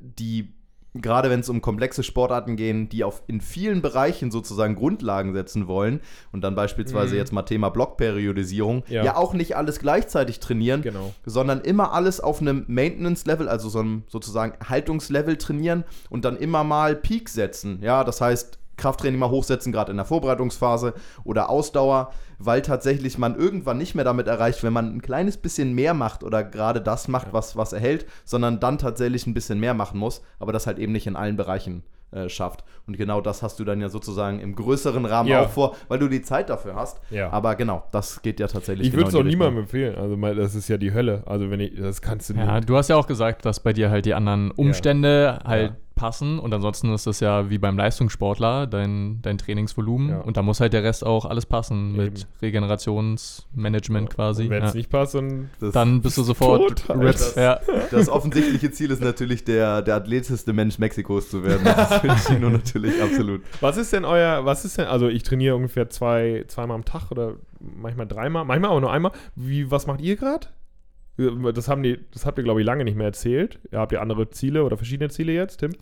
die 0.00 0.54
gerade 0.94 1.28
wenn 1.28 1.40
es 1.40 1.48
um 1.48 1.60
komplexe 1.60 2.02
Sportarten 2.02 2.56
gehen, 2.56 2.88
die 2.88 3.04
auf 3.04 3.22
in 3.26 3.40
vielen 3.40 3.82
Bereichen 3.82 4.30
sozusagen 4.30 4.76
Grundlagen 4.76 5.32
setzen 5.32 5.66
wollen 5.66 6.00
und 6.32 6.42
dann 6.42 6.54
beispielsweise 6.54 7.14
mhm. 7.14 7.18
jetzt 7.18 7.32
mal 7.32 7.42
Thema 7.42 7.68
Blockperiodisierung, 7.70 8.84
ja. 8.88 9.04
ja. 9.04 9.16
auch 9.16 9.34
nicht 9.34 9.56
alles 9.56 9.80
gleichzeitig 9.80 10.40
trainieren, 10.40 10.82
genau. 10.82 11.12
sondern 11.26 11.60
immer 11.60 11.92
alles 11.92 12.20
auf 12.20 12.40
einem 12.40 12.64
Maintenance-Level, 12.68 13.48
also 13.48 13.68
so 13.68 13.80
einem 13.80 14.04
sozusagen 14.06 14.54
Haltungslevel 14.68 15.36
trainieren 15.36 15.84
und 16.10 16.24
dann 16.24 16.36
immer 16.36 16.62
mal 16.62 16.94
Peak 16.94 17.28
setzen. 17.28 17.78
Ja, 17.82 18.04
das 18.04 18.20
heißt, 18.20 18.58
Krafttraining 18.76 19.18
mal 19.18 19.30
hochsetzen, 19.30 19.72
gerade 19.72 19.90
in 19.90 19.96
der 19.96 20.06
Vorbereitungsphase 20.06 20.94
oder 21.24 21.50
Ausdauer, 21.50 22.12
weil 22.38 22.62
tatsächlich 22.62 23.18
man 23.18 23.36
irgendwann 23.36 23.78
nicht 23.78 23.94
mehr 23.94 24.04
damit 24.04 24.26
erreicht, 24.26 24.62
wenn 24.62 24.72
man 24.72 24.94
ein 24.94 25.02
kleines 25.02 25.36
bisschen 25.36 25.74
mehr 25.74 25.94
macht 25.94 26.22
oder 26.24 26.44
gerade 26.44 26.80
das 26.80 27.08
macht, 27.08 27.32
was, 27.32 27.56
was 27.56 27.72
erhält, 27.72 28.06
sondern 28.24 28.60
dann 28.60 28.78
tatsächlich 28.78 29.26
ein 29.26 29.34
bisschen 29.34 29.60
mehr 29.60 29.74
machen 29.74 29.98
muss, 29.98 30.22
aber 30.38 30.52
das 30.52 30.66
halt 30.66 30.78
eben 30.78 30.92
nicht 30.92 31.06
in 31.06 31.16
allen 31.16 31.36
Bereichen 31.36 31.84
äh, 32.14 32.28
schafft. 32.28 32.62
Und 32.86 32.96
genau 32.96 33.20
das 33.20 33.42
hast 33.42 33.58
du 33.58 33.64
dann 33.64 33.80
ja 33.80 33.88
sozusagen 33.88 34.38
im 34.38 34.54
größeren 34.54 35.04
Rahmen 35.04 35.28
ja. 35.28 35.42
auch 35.42 35.50
vor, 35.50 35.74
weil 35.88 35.98
du 35.98 36.06
die 36.06 36.22
Zeit 36.22 36.48
dafür 36.48 36.76
hast. 36.76 37.00
Ja. 37.10 37.30
Aber 37.30 37.56
genau, 37.56 37.82
das 37.90 38.22
geht 38.22 38.38
ja 38.38 38.46
tatsächlich. 38.46 38.86
Ich 38.86 38.92
genau 38.92 39.06
würde 39.06 39.16
es 39.16 39.20
auch 39.20 39.28
niemandem 39.28 39.64
empfehlen. 39.64 39.96
Also 39.96 40.16
das 40.16 40.54
ist 40.54 40.68
ja 40.68 40.76
die 40.76 40.92
Hölle. 40.94 41.24
Also 41.26 41.50
wenn 41.50 41.58
ich, 41.58 41.74
das 41.74 42.00
kannst 42.02 42.28
du 42.28 42.34
nicht. 42.34 42.44
Ja, 42.44 42.60
du 42.60 42.76
hast 42.76 42.88
ja 42.88 42.96
auch 42.96 43.08
gesagt, 43.08 43.44
dass 43.44 43.58
bei 43.58 43.72
dir 43.72 43.90
halt 43.90 44.06
die 44.06 44.14
anderen 44.14 44.52
Umstände 44.52 45.40
ja. 45.42 45.48
halt 45.48 45.72
passen 45.94 46.38
und 46.38 46.52
ansonsten 46.52 46.92
ist 46.92 47.06
das 47.06 47.20
ja 47.20 47.50
wie 47.50 47.58
beim 47.58 47.76
Leistungssportler 47.76 48.66
dein, 48.66 49.20
dein 49.22 49.38
Trainingsvolumen 49.38 50.08
ja. 50.10 50.20
und 50.20 50.36
da 50.36 50.42
muss 50.42 50.60
halt 50.60 50.72
der 50.72 50.82
Rest 50.82 51.04
auch 51.04 51.24
alles 51.24 51.46
passen 51.46 51.94
Eben. 51.94 52.04
mit 52.04 52.26
Regenerationsmanagement 52.42 54.08
ja. 54.10 54.14
quasi. 54.14 54.48
Wenn 54.48 54.62
es 54.64 54.74
ja. 54.74 54.78
nicht 54.78 54.90
passt, 54.90 55.14
dann, 55.14 55.50
dann 55.60 56.02
bist 56.02 56.18
du 56.18 56.22
sofort 56.22 56.86
tot, 56.86 57.02
das, 57.02 57.34
das, 57.90 58.08
offensichtliche 58.08 58.70
Ziel 58.72 58.90
ist 58.90 59.02
natürlich 59.02 59.44
der, 59.44 59.82
der 59.82 59.96
athletischste 59.96 60.52
Mensch 60.52 60.78
Mexikos 60.78 61.30
zu 61.30 61.44
werden. 61.44 61.64
Das 61.64 62.00
finde 62.00 62.16
ich 62.16 62.38
nur 62.38 62.50
natürlich 62.50 63.00
absolut. 63.02 63.42
Was 63.60 63.76
ist 63.76 63.92
denn 63.92 64.04
euer, 64.04 64.44
was 64.44 64.64
ist 64.64 64.78
denn, 64.78 64.86
also 64.86 65.08
ich 65.08 65.22
trainiere 65.22 65.56
ungefähr 65.56 65.90
zwei, 65.90 66.44
zweimal 66.48 66.76
am 66.76 66.84
Tag 66.84 67.10
oder 67.10 67.34
manchmal 67.60 68.06
dreimal, 68.06 68.44
manchmal 68.44 68.70
aber 68.70 68.80
nur 68.80 68.92
einmal. 68.92 69.12
Wie, 69.34 69.70
was 69.70 69.86
macht 69.86 70.00
ihr 70.00 70.16
gerade? 70.16 70.48
Das, 71.16 71.68
haben 71.68 71.82
die, 71.82 72.00
das 72.12 72.26
habt 72.26 72.38
ihr, 72.38 72.44
glaube 72.44 72.60
ich, 72.60 72.66
lange 72.66 72.84
nicht 72.84 72.96
mehr 72.96 73.06
erzählt. 73.06 73.60
Ja, 73.70 73.80
habt 73.80 73.92
ihr 73.92 74.00
andere 74.00 74.30
Ziele 74.30 74.64
oder 74.64 74.76
verschiedene 74.76 75.10
Ziele 75.10 75.32
jetzt, 75.32 75.58
Tim? 75.58 75.72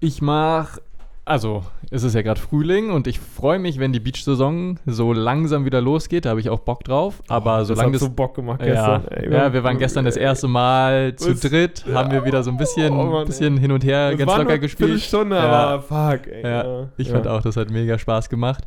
Ich 0.00 0.20
mache, 0.20 0.80
also 1.24 1.62
es 1.92 2.02
ist 2.02 2.14
ja 2.14 2.22
gerade 2.22 2.40
Frühling 2.40 2.90
und 2.90 3.06
ich 3.06 3.20
freue 3.20 3.60
mich, 3.60 3.78
wenn 3.78 3.92
die 3.92 4.00
Beach-Saison 4.00 4.80
so 4.86 5.12
langsam 5.12 5.64
wieder 5.64 5.80
losgeht. 5.80 6.24
Da 6.24 6.30
habe 6.30 6.40
ich 6.40 6.50
auch 6.50 6.60
Bock 6.60 6.82
drauf. 6.82 7.22
Aber 7.28 7.60
oh, 7.60 7.64
solange 7.64 7.92
das. 7.92 8.02
Hat 8.02 8.08
so 8.08 8.14
Bock 8.14 8.34
gemacht 8.34 8.60
gestern. 8.60 9.04
Ja, 9.04 9.16
ey, 9.16 9.32
ja 9.32 9.52
wir 9.52 9.62
waren 9.62 9.78
gestern 9.78 10.04
das 10.04 10.16
erste 10.16 10.48
Mal 10.48 11.14
zu 11.14 11.34
dritt, 11.34 11.84
ja, 11.86 11.94
haben 11.94 12.10
wir 12.10 12.24
wieder 12.24 12.42
so 12.42 12.50
ein 12.50 12.56
bisschen, 12.56 12.92
oh, 12.92 13.04
Mann, 13.04 13.26
bisschen 13.26 13.58
hin 13.58 13.70
und 13.70 13.84
her 13.84 14.16
ganz 14.16 14.36
locker 14.36 14.58
gespielt. 14.58 15.00
Stunde, 15.02 15.36
ja. 15.36 15.42
aber 15.42 15.82
fuck, 15.82 16.26
ey. 16.26 16.42
Ja, 16.42 16.88
ich 16.96 17.10
fand 17.10 17.28
auch, 17.28 17.42
das 17.42 17.56
hat 17.56 17.70
mega 17.70 17.96
Spaß 17.96 18.28
gemacht. 18.28 18.64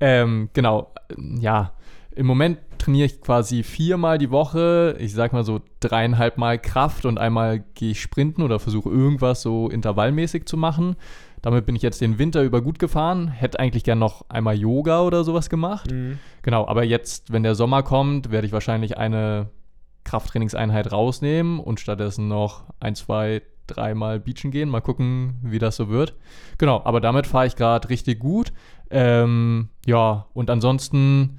Ähm, 0.00 0.48
genau, 0.54 0.92
ja 1.40 1.72
im 2.18 2.26
Moment 2.26 2.58
trainiere 2.78 3.06
ich 3.06 3.20
quasi 3.20 3.62
viermal 3.62 4.18
die 4.18 4.30
Woche, 4.30 4.96
ich 4.98 5.14
sag 5.14 5.32
mal 5.32 5.44
so 5.44 5.60
dreieinhalb 5.78 6.36
Mal 6.36 6.58
Kraft 6.58 7.06
und 7.06 7.16
einmal 7.16 7.64
gehe 7.74 7.92
ich 7.92 8.02
sprinten 8.02 8.42
oder 8.42 8.58
versuche 8.58 8.90
irgendwas 8.90 9.40
so 9.40 9.68
intervallmäßig 9.68 10.46
zu 10.46 10.56
machen. 10.56 10.96
Damit 11.42 11.64
bin 11.64 11.76
ich 11.76 11.82
jetzt 11.82 12.00
den 12.00 12.18
Winter 12.18 12.42
über 12.42 12.60
gut 12.60 12.80
gefahren. 12.80 13.28
Hätte 13.28 13.60
eigentlich 13.60 13.84
gern 13.84 14.00
noch 14.00 14.28
einmal 14.28 14.56
Yoga 14.58 15.02
oder 15.02 15.22
sowas 15.22 15.48
gemacht. 15.48 15.92
Mhm. 15.92 16.18
Genau, 16.42 16.66
aber 16.66 16.82
jetzt, 16.82 17.32
wenn 17.32 17.44
der 17.44 17.54
Sommer 17.54 17.84
kommt, 17.84 18.32
werde 18.32 18.48
ich 18.48 18.52
wahrscheinlich 18.52 18.98
eine 18.98 19.50
Krafttrainingseinheit 20.02 20.90
rausnehmen 20.90 21.60
und 21.60 21.78
stattdessen 21.78 22.26
noch 22.26 22.64
ein, 22.80 22.96
zwei, 22.96 23.42
dreimal 23.68 24.18
beachen 24.18 24.50
gehen. 24.50 24.68
Mal 24.68 24.80
gucken, 24.80 25.36
wie 25.42 25.60
das 25.60 25.76
so 25.76 25.88
wird. 25.88 26.14
Genau, 26.56 26.82
aber 26.84 27.00
damit 27.00 27.28
fahre 27.28 27.46
ich 27.46 27.54
gerade 27.54 27.88
richtig 27.88 28.18
gut. 28.18 28.52
Ähm, 28.90 29.68
ja, 29.86 30.26
und 30.32 30.50
ansonsten 30.50 31.38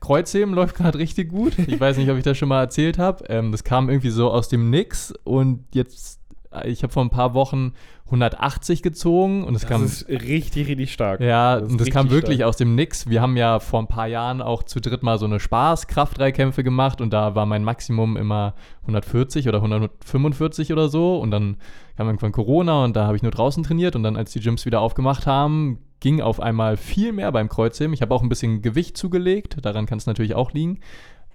Kreuzheben 0.00 0.54
läuft 0.54 0.76
gerade 0.76 0.98
richtig 0.98 1.28
gut. 1.28 1.58
Ich 1.58 1.78
weiß 1.78 1.96
nicht, 1.96 2.10
ob 2.10 2.16
ich 2.16 2.24
das 2.24 2.38
schon 2.38 2.48
mal 2.48 2.60
erzählt 2.60 2.98
habe. 2.98 3.24
Ähm, 3.28 3.52
das 3.52 3.64
kam 3.64 3.88
irgendwie 3.88 4.10
so 4.10 4.30
aus 4.30 4.48
dem 4.48 4.70
Nix 4.70 5.12
und 5.24 5.64
jetzt, 5.74 6.20
äh, 6.52 6.68
ich 6.68 6.82
habe 6.82 6.92
vor 6.92 7.04
ein 7.04 7.10
paar 7.10 7.34
Wochen 7.34 7.72
180 8.06 8.82
gezogen 8.82 9.44
und 9.44 9.54
es 9.54 9.66
kam. 9.66 9.82
Das 9.82 10.02
ist 10.02 10.08
richtig, 10.08 10.68
richtig 10.68 10.92
stark. 10.92 11.20
Ja, 11.20 11.60
das 11.60 11.70
und 11.70 11.80
das 11.80 11.90
kam 11.90 12.10
wirklich 12.10 12.36
stark. 12.36 12.48
aus 12.48 12.56
dem 12.56 12.74
Nix. 12.74 13.08
Wir 13.08 13.20
haben 13.20 13.36
ja 13.36 13.60
vor 13.60 13.80
ein 13.80 13.86
paar 13.86 14.06
Jahren 14.06 14.40
auch 14.40 14.62
zu 14.62 14.80
dritt 14.80 15.02
mal 15.02 15.18
so 15.18 15.26
eine 15.26 15.40
Spaß-Kraftdreikämpfe 15.40 16.64
gemacht 16.64 17.00
und 17.00 17.12
da 17.12 17.34
war 17.34 17.44
mein 17.44 17.64
Maximum 17.64 18.16
immer 18.16 18.54
140 18.82 19.48
oder 19.48 19.58
145 19.58 20.72
oder 20.72 20.88
so 20.88 21.18
und 21.18 21.30
dann 21.30 21.58
kam 21.96 22.06
irgendwann 22.06 22.32
Corona 22.32 22.84
und 22.84 22.96
da 22.96 23.06
habe 23.06 23.16
ich 23.16 23.22
nur 23.22 23.32
draußen 23.32 23.62
trainiert 23.62 23.94
und 23.94 24.04
dann, 24.04 24.16
als 24.16 24.32
die 24.32 24.40
Gyms 24.40 24.64
wieder 24.64 24.80
aufgemacht 24.80 25.26
haben, 25.26 25.78
ging 26.00 26.20
auf 26.20 26.40
einmal 26.40 26.76
viel 26.76 27.12
mehr 27.12 27.32
beim 27.32 27.48
Kreuzheben. 27.48 27.92
Ich 27.92 28.02
habe 28.02 28.14
auch 28.14 28.22
ein 28.22 28.28
bisschen 28.28 28.62
Gewicht 28.62 28.96
zugelegt, 28.96 29.56
daran 29.62 29.86
kann 29.86 29.98
es 29.98 30.06
natürlich 30.06 30.34
auch 30.34 30.52
liegen. 30.52 30.80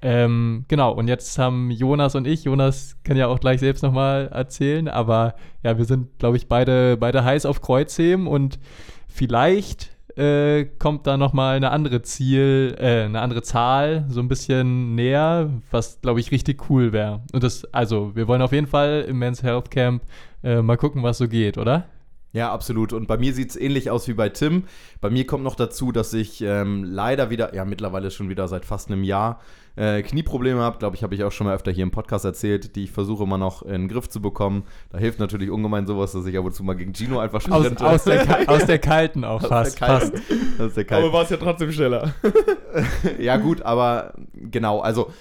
Ähm, 0.01 0.66
genau, 0.68 0.91
und 0.91 1.07
jetzt 1.07 1.39
haben 1.39 1.72
Jonas 1.72 2.16
und 2.16 2.28
ich, 2.28 2.43
Jonas 2.43 2.97
kann 3.05 3.16
ja 3.16 3.28
auch 3.28 3.39
gleich 3.39 3.61
selbst 3.61 3.84
nochmal 3.84 4.28
erzählen, 4.34 4.89
aber 4.89 5.36
ja, 5.64 5.78
wir 5.78 5.86
sind, 5.86 6.20
glaube 6.20 6.36
ich, 6.36 6.49
beide, 6.49 6.97
beide 6.97 7.24
heiß 7.24 7.45
auf 7.45 7.61
Kreuzheben 7.61 8.28
und 8.28 8.59
vielleicht 9.07 9.93
äh, 10.18 10.66
kommt 10.78 11.07
da 11.07 11.16
nochmal 11.16 11.55
eine 11.55 11.72
andere 11.72 12.01
Ziel, 12.01 12.76
äh, 12.80 13.03
eine 13.03 13.22
andere 13.22 13.43
Zahl 13.43 14.05
so 14.09 14.20
ein 14.20 14.28
bisschen 14.28 14.93
näher, 14.95 15.49
was, 15.72 16.01
glaube 16.01 16.20
ich, 16.20 16.32
richtig 16.32 16.70
cool 16.70 16.91
wäre. 16.91 17.22
Und 17.32 17.43
das, 17.43 17.66
also, 17.74 18.14
wir 18.14 18.28
wollen 18.28 18.41
auf 18.41 18.51
jeden 18.51 18.68
Fall 18.68 19.05
im 19.07 19.20
Men's 19.20 19.41
Health 19.41 19.72
Camp 19.72 20.03
äh, 20.43 20.61
mal 20.61 20.78
gucken, 20.78 21.01
was 21.01 21.18
so 21.18 21.28
geht, 21.28 21.57
oder? 21.57 21.86
Ja, 22.34 22.51
absolut. 22.51 22.93
Und 22.93 23.07
bei 23.07 23.17
mir 23.17 23.31
sieht 23.34 23.51
es 23.51 23.55
ähnlich 23.55 23.91
aus 23.91 24.07
wie 24.07 24.13
bei 24.13 24.27
Tim. 24.29 24.63
Bei 25.01 25.11
mir 25.11 25.25
kommt 25.27 25.43
noch 25.43 25.53
dazu, 25.55 25.91
dass 25.91 26.13
ich 26.13 26.41
ähm, 26.41 26.84
leider 26.84 27.29
wieder, 27.29 27.53
ja, 27.53 27.63
mittlerweile 27.63 28.09
schon 28.09 28.27
wieder 28.27 28.47
seit 28.47 28.65
fast 28.65 28.89
einem 28.89 29.03
Jahr 29.03 29.39
äh, 29.75 30.01
Knieprobleme 30.01 30.59
habe. 30.59 30.79
Glaube 30.79 30.95
ich, 30.95 31.03
habe 31.03 31.13
ich 31.13 31.23
auch 31.23 31.31
schon 31.31 31.45
mal 31.45 31.53
öfter 31.55 31.71
hier 31.71 31.84
im 31.84 31.91
Podcast 31.91 32.25
erzählt, 32.25 32.75
die 32.75 32.86
ich 32.86 32.91
versuche 32.91 33.23
immer 33.23 33.38
noch 33.38 33.61
in 33.61 33.71
den 33.84 33.88
Griff 33.88 34.09
zu 34.09 34.19
bekommen. 34.19 34.63
Da 34.91 34.97
hilft 34.97 35.19
natürlich 35.19 35.51
ungemein 35.51 35.86
sowas, 35.86 36.11
dass 36.13 36.25
ich 36.25 36.36
ab 36.36 36.45
und 36.45 36.55
zu 36.55 36.63
mal 36.63 36.73
gegen 36.73 36.93
Gino 36.95 37.19
einfach 37.19 37.47
Aus, 37.51 37.65
sprinte. 37.65 37.86
aus, 37.86 38.03
der, 38.03 38.25
Ka- 38.25 38.51
aus 38.51 38.65
der 38.65 38.79
kalten 38.79 39.23
auch 39.25 39.43
Aus 39.43 39.49
fast. 39.49 39.79
der 39.79 39.88
kalten. 39.88 40.17
fast. 40.17 40.61
Aus 40.61 40.73
der 40.73 40.86
kalten. 40.86 41.03
Aber 41.05 41.13
war 41.13 41.23
es 41.23 41.29
ja 41.29 41.38
trotzdem 41.38 41.71
schneller. 41.71 42.15
ja, 43.19 43.38
gut, 43.38 43.61
aber 43.61 44.13
genau, 44.34 44.79
also 44.79 45.11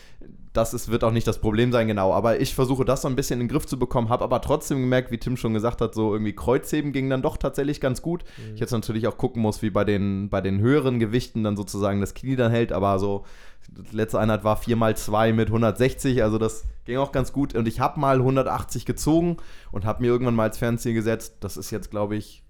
das 0.53 0.74
ist, 0.74 0.90
wird 0.90 1.03
auch 1.03 1.12
nicht 1.12 1.26
das 1.26 1.38
Problem 1.38 1.72
sein, 1.72 1.88
genau. 1.88 2.12
Aber 2.12 2.40
ich 2.40 2.55
versuche 2.55 2.84
das 2.84 3.03
so 3.03 3.09
ein 3.09 3.16
bisschen 3.16 3.40
in 3.40 3.46
den 3.46 3.53
Griff 3.53 3.66
zu 3.66 3.78
bekommen, 3.78 4.11
habe 4.11 4.24
aber 4.24 4.40
trotzdem 4.42 4.80
gemerkt, 4.80 5.11
wie 5.11 5.18
Tim 5.18 5.36
schon 5.36 5.55
gesagt 5.55 5.80
hat, 5.80 5.94
so 5.94 6.12
irgendwie 6.12 6.34
Kreuzheben 6.34 6.92
ging 6.92 7.09
dann 7.09 7.22
doch 7.22 7.38
tatsächlich 7.38 7.80
ganz 7.80 8.03
gut. 8.03 8.24
Ich 8.55 8.61
jetzt 8.61 8.72
natürlich 8.72 9.07
auch 9.09 9.16
gucken 9.16 9.40
muss, 9.40 9.62
wie 9.62 9.70
bei 9.70 9.84
den, 9.84 10.28
bei 10.28 10.42
den 10.42 10.61
höheren 10.61 10.98
Gewichten 10.98 11.42
dann 11.42 11.57
sozusagen 11.57 12.00
das 12.00 12.12
Knie 12.12 12.36
dann 12.36 12.53
hält, 12.53 12.70
aber 12.70 12.98
so, 12.98 13.24
die 13.68 13.96
letzte 13.96 14.20
Einheit 14.20 14.44
war 14.44 14.61
4x2 14.61 15.32
mit 15.32 15.48
160, 15.48 16.22
also 16.22 16.36
das 16.36 16.64
ging 16.84 16.98
auch 16.98 17.12
ganz 17.12 17.32
gut. 17.32 17.55
Und 17.55 17.66
ich 17.66 17.80
habe 17.80 17.98
mal 17.98 18.16
180 18.16 18.84
gezogen 18.84 19.38
und 19.70 19.86
habe 19.86 20.03
mir 20.03 20.09
irgendwann 20.09 20.34
mal 20.34 20.44
als 20.44 20.59
Fernziel 20.59 20.92
gesetzt, 20.92 21.36
das 21.40 21.57
ist 21.57 21.70
jetzt, 21.70 21.90
glaube 21.90 22.16
ich, 22.16 22.42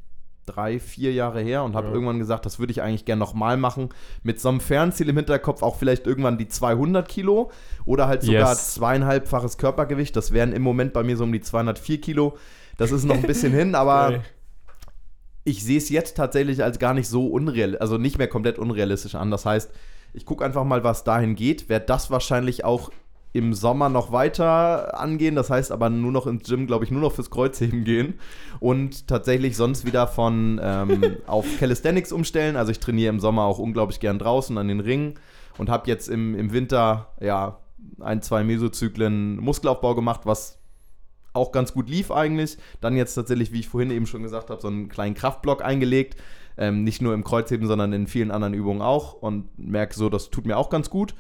drei, 0.47 0.81
vier 0.81 1.13
Jahre 1.13 1.41
her 1.41 1.63
und 1.65 1.75
habe 1.77 1.89
Ja. 1.89 1.95
irgendwann 1.95 2.19
gesagt, 2.19 2.45
das 2.47 2.59
würde 2.59 2.73
ich 2.73 2.83
eigentlich 2.83 3.05
gerne 3.05 3.21
nochmal 3.21 3.57
machen. 3.57 3.91
Mit 4.23 4.41
so 4.41 4.49
einem 4.49 4.61
Fernziel 4.61 5.09
im 5.09 5.17
Hinterkopf 5.17 5.63
auch 5.63 5.77
vielleicht 5.77 6.07
irgendwann 6.07 6.39
die 6.39 6.49
200 6.49 7.09
Kilo 7.09 7.51
oder 7.85 8.09
halt 8.09 8.23
sogar 8.23 8.51
Yes. 8.51 8.75
zweieinhalbfaches 8.75 9.59
Körpergewicht. 9.59 10.17
Das 10.17 10.33
wären 10.33 10.53
im 10.53 10.63
Moment 10.63 10.93
bei 10.93 11.03
mir 11.03 11.17
so 11.17 11.25
um 11.25 11.33
die 11.33 11.41
204 11.41 12.01
Kilo. 12.01 12.37
Das 12.77 12.91
ist 12.91 13.05
noch 13.05 13.17
ein 13.17 13.23
bisschen 13.23 13.53
hin, 13.53 13.75
aber 13.77 14.11
Geil. 14.11 14.23
ich 15.45 15.65
sehe 15.65 15.79
es 15.79 15.89
jetzt 15.89 16.17
tatsächlich 16.17 16.63
als 16.63 16.79
gar 16.79 16.95
nicht 16.95 17.09
so 17.09 17.27
unrealistisch, 17.29 17.81
also 17.81 17.99
nicht 17.99 18.19
mehr 18.19 18.29
komplett 18.29 18.59
unrealistisch 18.59 19.15
an. 19.15 19.31
Das 19.31 19.45
heißt, 19.47 19.71
ich 20.15 20.27
gucke 20.27 20.45
einfach 20.45 20.65
mal, 20.65 20.85
was 20.85 21.05
dahin 21.05 21.35
geht. 21.35 21.69
Werde 21.69 21.87
das 21.87 22.11
wahrscheinlich 22.11 22.65
auch 22.65 22.91
im 23.33 23.55
Sommer 23.55 23.89
noch 23.89 24.13
weiter 24.13 24.99
angehen. 25.01 25.35
Das 25.35 25.51
heißt 25.51 25.73
aber 25.73 25.91
nur 25.91 26.13
noch 26.13 26.27
ins 26.27 26.49
Gym, 26.49 26.67
glaube 26.67 26.85
ich, 26.85 26.91
nur 26.91 27.01
noch 27.01 27.13
fürs 27.13 27.31
Kreuzheben 27.31 27.85
gehen. 27.85 28.15
Und 28.61 29.09
tatsächlich 29.09 29.57
sonst 29.57 29.87
wieder 29.87 30.07
von 30.07 30.61
ähm, 30.63 31.17
auf 31.27 31.47
Calisthenics 31.59 32.13
umstellen. 32.13 32.57
Also 32.57 32.73
ich 32.73 32.81
trainiere 32.81 33.11
im 33.11 33.21
Sommer 33.21 33.45
auch 33.45 33.59
unglaublich 33.59 34.01
gern 34.01 34.19
draußen 34.19 34.57
an 34.59 34.69
den 34.69 34.81
Ringen 34.81 35.15
und 35.59 35.71
habe 35.71 35.89
jetzt 35.89 36.09
im, 36.09 36.35
im 36.35 36.53
Winter 36.53 37.09
ja 37.21 37.59
ein, 38.01 38.23
zwei 38.23 38.45
Mesozyklen 38.45 39.39
Muskelaufbau 39.39 39.95
gemacht, 39.95 40.23
was 40.25 40.59
auch 41.33 41.53
ganz 41.53 41.73
gut 41.73 41.89
lief 41.89 42.11
eigentlich. 42.11 42.59
Dann 42.81 42.97
jetzt 42.97 43.15
tatsächlich, 43.15 43.53
wie 43.53 43.61
ich 43.61 43.69
vorhin 43.69 43.91
eben 43.91 44.07
schon 44.07 44.23
gesagt 44.23 44.51
habe, 44.51 44.61
so 44.61 44.69
einen 44.69 44.89
kleinen 44.89 45.15
Kraftblock 45.15 45.65
eingelegt. 45.65 46.21
Ähm, 46.59 46.85
nicht 46.85 47.01
nur 47.01 47.15
im 47.15 47.25
Kreuzheben, 47.25 47.67
sondern 47.67 47.95
in 47.95 48.07
vielen 48.07 48.31
anderen 48.31 48.53
Übungen 48.53 48.83
auch. 48.83 49.15
Und 49.15 49.59
merke 49.59 49.95
so, 49.95 50.11
das 50.11 50.29
tut 50.29 50.45
mir 50.47 50.59
auch 50.59 50.69
ganz 50.69 50.91
gut. 50.91 51.15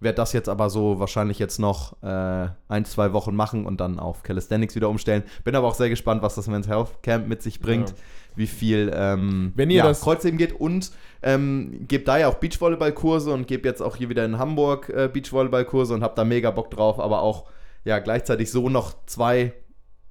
Werde 0.00 0.16
das 0.16 0.32
jetzt 0.32 0.48
aber 0.48 0.70
so 0.70 1.00
wahrscheinlich 1.00 1.38
jetzt 1.38 1.58
noch 1.58 2.00
äh, 2.02 2.48
ein, 2.68 2.84
zwei 2.84 3.12
Wochen 3.12 3.34
machen 3.34 3.66
und 3.66 3.80
dann 3.80 3.98
auf 3.98 4.22
Calisthenics 4.22 4.74
wieder 4.76 4.88
umstellen. 4.88 5.24
Bin 5.44 5.56
aber 5.56 5.66
auch 5.66 5.74
sehr 5.74 5.88
gespannt, 5.88 6.22
was 6.22 6.36
das 6.36 6.46
Men's 6.46 6.68
Health 6.68 7.02
Camp 7.02 7.26
mit 7.26 7.42
sich 7.42 7.60
bringt. 7.60 7.90
Ja. 7.90 7.94
Wie 8.36 8.46
viel 8.46 8.92
ähm, 8.94 9.52
Wenn 9.56 9.70
ihr 9.70 9.78
ja, 9.78 9.84
das- 9.84 10.02
Kreuzheben 10.02 10.38
geht 10.38 10.52
und 10.52 10.92
ähm, 11.22 11.86
gebe 11.88 12.04
da 12.04 12.18
ja 12.18 12.28
auch 12.28 12.34
Beachvolleyballkurse 12.34 13.32
und 13.32 13.48
gebe 13.48 13.66
jetzt 13.66 13.82
auch 13.82 13.96
hier 13.96 14.08
wieder 14.08 14.24
in 14.24 14.38
Hamburg 14.38 14.88
äh, 14.90 15.08
Beachvolleyballkurse 15.12 15.94
und 15.94 16.04
habe 16.04 16.14
da 16.14 16.24
mega 16.24 16.52
Bock 16.52 16.70
drauf, 16.70 17.00
aber 17.00 17.22
auch 17.22 17.46
ja 17.84 17.98
gleichzeitig 17.98 18.52
so 18.52 18.68
noch 18.68 18.94
zwei, 19.06 19.52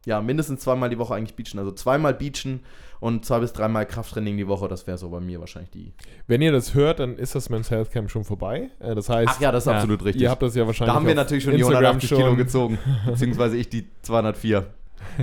ja 0.06 0.20
mindestens 0.22 0.60
zweimal 0.62 0.90
die 0.90 1.00
Woche 1.00 1.16
eigentlich 1.16 1.38
beachen, 1.38 1.60
also 1.60 1.72
zweimal 1.72 2.14
beachen 2.14 2.66
und 3.00 3.26
zwei 3.26 3.39
bis 3.39 3.54
dreimal 3.54 3.86
Krafttraining 3.86 4.38
die 4.38 4.48
Woche, 4.48 4.68
das 4.68 4.88
wäre 4.88 4.98
so 4.98 5.10
bei 5.10 5.20
mir 5.20 5.39
wahrscheinlich 5.39 5.72
die. 5.72 5.93
Wenn 6.28 6.41
ihr 6.41 6.52
das 6.52 6.74
hört, 6.74 7.00
dann 7.00 7.18
ist 7.18 7.36
das 7.36 7.50
Men's 7.50 7.70
Health 7.72 7.91
Camp 7.91 8.10
schon 8.10 8.24
vorbei. 8.24 8.70
Äh, 8.80 8.95
Das 8.95 9.10
heißt, 9.10 9.30
Ach 9.36 9.41
ja, 9.41 9.52
das 9.52 9.64
ist 9.66 9.68
ja. 9.72 9.78
absolut 9.78 10.04
richtig. 10.06 10.22
ihr 10.24 10.30
habt 10.30 10.41
das 10.41 10.56
ja 10.56 10.66
wahrscheinlich 10.66 10.91
da 10.91 10.95
haben 10.95 11.06
wir 11.06 11.12
auf 11.14 11.18
natürlich 11.18 11.43
schon 11.43 11.54
die 11.54 11.60
Instagram 11.60 11.86
180 11.98 12.10
Kilo 12.18 12.28
schon. 12.30 12.38
gezogen, 12.38 12.78
beziehungsweise 13.06 13.58
ich 13.58 13.70
die 13.70 13.86
204. 14.02 14.66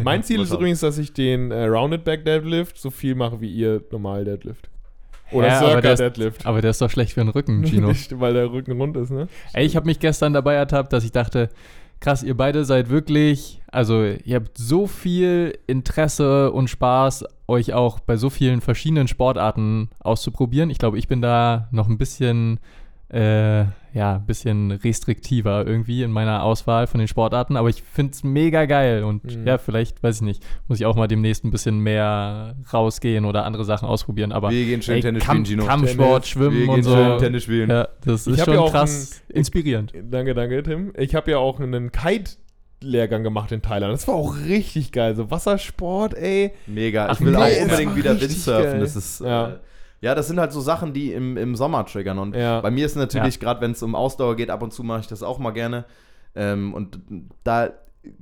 Mein 0.02 0.22
Ziel 0.22 0.40
ist 0.40 0.52
übrigens, 0.52 0.80
dass 0.80 0.98
ich 0.98 1.12
den 1.12 1.50
äh, 1.50 1.64
Rounded 1.64 2.04
Back 2.04 2.24
Deadlift 2.24 2.78
so 2.78 2.90
viel 2.90 3.14
mache, 3.14 3.40
wie 3.40 3.50
ihr 3.52 3.82
normal 3.90 4.24
Deadlift. 4.24 4.68
Oder 5.32 5.48
Ja, 5.48 5.58
aber 5.58 5.66
Circa 5.66 5.80
der 5.80 5.92
ist- 5.94 5.98
Deadlift. 6.00 6.46
Aber 6.46 6.60
der 6.60 6.70
ist 6.70 6.80
doch 6.80 6.90
schlecht 6.90 7.12
für 7.14 7.20
den 7.20 7.30
Rücken, 7.30 7.62
Gino. 7.66 7.88
Nicht, 7.88 8.18
weil 8.20 8.34
der 8.34 8.52
Rücken 8.52 8.72
rund 8.80 8.96
ist, 8.96 9.10
ne? 9.10 9.26
Ey, 9.52 9.66
ich 9.66 9.74
habe 9.74 9.86
mich 9.86 9.98
gestern 9.98 10.32
dabei 10.32 10.54
ertappt, 10.54 10.92
dass 10.92 11.04
ich 11.04 11.12
dachte, 11.12 11.48
krass, 12.00 12.22
ihr 12.22 12.36
beide 12.36 12.64
seid 12.64 12.90
wirklich, 12.90 13.62
also 13.70 14.04
ihr 14.04 14.36
habt 14.36 14.58
so 14.58 14.86
viel 14.86 15.58
Interesse 15.66 16.52
und 16.52 16.68
Spaß, 16.68 17.24
euch 17.46 17.72
auch 17.72 18.00
bei 18.00 18.16
so 18.16 18.30
vielen 18.30 18.60
verschiedenen 18.60 19.08
Sportarten 19.08 19.90
auszuprobieren. 20.00 20.70
Ich 20.70 20.78
glaube, 20.78 20.98
ich 20.98 21.08
bin 21.08 21.22
da 21.22 21.68
noch 21.70 21.88
ein 21.88 21.98
bisschen, 21.98 22.60
äh, 23.10 23.64
ja, 23.92 24.16
ein 24.16 24.26
bisschen 24.26 24.72
restriktiver 24.72 25.64
irgendwie 25.66 26.02
in 26.02 26.10
meiner 26.10 26.42
Auswahl 26.42 26.86
von 26.88 26.98
den 26.98 27.06
Sportarten, 27.06 27.56
aber 27.56 27.68
ich 27.68 27.82
finde 27.82 28.12
es 28.12 28.24
mega 28.24 28.64
geil 28.64 29.04
und 29.04 29.22
Mhm. 29.24 29.46
ja, 29.46 29.56
vielleicht, 29.58 30.02
weiß 30.02 30.16
ich 30.16 30.22
nicht, 30.22 30.42
muss 30.66 30.80
ich 30.80 30.86
auch 30.86 30.96
mal 30.96 31.06
demnächst 31.06 31.44
ein 31.44 31.50
bisschen 31.52 31.78
mehr 31.78 32.56
rausgehen 32.72 33.24
oder 33.24 33.44
andere 33.44 33.64
Sachen 33.64 33.86
ausprobieren, 33.86 34.32
aber 34.32 34.50
Wir 34.50 34.64
gehen 34.64 34.82
schön 34.82 34.96
ey, 34.96 35.00
Tennis 35.02 35.22
Kamp- 35.24 35.46
spielen, 35.46 35.60
Gino. 35.60 35.68
Kampfsport, 35.68 36.24
Tennis, 36.24 36.28
Schwimmen 36.28 36.68
und 36.68 36.82
so. 36.82 36.94
schön 36.96 37.18
Tennis 37.18 37.42
spielen. 37.44 37.70
Ja, 37.70 37.88
das 38.04 38.26
ist 38.26 38.44
schon 38.44 38.54
ja 38.54 38.68
krass 38.68 39.22
ein- 39.30 39.36
inspirierend. 39.36 39.92
Danke, 40.10 40.34
danke, 40.34 40.62
Tim. 40.64 40.92
Ich 40.96 41.14
habe 41.14 41.30
ja 41.30 41.38
auch 41.38 41.60
einen 41.60 41.92
Kite-Lehrgang 41.92 43.22
gemacht 43.22 43.52
in 43.52 43.62
Thailand. 43.62 43.92
Das 43.92 44.08
war 44.08 44.14
auch 44.16 44.34
richtig 44.48 44.90
geil. 44.92 45.14
So 45.14 45.30
Wassersport, 45.30 46.14
ey. 46.14 46.52
Mega. 46.66 47.06
Ach, 47.06 47.14
ich 47.20 47.24
will 47.24 47.32
nee, 47.32 47.38
auch 47.38 47.62
unbedingt 47.62 47.96
wieder 47.96 48.20
Windsurfen. 48.20 48.64
geil. 48.64 48.80
Das 48.80 48.96
ist, 48.96 49.20
Ja. 49.20 49.26
ja. 49.28 49.48
Äh, 49.50 49.58
ja, 50.04 50.14
das 50.14 50.28
sind 50.28 50.38
halt 50.38 50.52
so 50.52 50.60
Sachen, 50.60 50.92
die 50.92 51.12
im, 51.12 51.36
im 51.36 51.56
Sommer 51.56 51.84
triggern. 51.86 52.18
Und 52.18 52.36
Ja. 52.36 52.60
bei 52.60 52.70
mir 52.70 52.86
ist 52.86 52.94
natürlich, 52.96 53.40
gerade 53.40 53.60
wenn 53.60 53.70
es 53.72 53.82
um 53.82 53.94
Ausdauer 53.94 54.36
geht, 54.36 54.50
ab 54.50 54.62
und 54.62 54.72
zu 54.72 54.82
mache 54.84 55.00
ich 55.00 55.06
das 55.06 55.22
auch 55.22 55.38
mal 55.38 55.50
gerne. 55.52 55.84
Ähm, 56.34 56.74
und 56.74 56.98
da 57.42 57.70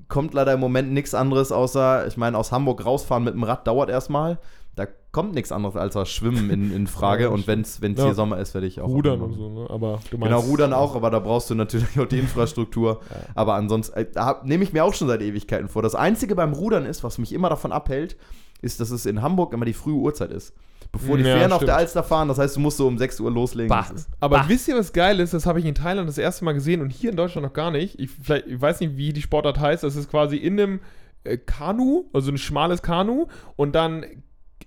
kommt 0.08 0.32
leider 0.32 0.52
im 0.52 0.60
Moment 0.60 0.92
nichts 0.92 1.12
anderes, 1.12 1.50
außer, 1.50 2.06
ich 2.06 2.16
meine, 2.16 2.38
aus 2.38 2.52
Hamburg 2.52 2.86
rausfahren 2.86 3.24
mit 3.24 3.34
dem 3.34 3.42
Rad 3.42 3.66
dauert 3.66 3.90
erstmal. 3.90 4.38
Da 4.74 4.86
kommt 5.10 5.34
nichts 5.34 5.52
anderes 5.52 5.76
als 5.76 5.92
das 5.94 6.08
Schwimmen 6.08 6.48
in, 6.48 6.72
in 6.74 6.86
Frage. 6.86 7.24
Ja, 7.28 7.28
und 7.30 7.46
wenn 7.46 7.60
es 7.62 7.78
Ja. 7.82 7.88
hier 8.04 8.14
Sommer 8.14 8.38
ist, 8.38 8.54
werde 8.54 8.66
ich 8.66 8.80
auch. 8.80 8.88
Rudern 8.88 9.20
und 9.20 9.34
so, 9.34 9.50
ne? 9.50 9.66
Aber 9.68 9.98
du 10.10 10.16
Genau, 10.18 10.36
meinst- 10.36 10.48
Rudern 10.50 10.72
auch, 10.72 10.94
aber 10.96 11.10
da 11.10 11.18
brauchst 11.18 11.50
du 11.50 11.54
natürlich 11.54 11.98
auch 12.00 12.06
die 12.06 12.18
Infrastruktur. 12.26 13.00
Ja. 13.10 13.16
Aber 13.34 13.54
ansonsten, 13.54 13.98
äh, 13.98 14.06
da 14.10 14.40
nehme 14.44 14.62
ich 14.64 14.72
mir 14.72 14.84
auch 14.84 14.94
schon 14.94 15.08
seit 15.08 15.20
Ewigkeiten 15.20 15.68
vor. 15.68 15.82
Das 15.82 15.94
Einzige 15.94 16.34
beim 16.36 16.52
Rudern 16.54 16.86
ist, 16.86 17.02
was 17.04 17.18
mich 17.18 17.32
immer 17.34 17.48
davon 17.50 17.72
abhält, 17.72 18.16
ist, 18.62 18.80
dass 18.80 18.90
es 18.90 19.04
in 19.04 19.20
Hamburg 19.20 19.52
immer 19.52 19.64
die 19.66 19.72
frühe 19.74 19.94
Uhrzeit 19.96 20.30
ist. 20.30 20.54
Bevor 20.92 21.16
die 21.16 21.24
Ja, 21.24 21.36
Fähren 21.36 21.52
auf 21.52 21.64
der 21.64 21.74
Alster 21.76 22.02
fahren, 22.02 22.28
das 22.28 22.38
heißt, 22.38 22.56
du 22.56 22.60
musst 22.60 22.76
so 22.76 22.86
um 22.86 22.98
6 22.98 23.18
Uhr 23.20 23.30
loslegen. 23.30 23.68
Bah. 23.70 23.86
Aber 24.20 24.38
Bah. 24.40 24.44
wisst 24.48 24.68
ihr, 24.68 24.76
was 24.76 24.92
geil 24.92 25.20
ist? 25.20 25.32
Das 25.32 25.46
habe 25.46 25.58
ich 25.58 25.64
in 25.64 25.74
Thailand 25.74 26.06
das 26.08 26.18
erste 26.18 26.44
Mal 26.44 26.52
gesehen 26.52 26.82
und 26.82 26.90
hier 26.90 27.10
in 27.10 27.16
Deutschland 27.16 27.46
noch 27.46 27.54
gar 27.54 27.70
nicht. 27.70 27.98
Ich, 27.98 28.10
vielleicht, 28.10 28.46
ich 28.46 28.60
weiß 28.60 28.80
nicht, 28.80 28.96
wie 28.98 29.12
die 29.14 29.22
Sportart 29.22 29.58
heißt. 29.58 29.82
Das 29.84 29.96
ist 29.96 30.10
quasi 30.10 30.36
in 30.36 30.60
einem 30.60 30.80
äh, 31.24 31.38
Kanu, 31.38 32.04
also 32.12 32.30
ein 32.30 32.36
schmales 32.36 32.82
Kanu 32.82 33.26
und 33.56 33.74
dann 33.74 34.04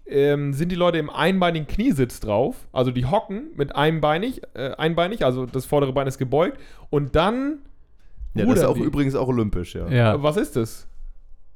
ähm, 0.07 0.53
sind 0.53 0.69
die 0.71 0.75
Leute 0.75 0.97
im 0.97 1.09
einbeinigen 1.11 1.67
Kniesitz 1.67 2.19
drauf. 2.19 2.55
Also 2.71 2.89
die 2.91 3.05
hocken 3.05 3.49
mit 3.55 3.75
einbeinig, 3.75 4.41
äh, 4.55 4.71
einbeinig, 4.77 5.23
also 5.23 5.45
das 5.45 5.65
vordere 5.65 5.93
Bein 5.93 6.07
ist 6.07 6.17
gebeugt 6.17 6.59
und 6.89 7.15
dann 7.15 7.59
Ja, 8.33 8.45
das 8.45 8.59
ist 8.59 8.65
auch 8.65 8.73
die. 8.75 8.81
übrigens 8.81 9.13
auch 9.15 9.27
olympisch, 9.27 9.75
ja. 9.75 9.87
Ja. 9.89 10.23
Was 10.23 10.37
ist 10.37 10.55
das? 10.55 10.87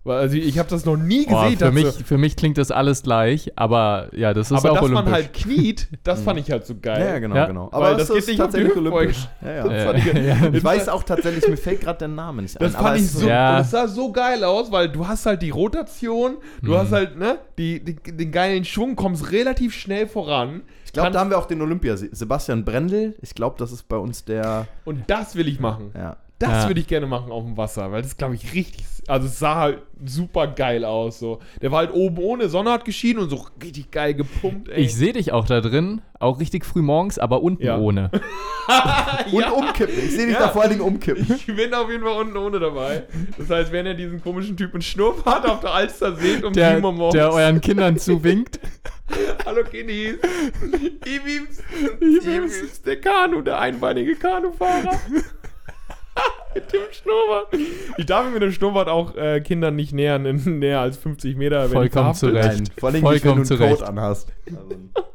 Weil, 0.10 0.18
Also 0.20 0.36
ich 0.38 0.58
habe 0.60 0.68
das 0.70 0.86
noch 0.86 0.98
nie 0.98 1.26
gesehen. 1.26 1.56
Oh, 1.62 1.66
für, 1.66 1.72
mich, 1.72 1.86
so, 1.86 2.04
für 2.04 2.18
mich 2.18 2.36
klingt 2.36 2.58
das 2.58 2.72
alles 2.72 3.04
gleich, 3.04 3.52
aber 3.56 4.10
ja, 4.16 4.34
das 4.34 4.52
ist 4.52 4.58
aber 4.58 4.72
auch 4.72 4.76
dass 4.76 4.84
olympisch. 4.84 5.04
man 5.06 5.14
halt 5.14 5.34
kniet, 5.34 5.88
das 6.04 6.22
fand 6.22 6.40
ich 6.40 6.50
halt 6.52 6.66
so 6.66 6.76
geil. 6.82 7.00
Ja, 7.06 7.20
genau, 7.20 7.36
Ja. 7.36 7.46
genau. 7.46 7.70
Weil 7.72 7.96
das 7.96 8.10
es 8.10 8.16
geht 8.16 8.28
nicht 8.30 8.38
tatsächlich 8.40 8.76
Hüftbeuge. 8.76 8.96
olympisch. 8.96 9.28
Ja, 9.42 9.68
ja. 9.72 9.94
Ich- 9.94 10.06
ja. 10.14 10.50
Ich 10.52 10.64
weiß 10.64 10.90
auch 10.90 11.04
tatsächlich, 11.04 11.48
mir 11.48 11.58
fällt 11.58 11.82
gerade 11.82 12.00
der 12.00 12.08
Name 12.08 12.42
nicht 12.42 12.60
Das 12.60 12.74
ein. 12.74 12.80
aber 12.80 12.88
fand 12.90 13.00
ich 13.02 13.12
so, 13.12 13.28
es 13.30 13.72
sah 13.72 13.88
so 13.88 14.12
geil 14.12 14.44
aus, 14.44 14.72
weil 14.72 14.90
du 14.90 15.08
hast 15.08 15.26
halt 15.26 15.42
die 15.42 15.52
Rotation, 15.52 16.38
du 16.62 16.72
Mhm. 16.72 16.78
hast 16.78 16.92
halt, 16.92 17.18
ne, 17.18 17.38
die, 17.58 17.84
die, 17.84 17.96
den 17.96 18.32
geilen 18.32 18.66
Schwung, 18.66 18.96
kommst 18.96 19.32
relativ 19.32 19.74
schnell 19.74 20.08
voran. 20.08 20.62
Ich 20.86 20.94
glaube, 20.94 21.12
da 21.12 21.20
haben 21.20 21.30
wir 21.30 21.38
auch 21.38 21.46
den 21.46 21.62
Olympia. 21.62 21.96
Sebastian 21.96 22.66
Brendel, 22.66 23.16
ich 23.22 23.36
glaube, 23.36 23.56
das 23.60 23.72
ist 23.72 23.88
bei 23.88 23.98
uns 23.98 24.26
der. 24.26 24.66
Und 24.86 25.04
das 25.08 25.36
will 25.36 25.48
ich 25.48 25.60
machen. 25.60 25.92
Ja. 25.96 26.18
Das 26.40 26.64
Ja. 26.64 26.68
würde 26.70 26.80
ich 26.80 26.88
gerne 26.88 27.06
machen 27.06 27.32
auf 27.32 27.44
dem 27.44 27.58
Wasser, 27.58 27.92
weil 27.92 28.02
das 28.02 28.16
glaube 28.16 28.36
ich 28.36 28.54
richtig, 28.54 28.86
also 29.08 29.28
es 29.28 29.40
sah 29.40 29.56
halt 29.56 29.82
super 30.06 30.48
geil 30.48 30.86
aus, 30.86 31.20
so. 31.20 31.40
Der 31.62 31.70
war 31.72 31.80
halt 31.80 31.94
oben 31.94 32.18
ohne, 32.20 32.48
Sonne 32.48 32.72
hat 32.72 32.86
geschienen 32.86 33.22
und 33.24 33.30
so 33.30 33.46
richtig 33.62 33.92
geil 33.92 34.14
gepumpt, 34.14 34.70
ey. 34.70 34.82
Ich 34.84 34.96
sehe 34.96 35.12
dich 35.12 35.34
auch 35.34 35.46
da 35.46 35.60
drin, 35.60 36.02
auch 36.18 36.40
richtig 36.40 36.66
früh 36.66 36.82
morgens, 36.82 37.20
aber 37.20 37.42
unten 37.44 37.64
Ja. 37.64 37.78
ohne. 37.78 38.10
Und 39.32 39.52
umkippen. 39.52 39.98
Ich 39.98 40.12
sehe 40.16 40.28
dich 40.28 40.36
Ja. 40.36 40.42
da 40.42 40.48
vor 40.50 40.62
allen 40.62 40.70
Dingen 40.72 40.84
umkippen. 40.84 41.26
Ich 41.36 41.46
bin 41.48 41.74
auf 41.74 41.90
jeden 41.90 42.04
Fall 42.04 42.22
unten 42.22 42.38
ohne 42.38 42.60
dabei. 42.60 43.04
Das 43.38 43.50
heißt, 43.50 43.72
wenn 43.72 43.88
ihr 43.88 43.96
diesen 43.96 44.22
komischen 44.22 44.56
Typen 44.56 44.82
Schnurrbart 44.82 45.46
auf 45.50 45.62
der 45.62 45.74
Alster 45.74 46.16
seht 46.16 46.44
um 46.44 46.54
Der, 46.54 46.76
7 46.76 46.86
Uhr 46.86 46.92
morgens. 46.94 47.14
der 47.16 47.34
euren 47.34 47.60
Kindern 47.62 47.98
zuwinkt. 47.98 48.60
Hallo 49.46 49.64
Kiddies. 49.64 50.18
Ibims. 51.06 51.64
Ibims. 52.00 52.82
Der 52.84 53.02
Kanu, 53.02 53.42
der 53.42 53.60
einbeinige 53.60 54.16
Kanufahrer. 54.16 55.00
mit 56.56 56.72
dem 56.74 56.82
Schnurrbart. 56.92 57.48
Ich 57.98 58.06
darf 58.06 58.26
mir 58.26 58.32
mit 58.32 58.42
dem 58.42 58.52
Schnurrbart 58.52 58.88
auch 58.90 59.16
äh, 59.16 59.42
Kindern 59.42 59.76
nicht 59.76 59.94
nähern 59.94 60.26
in 60.26 60.60
näher 60.60 60.80
als 60.82 60.98
50 60.98 61.36
Meter. 61.38 61.62
wenn 61.64 61.68
die 61.70 61.74
Vollkommen 61.74 61.92
verhaftet 62.16 62.30
zu 62.30 62.36
Recht. 62.36 62.48
Nein, 62.60 62.70
vor 62.78 62.90
allem 62.90 62.94
nicht, 62.96 63.04
wenn 63.04 63.10
Vollkommen 63.22 63.36
du 63.36 63.54
einen 63.54 63.60
zurecht. 63.60 63.80
Coat 63.80 63.88
anhast. 63.90 64.34
Also, 64.48 64.76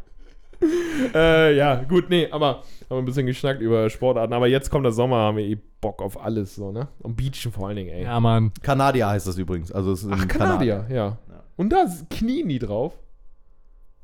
Äh, 1.15 1.57
ja, 1.57 1.83
gut, 1.83 2.09
nee, 2.09 2.29
aber 2.31 2.47
haben 2.49 2.63
wir 2.89 2.97
ein 2.99 3.05
bisschen 3.05 3.27
geschnackt 3.27 3.61
über 3.61 3.91
Sportarten. 3.91 4.33
Aber 4.33 4.47
jetzt 4.47 4.71
kommt 4.71 4.85
der 4.87 4.93
Sommer, 4.93 5.17
haben 5.19 5.37
wir 5.37 5.45
eh 5.45 5.59
Bock 5.83 6.01
auf 6.01 6.19
alles, 6.23 6.55
so, 6.55 6.73
ne? 6.73 6.89
Und 7.01 7.17
Beachen 7.17 7.53
vor 7.53 7.67
allen 7.69 7.77
Dingen, 7.77 7.91
ey. 7.91 8.05
Ja, 8.05 8.19
Mann. 8.19 8.51
Kanadier 8.63 9.09
heißt 9.09 9.27
das 9.27 9.37
übrigens. 9.37 9.71
Also 9.73 9.93
es 9.93 10.05
ist 10.05 10.11
Ach, 10.11 10.23
ein 10.23 10.29
Kanadier, 10.29 10.87
ja. 10.89 10.97
Ja. 10.97 11.19
Und 11.57 11.71
da 11.71 11.83
ist 11.83 12.09
Knien 12.09 12.47
nie 12.47 12.59
drauf. 12.59 12.95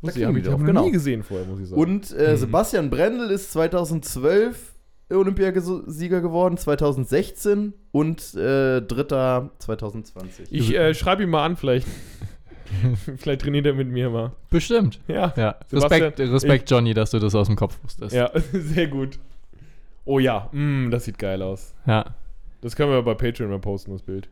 Da 0.03 0.09
Wusste 0.09 0.21
ich, 0.21 0.27
knien 0.27 0.29
hab 0.29 0.35
die 0.35 0.41
ich 0.41 0.45
drauf, 0.47 0.55
hab 0.55 0.61
noch 0.61 0.67
genau. 0.67 0.85
nie 0.85 0.91
gesehen 0.93 1.23
vorher, 1.23 1.47
muss 1.47 1.61
ich 1.61 1.69
sagen. 1.69 1.81
Und 1.81 2.13
äh, 2.13 2.33
Mhm. 2.33 2.37
Sebastian 2.37 2.91
Brendel 2.91 3.31
ist 3.31 3.53
2012 3.53 4.75
Olympiasieger 5.11 6.21
geworden, 6.21 6.57
2016 6.57 7.75
und 7.93 8.35
äh, 8.35 8.81
Dritter 8.83 9.51
2020. 9.59 10.49
ich 10.51 10.75
äh, 10.75 10.95
schreibe 10.95 11.23
ihn 11.23 11.31
mal 11.31 11.45
an, 11.45 11.57
vielleicht. 11.57 11.87
vielleicht 13.17 13.43
trainiert 13.43 13.67
er 13.67 13.75
mit 13.75 13.89
mir 13.89 14.11
mal. 14.11 14.33
Bestimmt. 14.51 15.01
Ja. 15.09 15.33
Ja. 15.37 15.57
Respekt, 15.73 16.21
Respekt 16.21 16.71
Johnny, 16.71 16.95
dass 16.95 17.11
du 17.11 17.19
das 17.19 17.35
aus 17.35 17.49
dem 17.49 17.57
Kopf 17.57 17.79
wusstest. 17.83 18.15
Ja, 18.15 18.31
sehr 18.53 18.87
gut. 18.87 19.19
Oh 20.05 20.19
ja, 20.19 20.49
mm, 20.53 20.91
das 20.91 21.05
sieht 21.05 21.19
geil 21.19 21.43
aus. 21.43 21.75
Ja. 21.87 22.15
Das 22.61 22.77
können 22.77 22.91
wir 22.91 23.03
bei 23.03 23.15
Patreon 23.15 23.51
mal 23.51 23.59
posten, 23.59 23.93
das 23.93 24.03
Bild. 24.03 24.29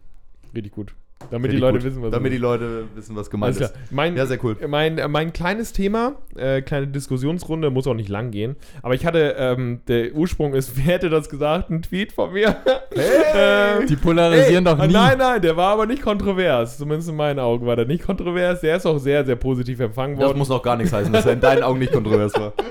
Richtig 0.55 0.73
gut. 0.73 0.95
Damit 1.31 1.53
die 1.53 1.57
Leute 1.59 1.79
gut. 1.79 1.85
wissen, 1.85 2.03
was 2.03 2.11
Damit 2.11 2.33
die 2.33 2.37
ist. 2.37 2.43
Leute 2.43 2.85
wissen, 2.95 3.15
was 3.17 3.29
gemeint 3.29 3.61
ist. 3.61 3.75
Mein, 3.91 4.17
Ja, 4.17 4.25
sehr 4.25 4.43
cool. 4.45 4.57
Mein, 4.67 4.99
äh, 4.99 5.09
mein 5.09 5.33
kleines 5.33 5.73
Thema, 5.73 6.13
äh, 6.37 6.63
kleine 6.63 6.87
Diskussionsrunde, 6.87 7.71
muss 7.71 7.87
auch 7.87 7.95
nicht 7.95 8.09
lang 8.09 8.31
gehen. 8.31 8.57
Aber 8.83 8.95
ich 8.95 9.05
hatte, 9.05 9.35
ähm, 9.39 9.81
der 9.89 10.15
Ursprung 10.15 10.55
ist, 10.55 10.77
wer 10.77 10.85
hätte 10.95 11.11
das 11.11 11.29
gesagt? 11.29 11.71
Ein 11.71 11.83
Tweet 11.83 12.13
von 12.13 12.33
mir. 12.33 12.57
Hey! 12.95 13.85
Die 13.87 13.97
polarisieren 13.97 14.65
Ey, 14.67 14.77
doch 14.77 14.87
nie. 14.87 14.93
Nein, 14.93 15.19
nein, 15.19 15.43
der 15.43 15.57
war 15.57 15.73
aber 15.75 15.87
nicht 15.87 16.03
kontrovers. 16.03 16.79
Zumindest 16.79 17.11
in 17.11 17.17
meinen 17.17 17.39
Augen 17.41 17.67
war 17.67 17.77
der 17.77 17.85
nicht 17.85 18.05
kontrovers. 18.05 18.61
Der 18.61 18.77
ist 18.77 18.87
auch 18.87 18.99
sehr, 18.99 19.25
sehr 19.27 19.37
positiv 19.37 19.81
empfangen 19.81 20.17
Das 20.17 20.27
worden. 20.29 20.39
muss 20.39 20.49
noch 20.49 20.63
gar 20.63 20.77
nichts 20.77 20.93
heißen, 20.93 21.13
dass 21.13 21.27
er 21.27 21.33
in 21.35 21.41
deinen 21.41 21.63
Augen 21.63 21.79
nicht 21.79 21.93
kontrovers 21.93 22.33
war. 22.35 22.53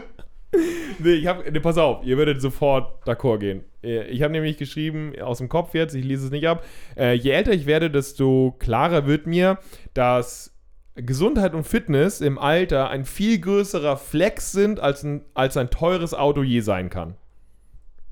Nee, 0.99 1.13
ich 1.13 1.27
hab, 1.27 1.49
nee, 1.51 1.59
pass 1.59 1.77
auf, 1.77 2.03
ihr 2.03 2.17
werdet 2.17 2.41
sofort 2.41 3.05
d'accord 3.07 3.37
gehen. 3.39 3.63
Äh, 3.83 4.07
Ich 4.07 4.23
habe 4.23 4.31
nämlich 4.31 4.57
geschrieben, 4.57 5.13
aus 5.21 5.37
dem 5.39 5.49
Kopf 5.49 5.73
jetzt, 5.75 5.93
ich 5.93 6.03
lese 6.05 6.25
es 6.25 6.31
nicht 6.31 6.47
ab, 6.47 6.63
äh, 6.97 7.13
je 7.13 7.31
älter 7.31 7.51
ich 7.51 7.65
werde, 7.65 7.91
desto 7.91 8.55
klarer 8.57 9.05
wird 9.05 9.27
mir, 9.27 9.59
dass 9.93 10.53
Gesundheit 10.95 11.53
und 11.53 11.63
Fitness 11.67 12.21
im 12.21 12.39
Alter 12.39 12.89
ein 12.89 13.05
viel 13.05 13.39
größerer 13.39 13.97
Flex 13.97 14.51
sind, 14.51 14.79
als 14.79 15.03
ein, 15.03 15.21
als 15.35 15.55
ein 15.57 15.69
teures 15.69 16.13
Auto 16.15 16.41
je 16.41 16.61
sein 16.61 16.89
kann. 16.89 17.15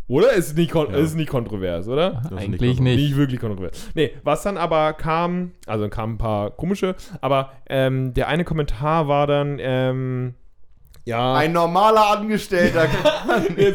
Oder? 0.07 0.33
Ist 0.33 0.55
nicht, 0.55 0.71
kon 0.71 0.91
Ja. 0.91 0.97
ist 0.99 1.15
nicht 1.15 1.29
kontrovers, 1.29 1.87
oder? 1.87 2.11
nicht 2.11 2.31
Eigentlich 2.33 2.59
kontrovers. 2.59 2.79
nicht. 2.81 2.95
Nicht 2.97 3.17
wirklich 3.17 3.39
kontrovers. 3.39 3.89
Nee, 3.95 4.11
was 4.23 4.43
dann 4.43 4.57
aber 4.57 4.93
kam, 4.93 5.53
also 5.65 5.89
kamen 5.89 6.13
ein 6.13 6.17
paar 6.19 6.51
komische, 6.51 6.93
aber 7.21 7.53
ähm, 7.67 8.13
der 8.13 8.27
eine 8.27 8.43
Kommentar 8.43 9.07
war 9.07 9.25
dann, 9.25 9.57
ähm, 9.59 10.35
ja. 11.05 11.35
Ein 11.35 11.53
normaler 11.53 12.17
Angestellter. 12.17 12.87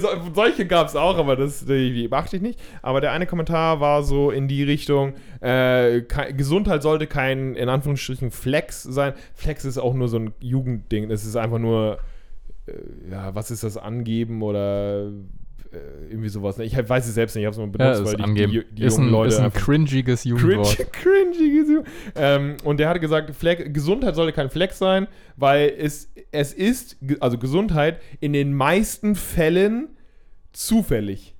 So, 0.01 0.09
solche 0.35 0.67
gab 0.67 0.89
es 0.89 0.97
auch, 0.97 1.17
aber 1.17 1.37
das 1.37 1.65
die, 1.65 2.09
beachte 2.09 2.37
ich 2.37 2.43
nicht. 2.43 2.61
Aber 2.83 3.01
der 3.01 3.13
eine 3.13 3.27
Kommentar 3.27 3.81
war 3.81 4.03
so 4.03 4.31
in 4.31 4.49
die 4.49 4.63
Richtung, 4.63 5.15
äh, 5.41 6.03
Gesundheit 6.33 6.83
sollte 6.83 7.07
kein, 7.07 7.55
in 7.55 7.69
Anführungsstrichen, 7.69 8.31
Flex 8.31 8.83
sein. 8.83 9.15
Flex 9.35 9.65
ist 9.65 9.79
auch 9.79 9.95
nur 9.95 10.09
so 10.09 10.19
ein 10.19 10.35
Jugendding. 10.41 11.11
Es 11.11 11.25
ist 11.25 11.37
einfach 11.37 11.59
nur, 11.59 11.99
äh, 12.67 12.73
ja, 13.11 13.35
was 13.35 13.51
ist 13.51 13.63
das, 13.63 13.77
angeben 13.77 14.43
oder 14.43 15.11
irgendwie 16.11 16.29
sowas. 16.29 16.59
Ich 16.59 16.77
weiß 16.77 17.07
es 17.07 17.15
selbst 17.15 17.35
nicht, 17.37 17.43
ich 17.43 17.47
habe 17.47 17.53
es 17.53 17.59
mal 17.59 17.67
Ja, 17.67 17.93
benutzt, 17.95 18.13
ist 18.13 18.19
weil 18.19 18.35
die, 18.35 18.47
die, 18.47 18.65
die 18.75 18.83
jungen 18.83 19.07
ein, 19.07 19.11
Leute 19.11 19.29
ist 19.35 19.41
ein 19.41 19.53
cringiges 19.53 20.23
Cringe, 20.23 20.41
Jugendwort. 20.41 20.93
cringy 20.93 21.61
Gesu- 21.61 21.85
ähm, 22.17 22.57
Und 22.65 22.79
der 22.81 22.89
hatte 22.89 23.01
gesagt, 23.01 23.35
Fleck, 23.35 23.73
Gesundheit 23.73 24.15
sollte 24.17 24.33
kein 24.33 24.51
Flex 24.51 24.79
sein, 24.79 25.07
weil 25.37 25.73
es, 25.79 26.13
es 26.33 26.53
ist, 26.53 26.97
also 27.21 27.39
Gesundheit, 27.39 28.01
in 28.21 28.33
den 28.33 28.53
meisten 28.53 29.15
Fällen 29.15 29.91
zufällig. 30.53 31.35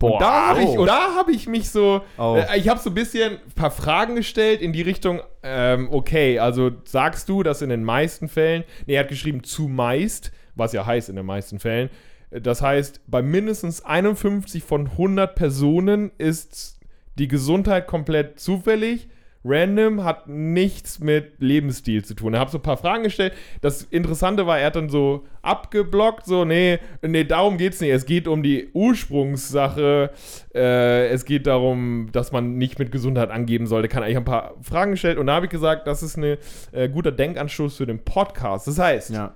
und 0.00 0.20
da 0.20 0.48
habe 0.48 0.62
ich, 0.62 0.68
oh. 0.68 0.86
hab 0.86 1.28
ich 1.28 1.46
mich 1.48 1.68
so, 1.70 2.02
Oh. 2.16 2.36
äh, 2.38 2.58
ich 2.58 2.68
habe 2.68 2.80
so 2.80 2.90
ein 2.90 2.94
bisschen 2.94 3.32
ein 3.32 3.52
paar 3.54 3.70
Fragen 3.70 4.14
gestellt 4.14 4.62
in 4.62 4.72
die 4.72 4.82
Richtung, 4.82 5.20
ähm, 5.42 5.88
okay, 5.90 6.38
also 6.38 6.70
sagst 6.84 7.28
du, 7.28 7.42
dass 7.42 7.60
in 7.60 7.68
den 7.68 7.84
meisten 7.84 8.28
Fällen, 8.28 8.64
nee, 8.86 8.94
er 8.94 9.00
hat 9.00 9.08
geschrieben 9.08 9.42
zumeist, 9.42 10.32
was 10.54 10.72
ja 10.72 10.86
heißt 10.86 11.08
in 11.10 11.16
den 11.16 11.26
meisten 11.26 11.58
Fällen, 11.58 11.88
äh, 11.88 11.90
das 12.30 12.62
heißt, 12.62 13.00
bei 13.06 13.22
mindestens 13.22 13.84
51 13.84 14.62
von 14.62 14.86
100 14.88 15.34
Personen 15.34 16.12
ist 16.18 16.80
die 17.18 17.28
Gesundheit 17.28 17.86
komplett 17.86 18.38
zufällig. 18.38 19.08
Random 19.42 20.04
hat 20.04 20.28
nichts 20.28 20.98
mit 20.98 21.40
Lebensstil 21.40 22.04
zu 22.04 22.14
tun. 22.14 22.34
Ich 22.34 22.40
habe 22.40 22.50
so 22.50 22.58
ein 22.58 22.62
paar 22.62 22.76
Fragen 22.76 23.04
gestellt. 23.04 23.32
Das 23.62 23.82
Interessante 23.82 24.46
war, 24.46 24.58
er 24.58 24.66
hat 24.66 24.76
dann 24.76 24.90
so 24.90 25.24
abgeblockt, 25.40 26.26
so, 26.26 26.44
nee, 26.44 26.78
nee, 27.00 27.24
darum 27.24 27.56
geht's 27.56 27.80
nicht. 27.80 27.90
Es 27.90 28.04
geht 28.04 28.28
um 28.28 28.42
die 28.42 28.68
Ursprungssache. 28.74 30.10
Äh, 30.54 31.08
es 31.08 31.24
geht 31.24 31.46
darum, 31.46 32.10
dass 32.12 32.32
man 32.32 32.58
nicht 32.58 32.78
mit 32.78 32.92
Gesundheit 32.92 33.30
angeben 33.30 33.66
sollte. 33.66 33.88
Kann 33.88 34.02
eigentlich 34.02 34.18
ein 34.18 34.26
paar 34.26 34.54
Fragen 34.60 34.90
gestellt. 34.90 35.16
Und 35.16 35.26
da 35.26 35.36
habe 35.36 35.46
ich 35.46 35.50
gesagt, 35.50 35.86
das 35.86 36.02
ist 36.02 36.18
ein 36.18 36.36
äh, 36.72 36.90
guter 36.90 37.10
Denkanstoß 37.10 37.78
für 37.78 37.86
den 37.86 38.04
Podcast. 38.04 38.66
Das 38.66 38.78
heißt, 38.78 39.08
ja. 39.10 39.34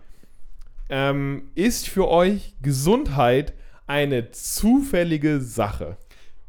Ähm, 0.88 1.50
ist 1.54 1.88
für 1.88 2.08
euch 2.08 2.56
Gesundheit 2.62 3.54
eine 3.86 4.30
zufällige 4.30 5.40
Sache? 5.40 5.96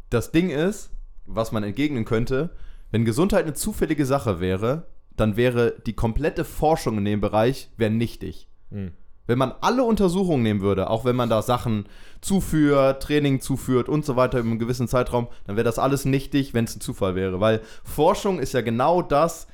Das 0.10 0.32
Ding 0.32 0.50
ist, 0.50 0.92
was 1.26 1.52
man 1.52 1.64
entgegnen 1.64 2.06
könnte, 2.06 2.52
wenn 2.92 3.06
Gesundheit 3.06 3.44
eine 3.44 3.54
zufällige 3.54 4.06
Sache 4.06 4.40
wäre, 4.40 4.88
dann 5.16 5.38
wäre 5.38 5.76
die 5.86 5.94
komplette 5.94 6.46
Forschung 6.46 6.98
in 6.98 7.06
dem 7.06 7.22
Bereich 7.22 7.70
wäre 7.78 7.92
nichtig. 7.92 8.48
Hm. 8.72 8.92
Wenn 9.28 9.40
man 9.40 9.54
alle 9.62 9.84
Untersuchungen 9.84 10.44
nehmen 10.44 10.62
würde, 10.62 10.90
auch 10.90 11.04
wenn 11.04 11.16
man 11.16 11.30
da 11.30 11.42
Sachen 11.42 11.86
zuführt, 12.22 13.02
Training 13.02 13.42
zuführt 13.42 13.90
und 13.90 14.06
so 14.06 14.16
weiter 14.16 14.40
über 14.40 14.50
einen 14.50 14.60
gewissen 14.60 14.88
Zeitraum, 14.88 15.28
dann 15.46 15.56
wäre 15.56 15.64
das 15.64 15.80
alles 15.80 16.06
nichtig, 16.06 16.54
wenn 16.54 16.66
es 16.66 16.76
ein 16.76 16.82
Zufall 16.82 17.16
wäre. 17.16 17.40
Weil 17.40 17.62
Forschung 17.84 18.40
ist 18.40 18.54
ja 18.54 18.62
genau 18.62 19.02
das, 19.02 19.48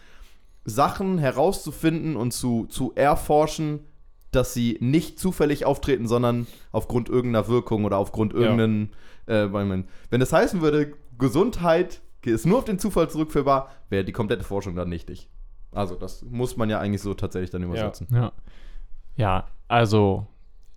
Sachen 0.65 1.17
herauszufinden 1.17 2.17
und 2.17 2.31
zu, 2.31 2.65
zu 2.65 2.93
erforschen, 2.95 3.87
dass 4.31 4.53
sie 4.53 4.77
nicht 4.79 5.19
zufällig 5.19 5.65
auftreten, 5.65 6.07
sondern 6.07 6.47
aufgrund 6.71 7.09
irgendeiner 7.09 7.47
Wirkung 7.47 7.85
oder 7.85 7.97
aufgrund 7.97 8.33
irgendeinen. 8.33 8.89
Äh, 9.27 9.51
weil 9.51 9.65
man- 9.65 9.87
wenn 10.09 10.19
das 10.19 10.33
heißen 10.33 10.61
würde, 10.61 10.93
Gesundheit 11.19 12.01
ist 12.25 12.45
nur 12.45 12.57
auf 12.59 12.65
den 12.65 12.79
Zufall 12.79 13.09
zurückführbar, 13.09 13.69
wäre 13.89 14.03
die 14.05 14.11
komplette 14.11 14.43
Forschung 14.43 14.75
dann 14.75 14.89
nichtig. 14.89 15.29
Also, 15.71 15.95
das 15.95 16.23
muss 16.29 16.57
man 16.57 16.69
ja 16.69 16.79
eigentlich 16.79 17.01
so 17.01 17.13
tatsächlich 17.13 17.49
dann 17.51 17.63
übersetzen. 17.63 18.07
Ja. 18.11 18.31
Ja, 19.15 19.47
also 19.67 20.27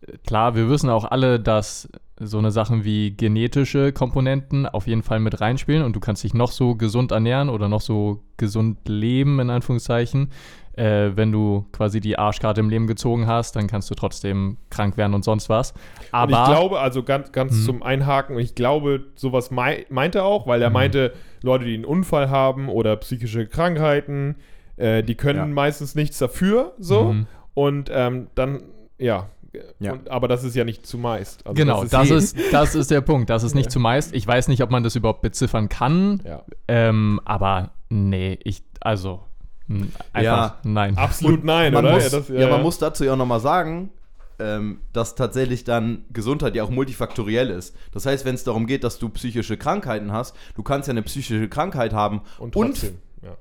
äh, 0.06 0.18
klar, 0.26 0.54
wir 0.54 0.68
wissen 0.68 0.90
auch 0.90 1.04
alle, 1.04 1.40
dass 1.40 1.88
so 2.20 2.38
eine 2.38 2.50
Sachen 2.52 2.84
wie 2.84 3.10
genetische 3.16 3.92
Komponenten 3.92 4.66
auf 4.66 4.86
jeden 4.86 5.02
Fall 5.02 5.18
mit 5.20 5.40
reinspielen 5.40 5.82
und 5.82 5.96
du 5.96 6.00
kannst 6.00 6.22
dich 6.22 6.32
noch 6.34 6.52
so 6.52 6.76
gesund 6.76 7.10
ernähren 7.10 7.48
oder 7.48 7.68
noch 7.68 7.80
so 7.80 8.22
gesund 8.36 8.88
leben, 8.88 9.40
in 9.40 9.50
Anführungszeichen. 9.50 10.30
Äh, 10.76 11.16
wenn 11.16 11.30
du 11.30 11.66
quasi 11.72 12.00
die 12.00 12.18
Arschkarte 12.18 12.60
im 12.60 12.68
Leben 12.68 12.86
gezogen 12.86 13.26
hast, 13.26 13.54
dann 13.56 13.66
kannst 13.68 13.90
du 13.90 13.94
trotzdem 13.94 14.56
krank 14.70 14.96
werden 14.96 15.14
und 15.14 15.24
sonst 15.24 15.48
was. 15.48 15.72
Aber 16.10 16.36
und 16.36 16.42
ich 16.42 16.52
glaube, 16.52 16.80
also 16.80 17.02
ganz, 17.04 17.30
ganz 17.32 17.52
Mhm. 17.54 17.62
zum 17.64 17.82
Einhaken, 17.84 18.36
und 18.36 18.42
ich 18.42 18.54
glaube, 18.56 19.04
sowas 19.14 19.50
mei 19.52 19.86
meinte 19.88 20.18
er 20.18 20.24
auch, 20.24 20.46
weil 20.48 20.60
er 20.62 20.70
Mhm. 20.70 20.74
meinte, 20.74 21.12
Leute, 21.42 21.64
die 21.64 21.74
einen 21.74 21.84
Unfall 21.84 22.28
haben 22.30 22.68
oder 22.68 22.96
psychische 22.96 23.46
Krankheiten, 23.46 24.36
äh, 24.76 25.02
die 25.04 25.14
können 25.14 25.38
Ja. 25.38 25.46
meistens 25.46 25.94
nichts 25.94 26.18
dafür, 26.18 26.72
so. 26.78 27.12
Mhm. 27.12 27.26
Und 27.54 27.90
ähm, 27.92 28.26
dann, 28.34 28.62
ja. 28.98 29.28
Ja. 29.78 29.92
Und, 29.92 30.10
aber 30.10 30.26
das 30.26 30.42
ist 30.42 30.56
ja 30.56 30.64
nicht 30.64 30.84
zumeist. 30.84 31.46
Also 31.46 31.54
genau, 31.54 31.84
das 31.84 32.10
eh- 32.10 32.16
ist, 32.16 32.36
das 32.50 32.74
ist 32.74 32.90
der 32.90 33.00
Punkt. 33.02 33.30
Das 33.30 33.44
ist 33.44 33.54
nicht 33.54 33.66
Ja. 33.66 33.70
zumeist. 33.70 34.12
Ich 34.12 34.26
weiß 34.26 34.48
nicht, 34.48 34.60
ob 34.64 34.70
man 34.70 34.82
das 34.82 34.96
überhaupt 34.96 35.22
beziffern 35.22 35.68
kann. 35.68 36.20
Ja, 36.26 36.42
Ähm, 36.66 37.20
aber 37.24 37.70
nee, 37.88 38.36
ich, 38.42 38.64
also, 38.80 39.20
einfach 39.68 40.22
Ja. 40.22 40.58
nein. 40.64 40.96
absolut 40.98 41.44
nein, 41.44 41.72
man 41.72 41.84
oder? 41.84 41.94
Muss, 41.94 42.10
das- 42.10 42.28
ja, 42.28 42.48
man 42.48 42.62
muss 42.62 42.78
dazu 42.78 43.04
ja 43.04 43.12
auch 43.12 43.16
nochmal 43.16 43.40
sagen, 43.40 43.90
ähm, 44.38 44.80
dass 44.92 45.14
tatsächlich 45.14 45.64
dann 45.64 46.04
Gesundheit 46.12 46.54
ja 46.56 46.64
auch 46.64 46.70
multifaktoriell 46.70 47.50
ist. 47.50 47.74
Das 47.92 48.04
heißt, 48.04 48.24
wenn 48.24 48.34
es 48.34 48.42
darum 48.44 48.66
geht, 48.66 48.82
dass 48.84 48.98
du 48.98 49.08
psychische 49.10 49.56
Krankheiten 49.56 50.10
hast, 50.12 50.34
du 50.56 50.62
kannst 50.64 50.88
ja 50.88 50.92
eine 50.92 51.02
psychische 51.02 51.48
Krankheit 51.48 51.92
haben 51.92 52.20
Und 52.38 52.56
und, 52.56 52.70
trotzdem, 52.72 52.98
ja. 53.22 53.36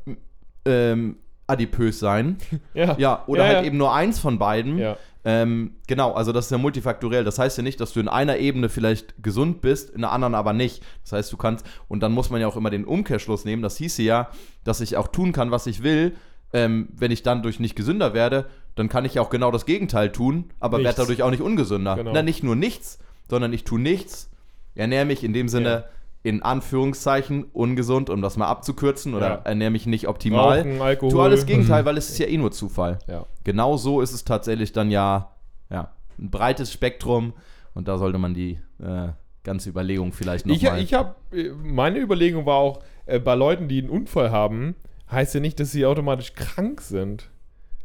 ähm, 0.66 1.18
adipös 1.48 2.00
sein. 2.00 2.38
Ja. 2.74 2.96
Ja, 2.98 3.24
oder 3.28 3.42
Ja, 3.44 3.48
halt 3.50 3.58
ja. 3.62 3.64
eben 3.66 3.78
nur 3.78 3.94
eins 3.94 4.20
von 4.20 4.38
beiden. 4.40 4.78
Ähm, 5.26 5.78
genau, 5.88 6.14
also 6.14 6.32
das 6.32 6.46
ist 6.46 6.52
ja 6.52 6.58
multifaktoriell. 6.58 7.24
Das 7.24 7.40
heißt 7.40 7.58
ja 7.58 7.64
nicht, 7.64 7.80
dass 7.80 7.94
du 7.94 8.00
in 8.00 8.08
einer 8.08 8.38
Ebene 8.38 8.70
vielleicht 8.70 9.24
gesund 9.24 9.62
bist, 9.62 9.90
in 9.90 10.02
der 10.02 10.12
anderen 10.12 10.36
aber 10.36 10.54
nicht. 10.54 10.84
Das 11.04 11.14
heißt, 11.14 11.32
du 11.32 11.38
kannst, 11.38 11.66
und 11.88 12.02
dann 12.02 12.12
muss 12.12 12.30
man 12.30 12.42
ja 12.42 12.48
auch 12.48 12.58
immer 12.58 12.70
den 12.70 12.86
Umkehrschluss 12.86 13.46
nehmen. 13.46 13.62
Das 13.62 13.78
hieße 13.78 14.02
ja, 14.02 14.30
dass 14.64 14.82
ich 14.82 14.98
auch 14.98 15.08
tun 15.08 15.32
kann, 15.32 15.52
was 15.52 15.66
ich 15.68 15.84
will. 15.84 16.16
Ähm, 16.52 16.90
wenn 16.96 17.10
ich 17.12 17.24
dann 17.24 17.42
durch 17.42 17.60
nicht 17.60 17.76
gesünder 17.76 18.14
werde, 18.14 18.46
dann 18.76 18.90
kann 18.90 19.06
ich 19.06 19.16
ja 19.16 19.22
auch 19.22 19.30
genau 19.30 19.50
das 19.50 19.66
Gegenteil 19.66 20.12
tun, 20.12 20.52
aber 20.60 20.78
Nichts. 20.78 20.98
werde 20.98 21.02
dadurch 21.02 21.24
auch 21.24 21.32
nicht 21.32 21.42
ungesünder. 21.42 21.96
Genau. 21.96 22.12
Na, 22.14 22.22
nicht 22.22 22.44
nur 22.44 22.56
nichts, 22.56 23.00
sondern 23.30 23.54
ich 23.54 23.64
tue 23.64 23.80
nichts, 23.80 24.30
ernähre 24.76 25.06
mich 25.06 25.24
in 25.24 25.34
dem 25.34 25.48
Sinne 25.48 25.70
Ja. 25.70 25.86
In 26.24 26.42
Anführungszeichen 26.42 27.44
ungesund, 27.52 28.10
um 28.10 28.22
das 28.22 28.38
mal 28.38 28.48
abzukürzen, 28.48 29.14
oder 29.14 29.28
Ja. 29.28 29.36
ernähre 29.44 29.72
mich 29.72 29.86
nicht 29.86 30.08
optimal. 30.08 30.60
Rauchen, 30.60 30.82
Alkohol. 30.82 31.12
Tu 31.12 31.22
alles 31.22 31.46
Gegenteil, 31.46 31.84
weil 31.86 31.98
es 31.98 32.10
ist 32.10 32.18
ja 32.18 32.28
eh 32.28 32.38
nur 32.38 32.52
Zufall. 32.52 33.00
Ja. 33.08 33.26
Genau 33.44 33.76
so 33.78 34.00
ist 34.02 34.14
es 34.14 34.24
tatsächlich 34.24 34.72
dann 34.72 34.90
ja, 34.90 35.32
ja 35.70 35.92
ein 36.18 36.30
breites 36.32 36.72
Spektrum 36.72 37.34
und 37.74 37.88
da 37.88 37.98
sollte 37.98 38.18
man 38.20 38.34
die 38.34 38.60
äh, 38.82 39.10
ganze 39.44 39.70
Überlegung 39.70 40.14
vielleicht 40.14 40.46
Ich, 40.48 40.62
nochmal. 40.64 40.82
ich 40.82 40.94
habe, 40.94 41.16
meine 41.62 42.00
Überlegung 42.00 42.46
war 42.46 42.56
auch, 42.56 42.80
äh, 43.06 43.20
bei 43.20 43.36
Leuten, 43.36 43.68
die 43.68 43.80
einen 43.80 43.90
Unfall 43.90 44.32
haben, 44.32 44.76
heißt 45.12 45.34
ja 45.34 45.42
nicht, 45.42 45.60
dass 45.60 45.72
sie 45.74 45.86
automatisch 45.86 46.34
krank 46.36 46.80
sind. 46.80 47.30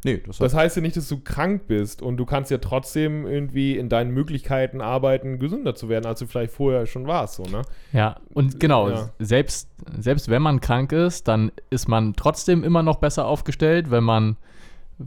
Nee, 0.03 0.21
das, 0.25 0.37
Das 0.37 0.53
heißt 0.53 0.75
ja 0.77 0.81
nicht, 0.81 0.95
dass 0.97 1.07
du 1.07 1.19
krank 1.19 1.67
bist 1.67 2.01
und 2.01 2.17
du 2.17 2.25
kannst 2.25 2.51
ja 2.51 2.57
trotzdem 2.59 3.25
irgendwie 3.27 3.77
in 3.77 3.89
deinen 3.89 4.11
Möglichkeiten 4.11 4.81
arbeiten, 4.81 5.39
gesünder 5.39 5.75
zu 5.75 5.89
werden, 5.89 6.05
als 6.05 6.19
du 6.19 6.27
vielleicht 6.27 6.53
vorher 6.53 6.85
schon 6.85 7.07
warst, 7.07 7.35
so, 7.35 7.43
ne? 7.43 7.61
Ja, 7.93 8.17
und 8.33 8.59
genau, 8.59 8.89
Ja. 8.89 9.09
selbst, 9.19 9.69
selbst 9.99 10.29
wenn 10.29 10.41
man 10.41 10.61
krank 10.61 10.91
ist, 10.91 11.27
dann 11.27 11.51
ist 11.69 11.87
man 11.87 12.13
trotzdem 12.15 12.63
immer 12.63 12.83
noch 12.83 12.97
besser 12.97 13.25
aufgestellt, 13.25 13.91
wenn 13.91 14.03
man 14.03 14.37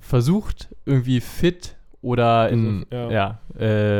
versucht, 0.00 0.68
irgendwie 0.86 1.20
fit 1.20 1.76
oder 2.00 2.48
in 2.48 2.86
Ja. 2.90 3.10
ja. 3.10 3.38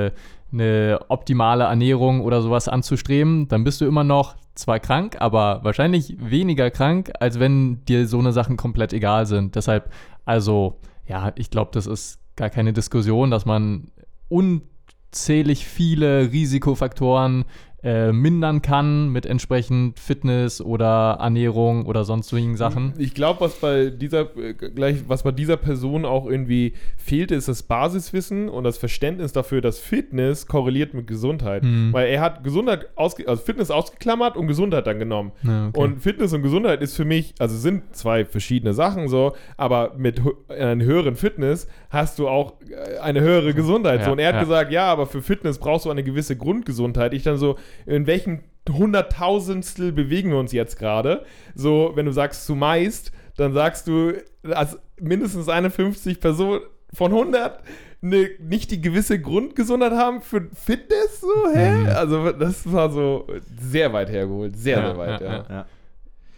äh, 0.07 0.11
eine 0.53 1.01
optimale 1.09 1.65
Ernährung 1.65 2.21
oder 2.21 2.43
sowas 2.43 2.69
anzustreben, 2.69 3.49
dann 3.49 3.65
bist 3.65 3.81
du 3.81 3.87
immer 3.87 4.05
noch 4.05 4.37
zwar 4.55 4.81
krank, 4.81 5.17
aber 5.19 5.61
wahrscheinlich 5.63 6.17
weniger 6.19 6.71
krank, 6.71 7.13
als 7.21 7.41
wenn 7.41 7.85
dir 7.87 8.07
so 8.07 8.19
eine 8.19 8.33
Sachen 8.33 8.57
komplett 8.57 8.93
egal 8.93 9.27
sind. 9.27 9.55
Deshalb, 9.55 9.91
also, 10.25 10.79
ja, 11.07 11.33
ich 11.37 11.51
glaube, 11.51 11.71
das 11.73 11.87
ist 11.87 12.21
gar 12.37 12.51
keine 12.51 12.73
Diskussion, 12.73 13.31
dass 13.31 13.47
man 13.47 13.89
unzählig 14.29 15.67
viele 15.67 16.33
Risikofaktoren 16.33 17.45
äh, 17.85 18.12
mindern 18.12 18.62
kann 18.62 19.09
mit 19.09 19.26
entsprechend 19.26 19.99
Fitness 19.99 20.61
oder 20.61 21.18
Ernährung 21.20 21.87
oder 21.87 22.05
sonstigen 22.05 22.57
Sachen. 22.57 22.95
Ich 22.99 23.12
glaube, 23.12 23.41
was 23.41 23.55
bei 23.55 23.87
dieser 23.87 24.37
äh, 24.37 24.55
gleich, 24.55 25.05
was 25.09 25.24
bei 25.24 25.33
dieser 25.33 25.57
Person 25.57 26.05
auch 26.05 26.26
irgendwie 26.26 26.74
fehlte, 26.97 27.35
ist 27.35 27.49
das 27.49 27.64
Basiswissen 27.64 28.49
und 28.49 28.62
das 28.62 28.78
Verständnis 28.78 29.33
dafür, 29.33 29.61
dass 29.61 29.80
Fitness 29.80 30.47
korreliert 30.47 30.95
mit 30.95 31.09
Gesundheit. 31.09 31.64
Hm. 31.64 31.93
Weil 31.93 32.09
er 32.09 32.20
hat 32.20 32.45
Gesundheit 32.45 32.89
ausge 32.95 33.26
also 33.26 33.43
Fitness 33.43 33.70
ausgeklammert 33.70 34.37
und 34.37 34.47
Gesundheit 34.47 34.87
dann 34.87 35.01
genommen. 35.01 35.33
Ja, 35.43 35.68
okay. 35.68 35.80
Und 35.80 36.01
Fitness 36.01 36.33
und 36.33 36.43
Gesundheit 36.43 36.83
ist 36.83 36.95
für 36.95 37.05
mich, 37.05 37.35
also 37.41 37.57
sind 37.57 37.97
zwei 37.97 38.24
verschiedene 38.24 38.74
Sachen 38.74 39.09
so, 39.09 39.35
aber 39.57 39.95
mit 39.97 40.20
einer 40.49 40.85
höheren 40.85 41.16
Fitness 41.16 41.66
hast 41.91 42.18
du 42.20 42.28
auch 42.28 42.55
äh, 42.61 42.99
eine 43.01 43.20
höhere 43.22 43.55
Gesundheit. 43.55 44.01
Ja, 44.01 44.07
so. 44.07 44.12
Und 44.12 44.20
er 44.20 44.28
hat 44.28 44.35
ja. 44.37 44.41
gesagt, 44.41 44.70
ja, 44.70 44.87
aber 44.87 45.07
für 45.07 45.20
Fitness 45.20 45.59
brauchst 45.59 45.87
du 45.87 45.91
eine 45.91 46.05
gewisse 46.05 46.37
Grundgesundheit. 46.37 47.12
Ich 47.12 47.24
dann 47.24 47.39
so, 47.39 47.57
in 47.87 48.07
welchem 48.07 48.41
Hunderttausendstel 48.68 49.93
bewegen 49.93 50.31
wir 50.31 50.39
uns 50.39 50.53
jetzt 50.53 50.79
gerade? 50.79 51.25
So, 51.55 51.93
wenn 51.95 52.07
du 52.07 52.12
sagst 52.12 52.47
zumeist, 52.47 53.12
dann 53.37 53.53
sagst 53.53 53.89
du, 53.89 54.12
dass 54.43 54.79
mindestens 55.01 55.49
eine 55.49 55.70
50 55.70 56.20
Personen 56.20 56.61
von 56.93 57.12
100 57.12 57.62
eine, 58.03 58.31
nicht 58.41 58.70
die 58.70 58.81
gewisse 58.81 59.20
Grundgesundheit 59.20 59.93
haben 59.93 60.23
für 60.23 60.49
Fitness, 60.55 61.20
so, 61.20 61.51
hä? 61.53 61.70
Mhm. 61.70 61.87
Also, 61.87 62.33
das 62.33 62.70
war 62.70 62.91
so 62.91 63.27
sehr 63.61 63.93
weit 63.93 64.11
hergeholt, 64.11 64.57
sehr, 64.57 64.79
Ja, 64.79 64.87
sehr 64.87 64.99
weit, 64.99 65.20
ja, 65.20 65.27
ja. 65.27 65.33
ja. 65.33 65.47
ja. 65.49 65.66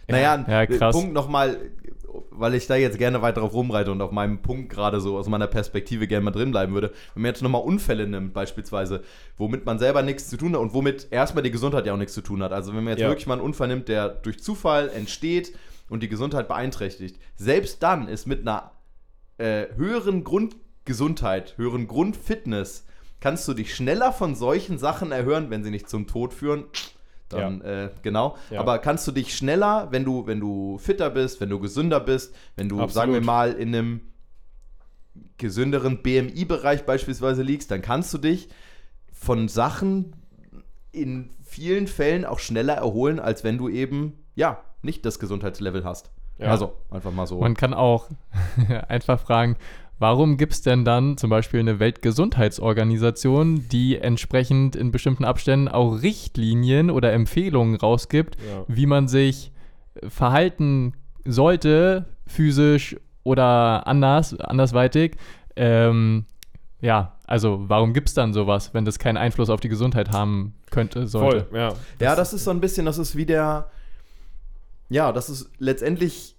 Naja, 0.07 0.45
Ja, 0.47 0.65
krass. 0.67 0.95
Punkt 0.95 1.13
nochmal, 1.13 1.57
weil 2.37 2.53
ich 2.55 2.67
da 2.67 2.75
jetzt 2.75 2.97
gerne 2.97 3.21
weiter 3.21 3.41
drauf 3.41 3.53
rumreite 3.53 3.91
und 3.91 4.01
auf 4.01 4.11
meinem 4.11 4.41
Punkt 4.41 4.69
gerade 4.69 4.99
so 5.01 5.17
aus 5.17 5.27
meiner 5.27 5.47
Perspektive 5.47 6.07
gerne 6.07 6.23
mal 6.25 6.31
drin 6.31 6.51
bleiben 6.51 6.73
würde. 6.73 6.91
Wenn 7.13 7.23
man 7.23 7.29
jetzt 7.29 7.41
nochmal 7.41 7.61
Unfälle 7.61 8.07
nimmt, 8.07 8.33
beispielsweise, 8.33 9.03
womit 9.37 9.65
man 9.65 9.79
selber 9.79 10.01
nichts 10.01 10.29
zu 10.29 10.37
tun 10.37 10.53
hat 10.53 10.61
und 10.61 10.73
womit 10.73 11.07
erstmal 11.11 11.43
die 11.43 11.51
Gesundheit 11.51 11.85
ja 11.85 11.93
auch 11.93 11.97
nichts 11.97 12.13
zu 12.13 12.21
tun 12.21 12.41
hat. 12.43 12.51
Also 12.51 12.73
wenn 12.75 12.83
man 12.83 12.91
jetzt 12.93 13.01
Ja. 13.01 13.07
wirklich 13.09 13.27
mal 13.27 13.33
einen 13.35 13.43
Unfall 13.43 13.67
nimmt, 13.67 13.87
der 13.87 14.09
durch 14.09 14.41
Zufall 14.41 14.89
entsteht 14.89 15.53
und 15.89 16.03
die 16.03 16.09
Gesundheit 16.09 16.47
beeinträchtigt, 16.47 17.19
selbst 17.35 17.81
dann 17.83 18.07
ist 18.07 18.25
mit 18.27 18.41
einer 18.41 18.71
äh, 19.37 19.65
höheren 19.75 20.23
Grundgesundheit, 20.23 21.57
höheren 21.57 21.87
Grundfitness, 21.87 22.85
kannst 23.19 23.47
du 23.47 23.53
dich 23.53 23.73
schneller 23.75 24.11
von 24.13 24.35
solchen 24.35 24.77
Sachen 24.77 25.11
erhören, 25.11 25.49
wenn 25.49 25.63
sie 25.63 25.71
nicht 25.71 25.89
zum 25.89 26.07
Tod 26.07 26.33
führen. 26.33 26.65
Dann, 27.29 27.61
äh, 27.61 27.89
genau. 28.03 28.37
Ja. 28.51 28.59
Aber 28.59 28.79
kannst 28.79 29.07
du 29.07 29.11
dich 29.11 29.35
schneller, 29.35 29.87
wenn 29.91 30.05
du, 30.05 30.27
wenn 30.27 30.39
du 30.39 30.77
fitter 30.77 31.09
bist, 31.09 31.41
wenn 31.41 31.49
du 31.49 31.59
gesünder 31.59 31.99
bist, 31.99 32.35
wenn 32.55 32.69
du, 32.69 32.75
Absolut. 32.75 32.93
sagen 32.93 33.13
wir 33.13 33.21
mal, 33.21 33.53
in 33.53 33.75
einem 33.75 34.01
gesünderen 35.37 36.01
BMI-Bereich 36.01 36.85
beispielsweise 36.85 37.41
liegst, 37.41 37.71
dann 37.71 37.81
kannst 37.81 38.13
du 38.13 38.17
dich 38.17 38.49
von 39.11 39.47
Sachen 39.47 40.15
in 40.91 41.31
vielen 41.43 41.87
Fällen 41.87 42.25
auch 42.25 42.39
schneller 42.39 42.73
erholen, 42.73 43.19
als 43.19 43.43
wenn 43.43 43.57
du 43.57 43.69
eben, 43.69 44.19
ja, 44.35 44.59
nicht 44.81 45.05
das 45.05 45.19
Gesundheitslevel 45.19 45.83
hast. 45.83 46.11
Ja. 46.37 46.47
Also, 46.47 46.73
einfach 46.91 47.11
mal 47.11 47.27
so. 47.27 47.39
Man 47.39 47.55
kann 47.55 47.73
auch 47.73 48.09
einfach 48.87 49.19
fragen, 49.19 49.55
warum 49.99 50.37
gibt 50.37 50.53
es 50.53 50.61
denn 50.61 50.85
dann 50.85 51.17
zum 51.17 51.29
Beispiel 51.29 51.59
eine 51.59 51.79
Weltgesundheitsorganisation, 51.79 53.67
die 53.69 53.97
entsprechend 53.97 54.75
in 54.75 54.91
bestimmten 54.91 55.25
Abständen 55.25 55.67
auch 55.67 56.01
Richtlinien 56.01 56.89
oder 56.91 57.13
Empfehlungen 57.13 57.75
rausgibt, 57.75 58.35
Ja. 58.35 58.63
wie 58.67 58.85
man 58.85 59.07
sich 59.07 59.51
verhalten 60.07 60.93
sollte, 61.25 62.05
physisch 62.27 62.95
oder 63.23 63.87
anders, 63.87 64.37
andersweitig. 64.39 65.15
Ähm, 65.55 66.25
ja, 66.81 67.13
also 67.25 67.63
warum 67.67 67.93
gibt 67.93 68.09
es 68.09 68.13
dann 68.13 68.33
sowas, 68.33 68.73
wenn 68.73 68.85
das 68.85 68.99
keinen 68.99 69.17
Einfluss 69.17 69.49
auf 69.49 69.59
die 69.59 69.69
Gesundheit 69.69 70.11
haben 70.11 70.53
könnte, 70.69 71.07
sollte? 71.07 71.45
Voll, 71.45 71.57
ja. 71.59 71.73
Ja, 71.99 72.15
das 72.15 72.33
ist 72.33 72.43
so 72.43 72.51
ein 72.51 72.59
bisschen, 72.61 72.85
das 72.85 72.97
ist 72.97 73.15
wie 73.15 73.25
der, 73.25 73.71
ja, 74.89 75.11
das 75.11 75.29
ist 75.29 75.49
letztendlich 75.57 76.35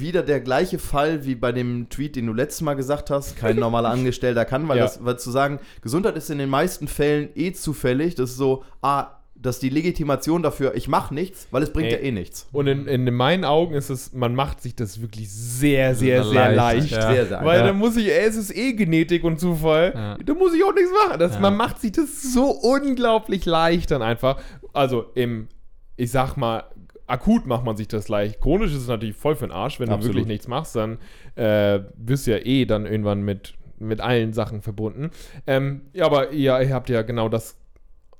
wieder 0.00 0.22
der 0.22 0.40
gleiche 0.40 0.78
Fall 0.78 1.24
wie 1.24 1.34
bei 1.34 1.52
dem 1.52 1.88
Tweet, 1.88 2.16
den 2.16 2.26
du 2.26 2.32
letztes 2.32 2.60
Mal 2.62 2.74
gesagt 2.74 3.10
hast, 3.10 3.36
kein 3.36 3.56
normaler 3.56 3.88
Angestellter 3.90 4.44
kann, 4.44 4.68
weil 4.68 4.78
Ja. 4.78 4.84
das, 4.84 5.04
weil 5.04 5.18
zu 5.18 5.30
sagen, 5.30 5.58
Gesundheit 5.82 6.16
ist 6.16 6.30
in 6.30 6.38
den 6.38 6.48
meisten 6.50 6.88
Fällen 6.88 7.28
eh 7.34 7.52
zufällig, 7.52 8.14
das 8.14 8.30
ist 8.30 8.36
so, 8.36 8.64
ah, 8.82 9.08
dass 9.38 9.58
die 9.58 9.68
Legitimation 9.68 10.42
dafür, 10.42 10.74
ich 10.76 10.88
mache 10.88 11.14
nichts, 11.14 11.46
weil 11.50 11.62
es 11.62 11.70
bringt 11.70 11.88
Ey. 11.88 11.92
ja 11.92 11.98
eh 11.98 12.10
nichts. 12.10 12.46
Und 12.52 12.68
in, 12.68 12.86
in 12.86 13.14
meinen 13.14 13.44
Augen 13.44 13.74
ist 13.74 13.90
es, 13.90 14.14
man 14.14 14.34
macht 14.34 14.62
sich 14.62 14.74
das 14.74 15.02
wirklich 15.02 15.30
sehr, 15.30 15.94
sehr, 15.94 16.22
Sehr 16.24 16.32
sehr 16.32 16.52
leicht, 16.52 16.90
leicht. 16.90 16.92
ja. 16.92 17.12
Sehr, 17.12 17.26
sehr 17.26 17.44
Weil 17.44 17.60
Ja. 17.60 17.66
dann 17.66 17.76
muss 17.76 17.98
ich, 17.98 18.08
ey, 18.10 18.26
es 18.26 18.36
ist 18.36 18.56
eh 18.56 18.72
Genetik 18.72 19.24
und 19.24 19.38
Zufall. 19.38 19.92
Ja. 19.94 20.16
Da 20.24 20.32
muss 20.34 20.54
ich 20.54 20.64
auch 20.64 20.72
nichts 20.74 20.90
machen. 21.06 21.18
Das. 21.18 21.38
Man 21.38 21.54
macht 21.54 21.80
sich 21.82 21.92
das 21.92 22.32
so 22.32 22.46
unglaublich 22.50 23.44
leicht 23.44 23.90
dann 23.90 24.00
einfach. 24.00 24.40
Also 24.72 25.04
im, 25.14 25.48
ich 25.96 26.10
sag 26.10 26.36
mal, 26.38 26.64
akut 27.06 27.46
macht 27.46 27.64
man 27.64 27.76
sich 27.76 27.88
das 27.88 28.08
leicht. 28.08 28.40
Chronisch 28.40 28.72
ist 28.72 28.82
es 28.82 28.88
natürlich 28.88 29.16
voll 29.16 29.36
für 29.36 29.46
den 29.46 29.52
Arsch. 29.52 29.80
Wenn 29.80 29.88
du 29.88 29.94
Absolut. 29.94 30.16
wirklich 30.16 30.26
nichts 30.26 30.48
machst, 30.48 30.76
dann 30.76 30.98
äh, 31.34 31.80
wirst 31.96 32.26
du 32.26 32.32
ja 32.32 32.38
eh 32.38 32.64
dann 32.64 32.86
irgendwann 32.86 33.22
mit, 33.22 33.54
mit 33.78 34.00
allen 34.00 34.32
Sachen 34.32 34.62
verbunden. 34.62 35.10
Ähm, 35.46 35.82
ja, 35.92 36.06
aber 36.06 36.32
ihr, 36.32 36.60
ihr 36.60 36.74
habt 36.74 36.88
ja 36.88 37.02
genau 37.02 37.28
das 37.28 37.56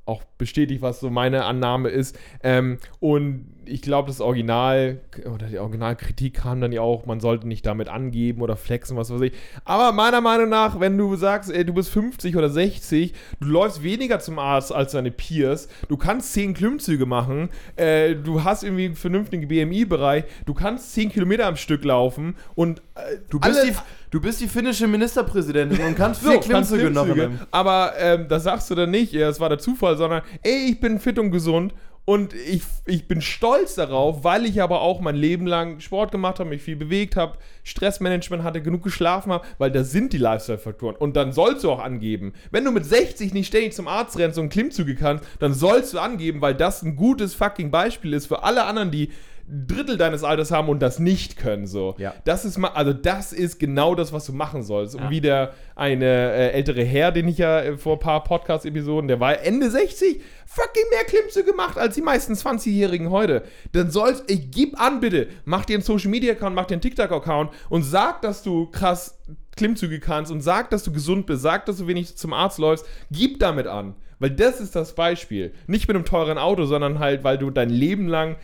auch 0.04 0.22
bestätigt, 0.38 0.82
was 0.82 1.00
so 1.00 1.10
meine 1.10 1.44
Annahme 1.44 1.88
ist. 1.88 2.18
Ähm, 2.42 2.78
und 3.00 3.55
ich 3.68 3.82
glaube, 3.82 4.08
das 4.08 4.20
Original 4.20 5.00
oder 5.32 5.46
die 5.46 5.58
Originalkritik 5.58 6.34
kam 6.34 6.60
dann 6.60 6.72
ja 6.72 6.80
auch, 6.80 7.06
man 7.06 7.20
sollte 7.20 7.46
nicht 7.48 7.66
damit 7.66 7.88
angeben 7.88 8.42
oder 8.42 8.56
flexen, 8.56 8.96
was 8.96 9.12
weiß 9.12 9.20
ich. 9.22 9.32
Aber 9.64 9.92
meiner 9.92 10.20
Meinung 10.20 10.48
nach, 10.48 10.80
wenn 10.80 10.96
du 10.96 11.16
sagst, 11.16 11.50
ey, 11.50 11.64
du 11.64 11.74
bist 11.74 11.90
50 11.90 12.36
oder 12.36 12.48
60, 12.48 13.14
du 13.40 13.48
läufst 13.48 13.82
weniger 13.82 14.20
zum 14.20 14.38
Arzt 14.38 14.72
als 14.72 14.92
deine 14.92 15.10
Peers, 15.10 15.68
du 15.88 15.96
kannst 15.96 16.32
10 16.32 16.54
Klimmzüge 16.54 17.06
machen, 17.06 17.50
äh, 17.76 18.14
du 18.14 18.44
hast 18.44 18.62
irgendwie 18.62 18.86
einen 18.86 18.96
vernünftigen 18.96 19.48
BMI-Bereich, 19.48 20.24
du 20.44 20.54
kannst 20.54 20.92
10 20.94 21.10
Kilometer 21.10 21.46
am 21.46 21.56
Stück 21.56 21.84
laufen 21.84 22.36
und 22.54 22.80
äh, 22.94 23.16
Du 23.28 23.40
bist, 23.40 23.62
die, 23.64 23.74
du 24.10 24.20
bist 24.20 24.40
die 24.40 24.48
finnische 24.48 24.86
Ministerpräsidentin 24.86 25.84
und 25.84 25.96
kannst 25.96 26.22
so, 26.22 26.30
vier 26.30 26.40
kannst 26.40 26.72
Klimmzüge 26.72 26.90
Klimmzüge. 26.90 27.46
Aber 27.50 27.92
ähm, 27.98 28.26
das 28.28 28.44
sagst 28.44 28.70
du 28.70 28.74
dann 28.74 28.90
nicht, 28.90 29.12
ja, 29.12 29.28
es 29.28 29.40
war 29.40 29.48
der 29.48 29.58
Zufall, 29.58 29.96
sondern 29.96 30.22
ey, 30.42 30.70
ich 30.70 30.80
bin 30.80 30.98
fit 30.98 31.18
und 31.18 31.30
gesund 31.30 31.74
und 32.06 32.34
ich, 32.34 32.62
ich 32.86 33.08
bin 33.08 33.20
stolz 33.20 33.74
darauf, 33.74 34.22
weil 34.22 34.46
ich 34.46 34.62
aber 34.62 34.80
auch 34.80 35.00
mein 35.00 35.16
Leben 35.16 35.44
lang 35.44 35.80
Sport 35.80 36.12
gemacht 36.12 36.38
habe, 36.38 36.48
mich 36.50 36.62
viel 36.62 36.76
bewegt 36.76 37.16
habe, 37.16 37.36
Stressmanagement 37.64 38.44
hatte, 38.44 38.62
genug 38.62 38.84
geschlafen 38.84 39.32
habe, 39.32 39.44
weil 39.58 39.72
das 39.72 39.90
sind 39.90 40.12
die 40.12 40.18
Lifestyle-Faktoren. 40.18 40.94
Und 40.94 41.16
dann 41.16 41.32
sollst 41.32 41.64
du 41.64 41.70
auch 41.72 41.80
angeben. 41.80 42.32
Wenn 42.52 42.64
du 42.64 42.70
mit 42.70 42.86
60 42.86 43.34
nicht 43.34 43.48
ständig 43.48 43.74
zum 43.74 43.88
Arzt 43.88 44.16
rennst 44.20 44.38
und 44.38 44.50
Klimmzüge 44.50 44.94
kannst, 44.94 45.24
dann 45.40 45.52
sollst 45.52 45.94
du 45.94 45.98
angeben, 45.98 46.40
weil 46.40 46.54
das 46.54 46.80
ein 46.84 46.94
gutes 46.94 47.34
fucking 47.34 47.72
Beispiel 47.72 48.12
ist 48.12 48.26
für 48.26 48.44
alle 48.44 48.64
anderen, 48.66 48.92
die 48.92 49.10
Drittel 49.48 49.96
deines 49.96 50.24
Alters 50.24 50.50
haben 50.50 50.68
und 50.68 50.80
das 50.80 50.98
nicht 50.98 51.36
können. 51.36 51.66
So. 51.66 51.94
Ja. 51.98 52.14
Das 52.24 52.44
ist 52.44 52.58
mal, 52.58 52.70
also 52.70 52.92
das 52.92 53.32
ist 53.32 53.58
genau 53.58 53.94
das, 53.94 54.12
was 54.12 54.26
du 54.26 54.32
machen 54.32 54.62
sollst. 54.62 54.94
Ja. 54.94 55.04
Und 55.04 55.10
wie 55.10 55.20
der 55.20 55.52
eine 55.76 56.04
äh, 56.04 56.50
ältere 56.50 56.82
Herr, 56.82 57.12
den 57.12 57.28
ich 57.28 57.38
ja 57.38 57.60
äh, 57.60 57.76
vor 57.76 57.94
ein 57.94 58.00
paar 58.00 58.24
Podcast-Episoden, 58.24 59.06
der 59.06 59.20
war 59.20 59.40
Ende 59.40 59.70
60, 59.70 60.20
fucking 60.46 60.84
mehr 60.90 61.04
Klimmzüge 61.04 61.50
gemacht 61.50 61.78
als 61.78 61.94
die 61.94 62.02
meisten 62.02 62.32
20-Jährigen 62.32 63.10
heute. 63.10 63.44
Dann 63.72 63.90
sollst, 63.90 64.28
ich 64.28 64.50
gib 64.50 64.80
an 64.80 65.00
bitte, 65.00 65.28
mach 65.44 65.64
dir 65.64 65.74
einen 65.74 65.84
Social-Media-Account, 65.84 66.54
mach 66.54 66.66
dir 66.66 66.74
einen 66.74 66.82
TikTok-Account 66.82 67.52
und 67.68 67.82
sag, 67.84 68.22
dass 68.22 68.42
du 68.42 68.66
krass 68.70 69.18
Klimmzüge 69.56 70.00
kannst 70.00 70.32
und 70.32 70.40
sag, 70.40 70.70
dass 70.70 70.82
du 70.82 70.92
gesund 70.92 71.26
bist, 71.26 71.42
sag, 71.42 71.66
dass 71.66 71.78
du 71.78 71.86
wenig 71.86 72.16
zum 72.16 72.32
Arzt 72.32 72.58
läufst, 72.58 72.84
gib 73.10 73.38
damit 73.38 73.66
an. 73.66 73.94
Weil 74.18 74.30
das 74.30 74.60
ist 74.60 74.74
das 74.74 74.94
Beispiel. 74.94 75.52
Nicht 75.66 75.88
mit 75.88 75.94
einem 75.94 76.06
teuren 76.06 76.38
Auto, 76.38 76.64
sondern 76.64 76.98
halt, 76.98 77.22
weil 77.22 77.36
du 77.36 77.50
dein 77.50 77.68
Leben 77.68 78.08
lang 78.08 78.36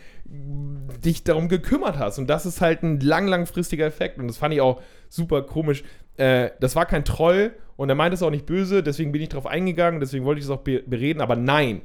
dich 1.03 1.23
darum 1.23 1.47
gekümmert 1.47 1.97
hast. 1.97 2.17
Und 2.17 2.27
das 2.27 2.45
ist 2.45 2.61
halt 2.61 2.83
ein 2.83 2.99
lang, 2.99 3.27
langfristiger 3.27 3.85
Effekt. 3.85 4.19
Und 4.19 4.27
das 4.27 4.37
fand 4.37 4.53
ich 4.53 4.61
auch 4.61 4.81
super 5.09 5.43
komisch. 5.43 5.83
Äh, 6.17 6.51
das 6.59 6.75
war 6.75 6.85
kein 6.85 7.05
Troll 7.05 7.53
und 7.75 7.89
er 7.89 7.95
meinte 7.95 8.15
es 8.15 8.23
auch 8.23 8.29
nicht 8.29 8.45
böse, 8.45 8.83
deswegen 8.83 9.11
bin 9.11 9.21
ich 9.21 9.29
darauf 9.29 9.47
eingegangen, 9.47 9.99
deswegen 9.99 10.25
wollte 10.25 10.39
ich 10.39 10.45
es 10.45 10.51
auch 10.51 10.61
be 10.61 10.83
bereden, 10.85 11.21
aber 11.21 11.35
nein. 11.35 11.81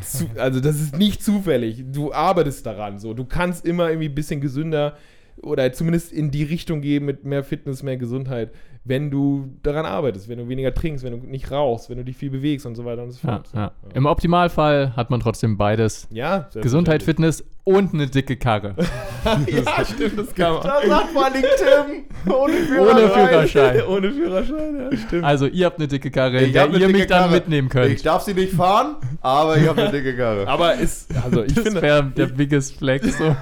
Zu, 0.00 0.26
also 0.36 0.60
das 0.60 0.80
ist 0.80 0.96
nicht 0.96 1.22
zufällig. 1.22 1.84
Du 1.92 2.12
arbeitest 2.12 2.64
daran. 2.66 2.98
So. 2.98 3.14
Du 3.14 3.24
kannst 3.24 3.66
immer 3.66 3.88
irgendwie 3.88 4.08
ein 4.08 4.14
bisschen 4.14 4.40
gesünder 4.40 4.96
oder 5.42 5.70
zumindest 5.72 6.12
in 6.12 6.30
die 6.30 6.44
Richtung 6.44 6.80
gehen 6.80 7.04
mit 7.04 7.24
mehr 7.24 7.44
Fitness, 7.44 7.82
mehr 7.82 7.98
Gesundheit, 7.98 8.52
wenn 8.88 9.10
du 9.10 9.50
daran 9.64 9.84
arbeitest, 9.84 10.28
wenn 10.28 10.38
du 10.38 10.48
weniger 10.48 10.72
trinkst, 10.72 11.04
wenn 11.04 11.20
du 11.20 11.26
nicht 11.26 11.50
rauchst, 11.50 11.90
wenn 11.90 11.98
du 11.98 12.04
dich 12.04 12.16
viel 12.16 12.30
bewegst 12.30 12.66
und 12.66 12.76
so 12.76 12.84
weiter 12.84 13.02
und 13.02 13.10
so 13.10 13.26
Ja, 13.26 13.34
fort. 13.34 13.48
ja. 13.54 13.72
Im 13.94 14.06
Optimalfall 14.06 14.94
hat 14.96 15.10
man 15.10 15.18
trotzdem 15.20 15.56
beides. 15.58 16.06
Ja, 16.10 16.48
Gesundheit. 16.54 17.02
Fitness 17.02 17.44
und 17.64 17.92
eine 17.94 18.06
dicke 18.06 18.36
Karre. 18.36 18.76
ja, 19.24 19.84
stimmt, 19.84 20.18
das 20.18 20.32
kann 20.34 20.52
man. 20.54 20.62
Da 20.62 20.80
sagt 20.86 21.14
mal 21.14 21.32
Tim, 21.32 22.32
ohne 22.32 22.54
Ohne 22.80 23.08
Führerschein. 23.10 23.82
Ohne 23.88 24.12
Führerschein, 24.12 24.76
ja, 24.92 24.96
stimmt. 24.96 25.24
Also, 25.24 25.46
ihr 25.46 25.66
habt 25.66 25.78
eine 25.78 25.88
dicke 25.88 26.10
Karre, 26.12 26.38
in 26.38 26.46
Ich 26.46 26.52
der 26.52 26.70
ihr 26.70 26.88
mich 26.88 27.06
dann 27.08 27.22
Karre. 27.22 27.32
mitnehmen 27.32 27.66
Ich 27.66 27.72
könnt. 27.72 28.06
darf 28.06 28.22
sie 28.22 28.34
nicht 28.34 28.52
fahren, 28.52 28.96
aber 29.20 29.56
ich 29.58 29.66
habe 29.66 29.82
eine 29.82 29.90
dicke 29.90 30.16
Karre. 30.16 30.46
aber 30.46 30.74
ist, 30.74 31.08
also 31.24 31.42
ich 31.42 31.54
Das 31.54 31.64
finde, 31.64 31.82
wäre 31.82 32.04
der 32.04 32.26
biggest 32.26 32.76
Flex. 32.76 33.18
So. 33.18 33.34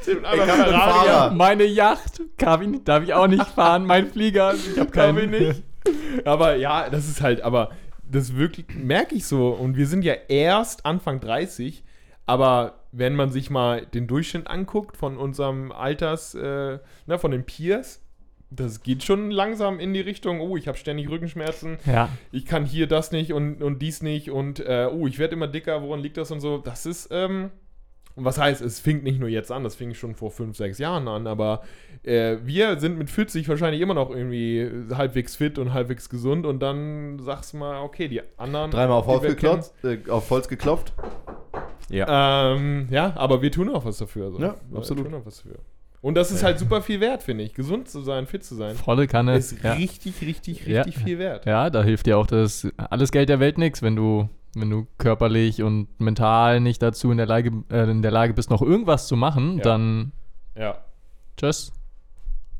Stimmt, 0.00 0.26
hab 0.26 0.32
einen 0.32 0.48
Ferrari. 0.48 1.34
Meine 1.34 1.64
Yacht, 1.64 2.20
Kavi, 2.38 2.80
darf 2.84 3.04
ich 3.04 3.14
auch 3.14 3.26
nicht 3.26 3.46
fahren. 3.46 3.86
Mein 3.86 4.08
Flieger, 4.10 4.54
ich 4.54 4.78
habe 4.78 4.90
Kann 4.90 5.16
keinen. 5.16 5.32
ich 5.34 5.40
nicht. 5.40 5.62
Aber 6.24 6.56
ja, 6.56 6.88
das 6.90 7.08
ist 7.08 7.22
halt, 7.22 7.42
aber 7.42 7.70
das 8.08 8.36
wirklich 8.36 8.66
merke 8.74 9.14
ich 9.14 9.26
so. 9.26 9.48
Und 9.50 9.76
wir 9.76 9.86
sind 9.86 10.04
ja 10.04 10.14
erst 10.28 10.86
Anfang 10.86 11.20
30, 11.20 11.82
aber 12.26 12.80
wenn 12.92 13.16
man 13.16 13.30
sich 13.30 13.50
mal 13.50 13.86
den 13.86 14.06
Durchschnitt 14.06 14.46
anguckt 14.48 14.96
von 14.96 15.16
unserem 15.16 15.72
Alters, 15.72 16.34
äh, 16.34 16.78
na, 17.06 17.18
von 17.18 17.30
den 17.30 17.44
Peers, 17.44 18.02
das 18.50 18.82
geht 18.82 19.02
schon 19.02 19.30
langsam 19.30 19.80
in 19.80 19.94
die 19.94 20.00
Richtung, 20.00 20.40
oh, 20.40 20.58
ich 20.58 20.68
habe 20.68 20.76
ständig 20.76 21.08
Rückenschmerzen, 21.08 21.78
Ja, 21.86 22.10
ich 22.32 22.44
kann 22.44 22.66
hier 22.66 22.86
das 22.86 23.10
nicht 23.10 23.32
und, 23.32 23.62
und 23.62 23.80
dies 23.80 24.02
nicht 24.02 24.30
und 24.30 24.60
äh, 24.60 24.88
oh, 24.92 25.06
ich 25.06 25.18
werde 25.18 25.34
immer 25.34 25.48
dicker, 25.48 25.82
woran 25.82 26.00
liegt 26.00 26.18
das 26.18 26.30
und 26.30 26.40
so. 26.40 26.58
Das 26.58 26.84
ist, 26.84 27.08
ähm, 27.10 27.50
und 28.14 28.24
was 28.24 28.38
heißt, 28.38 28.60
es 28.62 28.80
fing 28.80 29.02
nicht 29.02 29.18
nur 29.20 29.28
jetzt 29.28 29.50
an, 29.50 29.64
das 29.64 29.74
fing 29.74 29.94
schon 29.94 30.14
vor 30.14 30.30
fünf, 30.30 30.56
sechs 30.56 30.78
Jahren 30.78 31.08
an, 31.08 31.26
aber 31.26 31.62
äh, 32.02 32.36
wir 32.44 32.78
sind 32.80 32.98
mit 32.98 33.10
40 33.10 33.48
wahrscheinlich 33.48 33.80
immer 33.80 33.94
noch 33.94 34.10
irgendwie 34.10 34.68
halbwegs 34.94 35.36
fit 35.36 35.58
und 35.58 35.72
halbwegs 35.72 36.08
gesund 36.08 36.44
und 36.46 36.60
dann 36.60 37.18
sagst 37.20 37.52
du 37.52 37.58
mal, 37.58 37.80
okay, 37.82 38.08
die 38.08 38.20
anderen. 38.36 38.70
Dreimal 38.70 38.98
auf 38.98 39.06
Holz 39.06 39.22
wir 39.22 39.30
geklopft. 39.30 39.72
Äh, 39.84 39.98
auf 40.10 40.28
Holz 40.30 40.48
geklopft. 40.48 40.92
Ja. 41.88 42.54
Ähm, 42.54 42.88
ja, 42.90 43.12
aber 43.16 43.42
wir 43.42 43.50
tun 43.50 43.68
auch 43.68 43.84
was 43.84 43.98
dafür. 43.98 44.30
So. 44.30 44.38
Ja, 44.40 44.54
Wir 44.70 44.78
absolut. 44.78 45.04
Tun 45.04 45.14
auch 45.14 45.26
was 45.26 45.42
dafür. 45.42 45.58
Und 46.00 46.16
das 46.16 46.32
ist 46.32 46.42
halt 46.42 46.58
super 46.58 46.82
viel 46.82 47.00
wert, 47.00 47.22
finde 47.22 47.44
ich. 47.44 47.54
Gesund 47.54 47.88
zu 47.88 48.00
sein, 48.00 48.26
fit 48.26 48.42
zu 48.44 48.56
sein. 48.56 48.74
volle 48.74 49.06
Kanne. 49.06 49.36
Ist 49.36 49.62
ja. 49.62 49.74
richtig, 49.74 50.20
richtig, 50.22 50.66
Ja. 50.66 50.82
richtig 50.82 51.02
viel 51.04 51.18
wert. 51.18 51.46
ja, 51.46 51.70
da 51.70 51.82
hilft 51.84 52.06
dir 52.06 52.18
auch 52.18 52.26
das 52.26 52.66
alles 52.76 53.12
Geld 53.12 53.28
der 53.28 53.38
Welt 53.38 53.56
nichts, 53.58 53.82
wenn 53.82 53.94
du, 53.94 54.28
wenn 54.54 54.70
du 54.70 54.86
körperlich 54.98 55.62
und 55.62 55.88
mental 56.00 56.60
nicht 56.60 56.82
dazu 56.82 57.10
in 57.10 57.16
der 57.16 57.26
Lage, 57.26 57.50
äh, 57.70 57.90
in 57.90 58.02
der 58.02 58.10
Lage 58.10 58.34
bist, 58.34 58.50
noch 58.50 58.62
irgendwas 58.62 59.06
zu 59.08 59.16
machen, 59.16 59.56
Ja. 59.58 59.62
dann 59.64 60.12
Ja. 60.56 60.78
tschüss. 61.36 61.72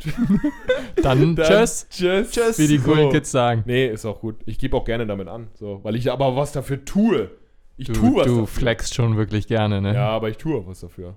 dann, 1.03 1.37
tschüss, 1.37 1.87
Tschüss. 1.91 2.31
Tschüss. 2.33 2.59
wie 2.59 2.67
die 2.67 2.79
coolen 2.79 3.05
So. 3.05 3.09
Kids 3.11 3.31
sagen. 3.31 3.63
Nee, 3.67 3.87
ist 3.87 4.05
auch 4.05 4.21
gut. 4.21 4.37
Ich 4.47 4.59
gebe 4.59 4.77
auch 4.77 4.85
gerne 4.85 5.07
damit 5.07 5.29
an, 5.29 5.49
so, 5.55 5.81
weil 5.85 5.95
ich 5.97 6.11
aber 6.11 6.35
was 6.37 6.53
dafür 6.53 6.85
tue. 6.85 7.31
Ich 7.77 7.87
Du, 7.87 7.93
tue 7.95 8.17
was 8.17 8.27
du 8.27 8.31
dafür. 8.41 8.47
flexst 8.47 8.95
schon 8.95 9.17
wirklich 9.17 9.47
gerne, 9.47 9.81
ne? 9.81 9.95
Ja, 9.95 10.09
aber 10.09 10.29
ich 10.29 10.37
tue 10.39 10.57
auch 10.59 10.67
was 10.67 10.81
dafür. 10.81 11.17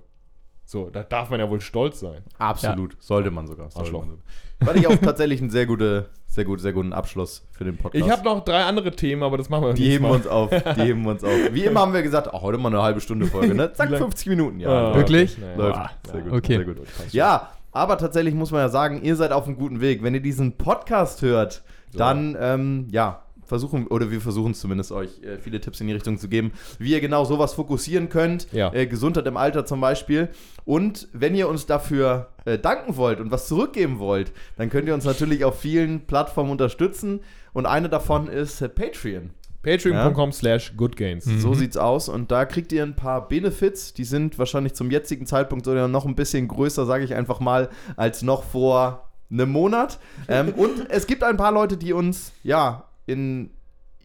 So, 0.68 0.90
da 0.90 1.04
darf 1.04 1.30
man 1.30 1.38
ja 1.38 1.48
wohl 1.48 1.60
stolz 1.60 2.00
sein. 2.00 2.22
Absolut. 2.38 2.96
Sollte 2.98 3.30
man 3.30 3.46
sogar. 3.46 3.70
Sollte 3.70 3.86
Arschloch. 3.86 4.00
man 4.00 4.10
sogar. 4.10 4.24
Fand 4.64 4.78
ich 4.78 4.86
auch 4.88 4.96
tatsächlich 4.96 5.40
einen 5.40 5.50
sehr, 5.50 5.64
gute, 5.66 6.08
sehr, 6.26 6.44
gut, 6.44 6.60
sehr 6.60 6.72
guten 6.72 6.92
Abschluss 6.92 7.46
für 7.52 7.64
den 7.64 7.76
Podcast. 7.76 8.04
Ich 8.04 8.10
habe 8.10 8.24
noch 8.24 8.44
drei 8.44 8.64
andere 8.64 8.90
Themen, 8.90 9.22
aber 9.22 9.36
das 9.38 9.48
machen 9.48 9.64
wir 9.64 9.74
die 9.74 9.84
heben 9.90 10.04
wir 10.04 10.08
Mal. 10.10 10.16
uns 10.16 10.26
auf. 10.26 10.50
Die 10.50 10.80
heben 10.82 11.04
wir 11.04 11.10
uns 11.12 11.22
auf. 11.22 11.30
Wie 11.52 11.64
immer 11.64 11.80
haben 11.80 11.92
wir 11.92 12.02
gesagt, 12.02 12.28
ach, 12.32 12.42
heute 12.42 12.58
mal 12.58 12.68
eine 12.68 12.82
halbe 12.82 13.00
Stunde 13.00 13.26
Folge, 13.26 13.54
ne? 13.54 13.72
Zack, 13.74 13.88
Wie 13.88 13.92
lang- 13.92 14.02
50 14.02 14.26
Minuten. 14.28 14.58
Ja, 14.60 14.68
Ah, 14.68 14.80
läuft. 14.88 14.96
Wirklich? 14.96 15.38
Naja. 15.38 15.56
Läuft. 15.56 15.78
Ah, 15.78 15.90
Sehr 16.10 16.20
gut. 16.22 16.32
okay. 16.32 16.56
Sehr 16.56 16.64
gut. 16.64 16.76
Ja, 17.12 17.50
aber 17.72 17.98
tatsächlich 17.98 18.34
muss 18.34 18.50
man 18.50 18.60
ja 18.62 18.68
sagen, 18.68 19.02
ihr 19.02 19.14
seid 19.14 19.30
auf 19.32 19.44
einem 19.46 19.56
guten 19.56 19.80
Weg. 19.80 20.02
Wenn 20.02 20.14
ihr 20.14 20.22
diesen 20.22 20.56
Podcast 20.56 21.22
hört, 21.22 21.62
dann, 21.92 22.36
ähm, 22.40 22.88
ja, 22.90 23.22
versuchen, 23.46 23.86
oder 23.86 24.10
wir 24.10 24.20
versuchen 24.20 24.54
zumindest 24.54 24.92
euch 24.92 25.22
äh, 25.22 25.38
viele 25.38 25.60
Tipps 25.60 25.80
in 25.80 25.86
die 25.86 25.92
Richtung 25.92 26.18
zu 26.18 26.28
geben, 26.28 26.52
wie 26.78 26.92
ihr 26.92 27.00
genau 27.00 27.24
sowas 27.24 27.54
fokussieren 27.54 28.08
könnt. 28.08 28.52
Ja. 28.52 28.72
Äh, 28.72 28.86
Gesundheit 28.86 29.26
im 29.26 29.36
Alter 29.36 29.64
zum 29.64 29.80
Beispiel. 29.80 30.28
Und 30.64 31.08
wenn 31.12 31.34
ihr 31.34 31.48
uns 31.48 31.66
dafür 31.66 32.28
äh, 32.44 32.58
danken 32.58 32.96
wollt 32.96 33.20
und 33.20 33.30
was 33.30 33.48
zurückgeben 33.48 33.98
wollt, 33.98 34.32
dann 34.56 34.70
könnt 34.70 34.88
ihr 34.88 34.94
uns 34.94 35.04
natürlich 35.04 35.44
auf 35.44 35.60
vielen 35.60 36.06
Plattformen 36.06 36.50
unterstützen. 36.50 37.20
Und 37.52 37.66
eine 37.66 37.88
davon 37.88 38.28
ist 38.28 38.60
äh, 38.60 38.68
Patreon. 38.68 39.30
Patreon.com 39.66 40.30
slash 40.30 40.76
goodgains. 40.76 41.24
So 41.24 41.52
sieht's 41.52 41.76
aus. 41.76 42.08
Und 42.08 42.30
da 42.30 42.44
kriegt 42.44 42.70
ihr 42.70 42.84
ein 42.84 42.94
paar 42.94 43.26
Benefits. 43.26 43.92
Die 43.94 44.04
sind 44.04 44.38
wahrscheinlich 44.38 44.74
zum 44.74 44.92
jetzigen 44.92 45.26
Zeitpunkt 45.26 45.64
sogar 45.64 45.88
noch 45.88 46.06
ein 46.06 46.14
bisschen 46.14 46.46
größer, 46.46 46.86
sage 46.86 47.02
ich 47.02 47.14
einfach 47.14 47.40
mal, 47.40 47.68
als 47.96 48.22
noch 48.22 48.44
vor 48.44 49.08
einem 49.28 49.50
Monat. 49.50 49.98
Ähm, 50.28 50.54
und 50.56 50.88
es 50.88 51.08
gibt 51.08 51.24
ein 51.24 51.36
paar 51.36 51.50
Leute, 51.50 51.76
die 51.76 51.92
uns, 51.92 52.30
ja, 52.44 52.84
in 53.06 53.50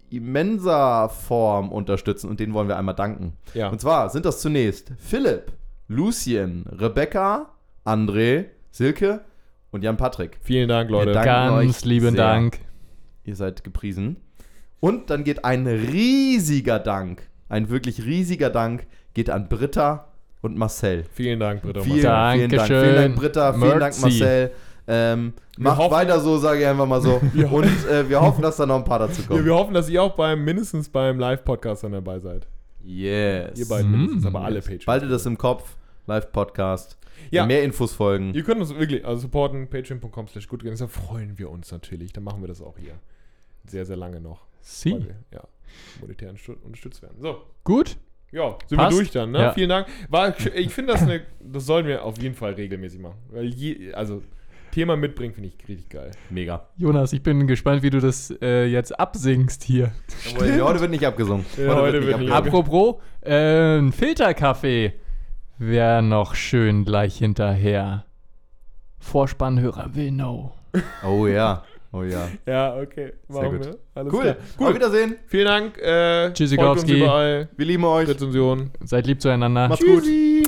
immenser 0.10 1.10
Form 1.10 1.72
unterstützen 1.72 2.30
und 2.30 2.40
denen 2.40 2.54
wollen 2.54 2.68
wir 2.68 2.78
einmal 2.78 2.96
danken. 2.96 3.34
Ja. 3.54 3.70
Und 3.70 3.80
zwar 3.80 4.10
sind 4.10 4.26
das 4.26 4.42
zunächst 4.42 4.92
Philipp, 4.98 5.52
Lucien, 5.88 6.66
Rebecca, 6.70 7.50
André, 7.86 8.46
Silke 8.72 9.22
und 9.72 9.84
Jan 9.84 9.98
Patrick. 9.98 10.38
Vielen 10.42 10.68
Dank, 10.68 10.90
Leute. 10.90 11.08
Wir 11.08 11.14
danken 11.14 11.56
Ganz 11.56 11.78
euch 11.78 11.86
lieben 11.86 12.16
sehr. 12.16 12.18
Dank. 12.26 12.60
Ihr 13.24 13.36
seid 13.36 13.64
gepriesen. 13.64 14.18
Und 14.80 15.10
dann 15.10 15.24
geht 15.24 15.46
ein 15.46 15.68
riesiger 15.68 16.80
Dank, 16.80 17.30
ein 17.50 17.70
wirklich 17.70 18.04
riesiger 18.04 18.50
Dank, 18.50 18.88
geht 19.14 19.30
an 19.30 19.48
Britta 19.48 20.08
und 20.42 20.58
Marcel. 20.58 21.06
Vielen 21.14 21.40
Dank, 21.40 21.62
Britta. 21.62 21.82
und 21.82 21.86
Vielen, 21.86 22.04
Marcel. 22.04 22.38
vielen 22.40 22.52
Dank. 22.52 22.68
Vielen 22.68 22.96
Dank, 22.96 23.16
Britta. 23.16 23.54
Vielen 23.54 23.80
Dank, 23.80 23.82
Merci. 23.82 24.02
Marcel. 24.02 24.52
Ähm, 24.88 25.34
macht 25.58 25.78
hoffen- 25.78 25.92
weiter 25.92 26.20
so, 26.20 26.38
sage 26.38 26.62
ich 26.62 26.68
einfach 26.68 26.86
mal 26.88 27.02
so. 27.02 27.22
Wir 27.34 27.52
Und 27.52 27.66
äh, 27.88 28.10
wir 28.10 28.20
hoffen, 28.22 28.42
dass 28.42 28.58
da 28.58 28.66
noch 28.66 28.76
ein 28.78 28.84
paar 28.84 29.00
dazu 29.00 29.22
Ja, 29.22 29.28
kommen. 29.28 29.46
wir 29.46 29.54
hoffen, 29.56 29.74
dass 29.74 29.88
ihr 29.90 30.02
auch 30.02 30.16
beim 30.16 30.44
mindestens 30.44 30.90
beim 30.90 31.20
Live-Podcast 31.20 31.84
dann 31.84 31.92
dabei 31.94 32.20
seid. 32.20 32.48
Yes. 32.84 33.60
Ihr 33.60 33.68
beiden 33.68 33.92
mindestens, 33.92 34.26
aber 34.26 34.42
alle 34.42 34.60
Patreon. 34.60 34.80
Behaltet 34.86 35.12
das 35.12 35.26
im 35.26 35.38
Kopf. 35.38 35.76
Live-Podcast. 36.08 36.98
Ja. 37.30 37.42
Ja. 37.42 37.46
Mehr 37.46 37.64
Infos 37.64 37.94
folgen. 37.94 38.34
Ihr 38.34 38.44
könnt 38.44 38.60
uns 38.60 38.76
wirklich 38.76 39.06
also 39.06 39.22
supporten, 39.22 39.68
patreon.com 39.70 40.28
slash 40.28 40.48
goodgains. 40.48 40.80
Da 40.80 40.88
freuen 40.88 41.38
wir 41.38 41.50
uns 41.52 41.72
natürlich. 41.72 42.12
Dann 42.12 42.24
machen 42.24 42.42
wir 42.42 42.48
das 42.48 42.62
auch 42.62 42.76
hier. 42.80 42.94
Sehr, 43.68 43.86
sehr 43.86 43.98
lange 43.98 44.20
noch. 44.20 44.48
Sie. 44.62 44.94
Weil 44.94 45.06
wir, 45.06 45.16
ja, 45.34 45.44
monetär 46.02 46.34
unterstü- 46.34 46.60
unterstützt 46.64 47.02
werden. 47.04 47.18
So, 47.22 47.44
Gut. 47.64 47.98
ja, 48.32 48.58
sind 48.68 48.78
Passt. 48.80 48.92
wir 48.92 48.98
durch 48.98 49.12
dann, 49.12 49.32
ne? 49.32 49.40
Ja. 49.40 49.54
Vielen 49.54 49.70
Dank. 49.70 49.88
War, 50.10 50.36
ich 50.56 50.74
finde 50.74 50.94
das 50.94 51.04
eine, 51.04 51.22
das 51.40 51.66
sollen 51.68 51.86
wir 51.86 52.04
auf 52.04 52.20
jeden 52.20 52.36
Fall 52.36 52.54
regelmäßig 52.54 53.00
machen. 53.00 53.20
Weil 53.30 53.46
je, 53.54 53.94
also 53.94 54.24
Thema 54.72 54.96
mitbringen 54.98 55.34
finde 55.34 55.50
ich 55.50 55.68
richtig 55.68 55.90
geil. 55.90 56.12
Mega. 56.30 56.68
Jonas, 56.78 57.14
ich 57.14 57.22
bin 57.22 57.46
gespannt, 57.48 57.84
wie 57.84 57.90
du 57.90 58.00
das 58.00 58.34
äh, 58.42 58.66
jetzt 58.66 59.00
absingst 59.00 59.64
hier. 59.64 59.92
Jawohl, 60.34 60.62
heute 60.64 60.80
wird 60.82 60.92
nicht 60.92 61.06
abgesungen. 61.06 61.46
Ja, 61.58 61.76
heute 61.76 62.06
wird 62.06 62.20
nicht 62.20 62.32
abgesungen. 62.32 62.66
Apropos, 62.66 62.96
äh, 63.22 63.78
ein 63.78 63.92
Filterkaffee 63.92 64.94
wäre 65.58 66.02
noch 66.02 66.36
schön 66.36 66.86
gleich 66.86 67.18
hinterher. 67.18 68.06
Vorspannhörer 69.00 69.94
will 69.94 70.12
know. 70.12 70.54
Oh 71.06 71.28
ja. 71.28 71.64
Oh 71.94 72.04
ja. 72.04 72.30
Ja, 72.46 72.76
okay. 72.78 73.12
Sehr 73.28 73.42
Machen 73.44 73.58
gut. 73.58 73.66
wir. 73.68 73.78
Alles 73.96 74.14
Cool. 74.14 74.22
klar. 74.22 74.70
Auf 74.70 74.76
Wiedersehen. 74.76 75.16
Vielen 75.28 75.46
Dank. 75.46 75.78
Äh, 75.78 76.32
Tschüssikowski. 76.32 77.02
Wir 77.02 77.48
lieben 77.58 77.84
euch. 77.84 78.08
Rezension. 78.08 78.72
Seid 78.84 79.08
lieb 79.08 79.22
zueinander. 79.22 79.68
Macht's 79.68 79.86
gut. 79.86 80.04
Tschüssi. 80.04 80.44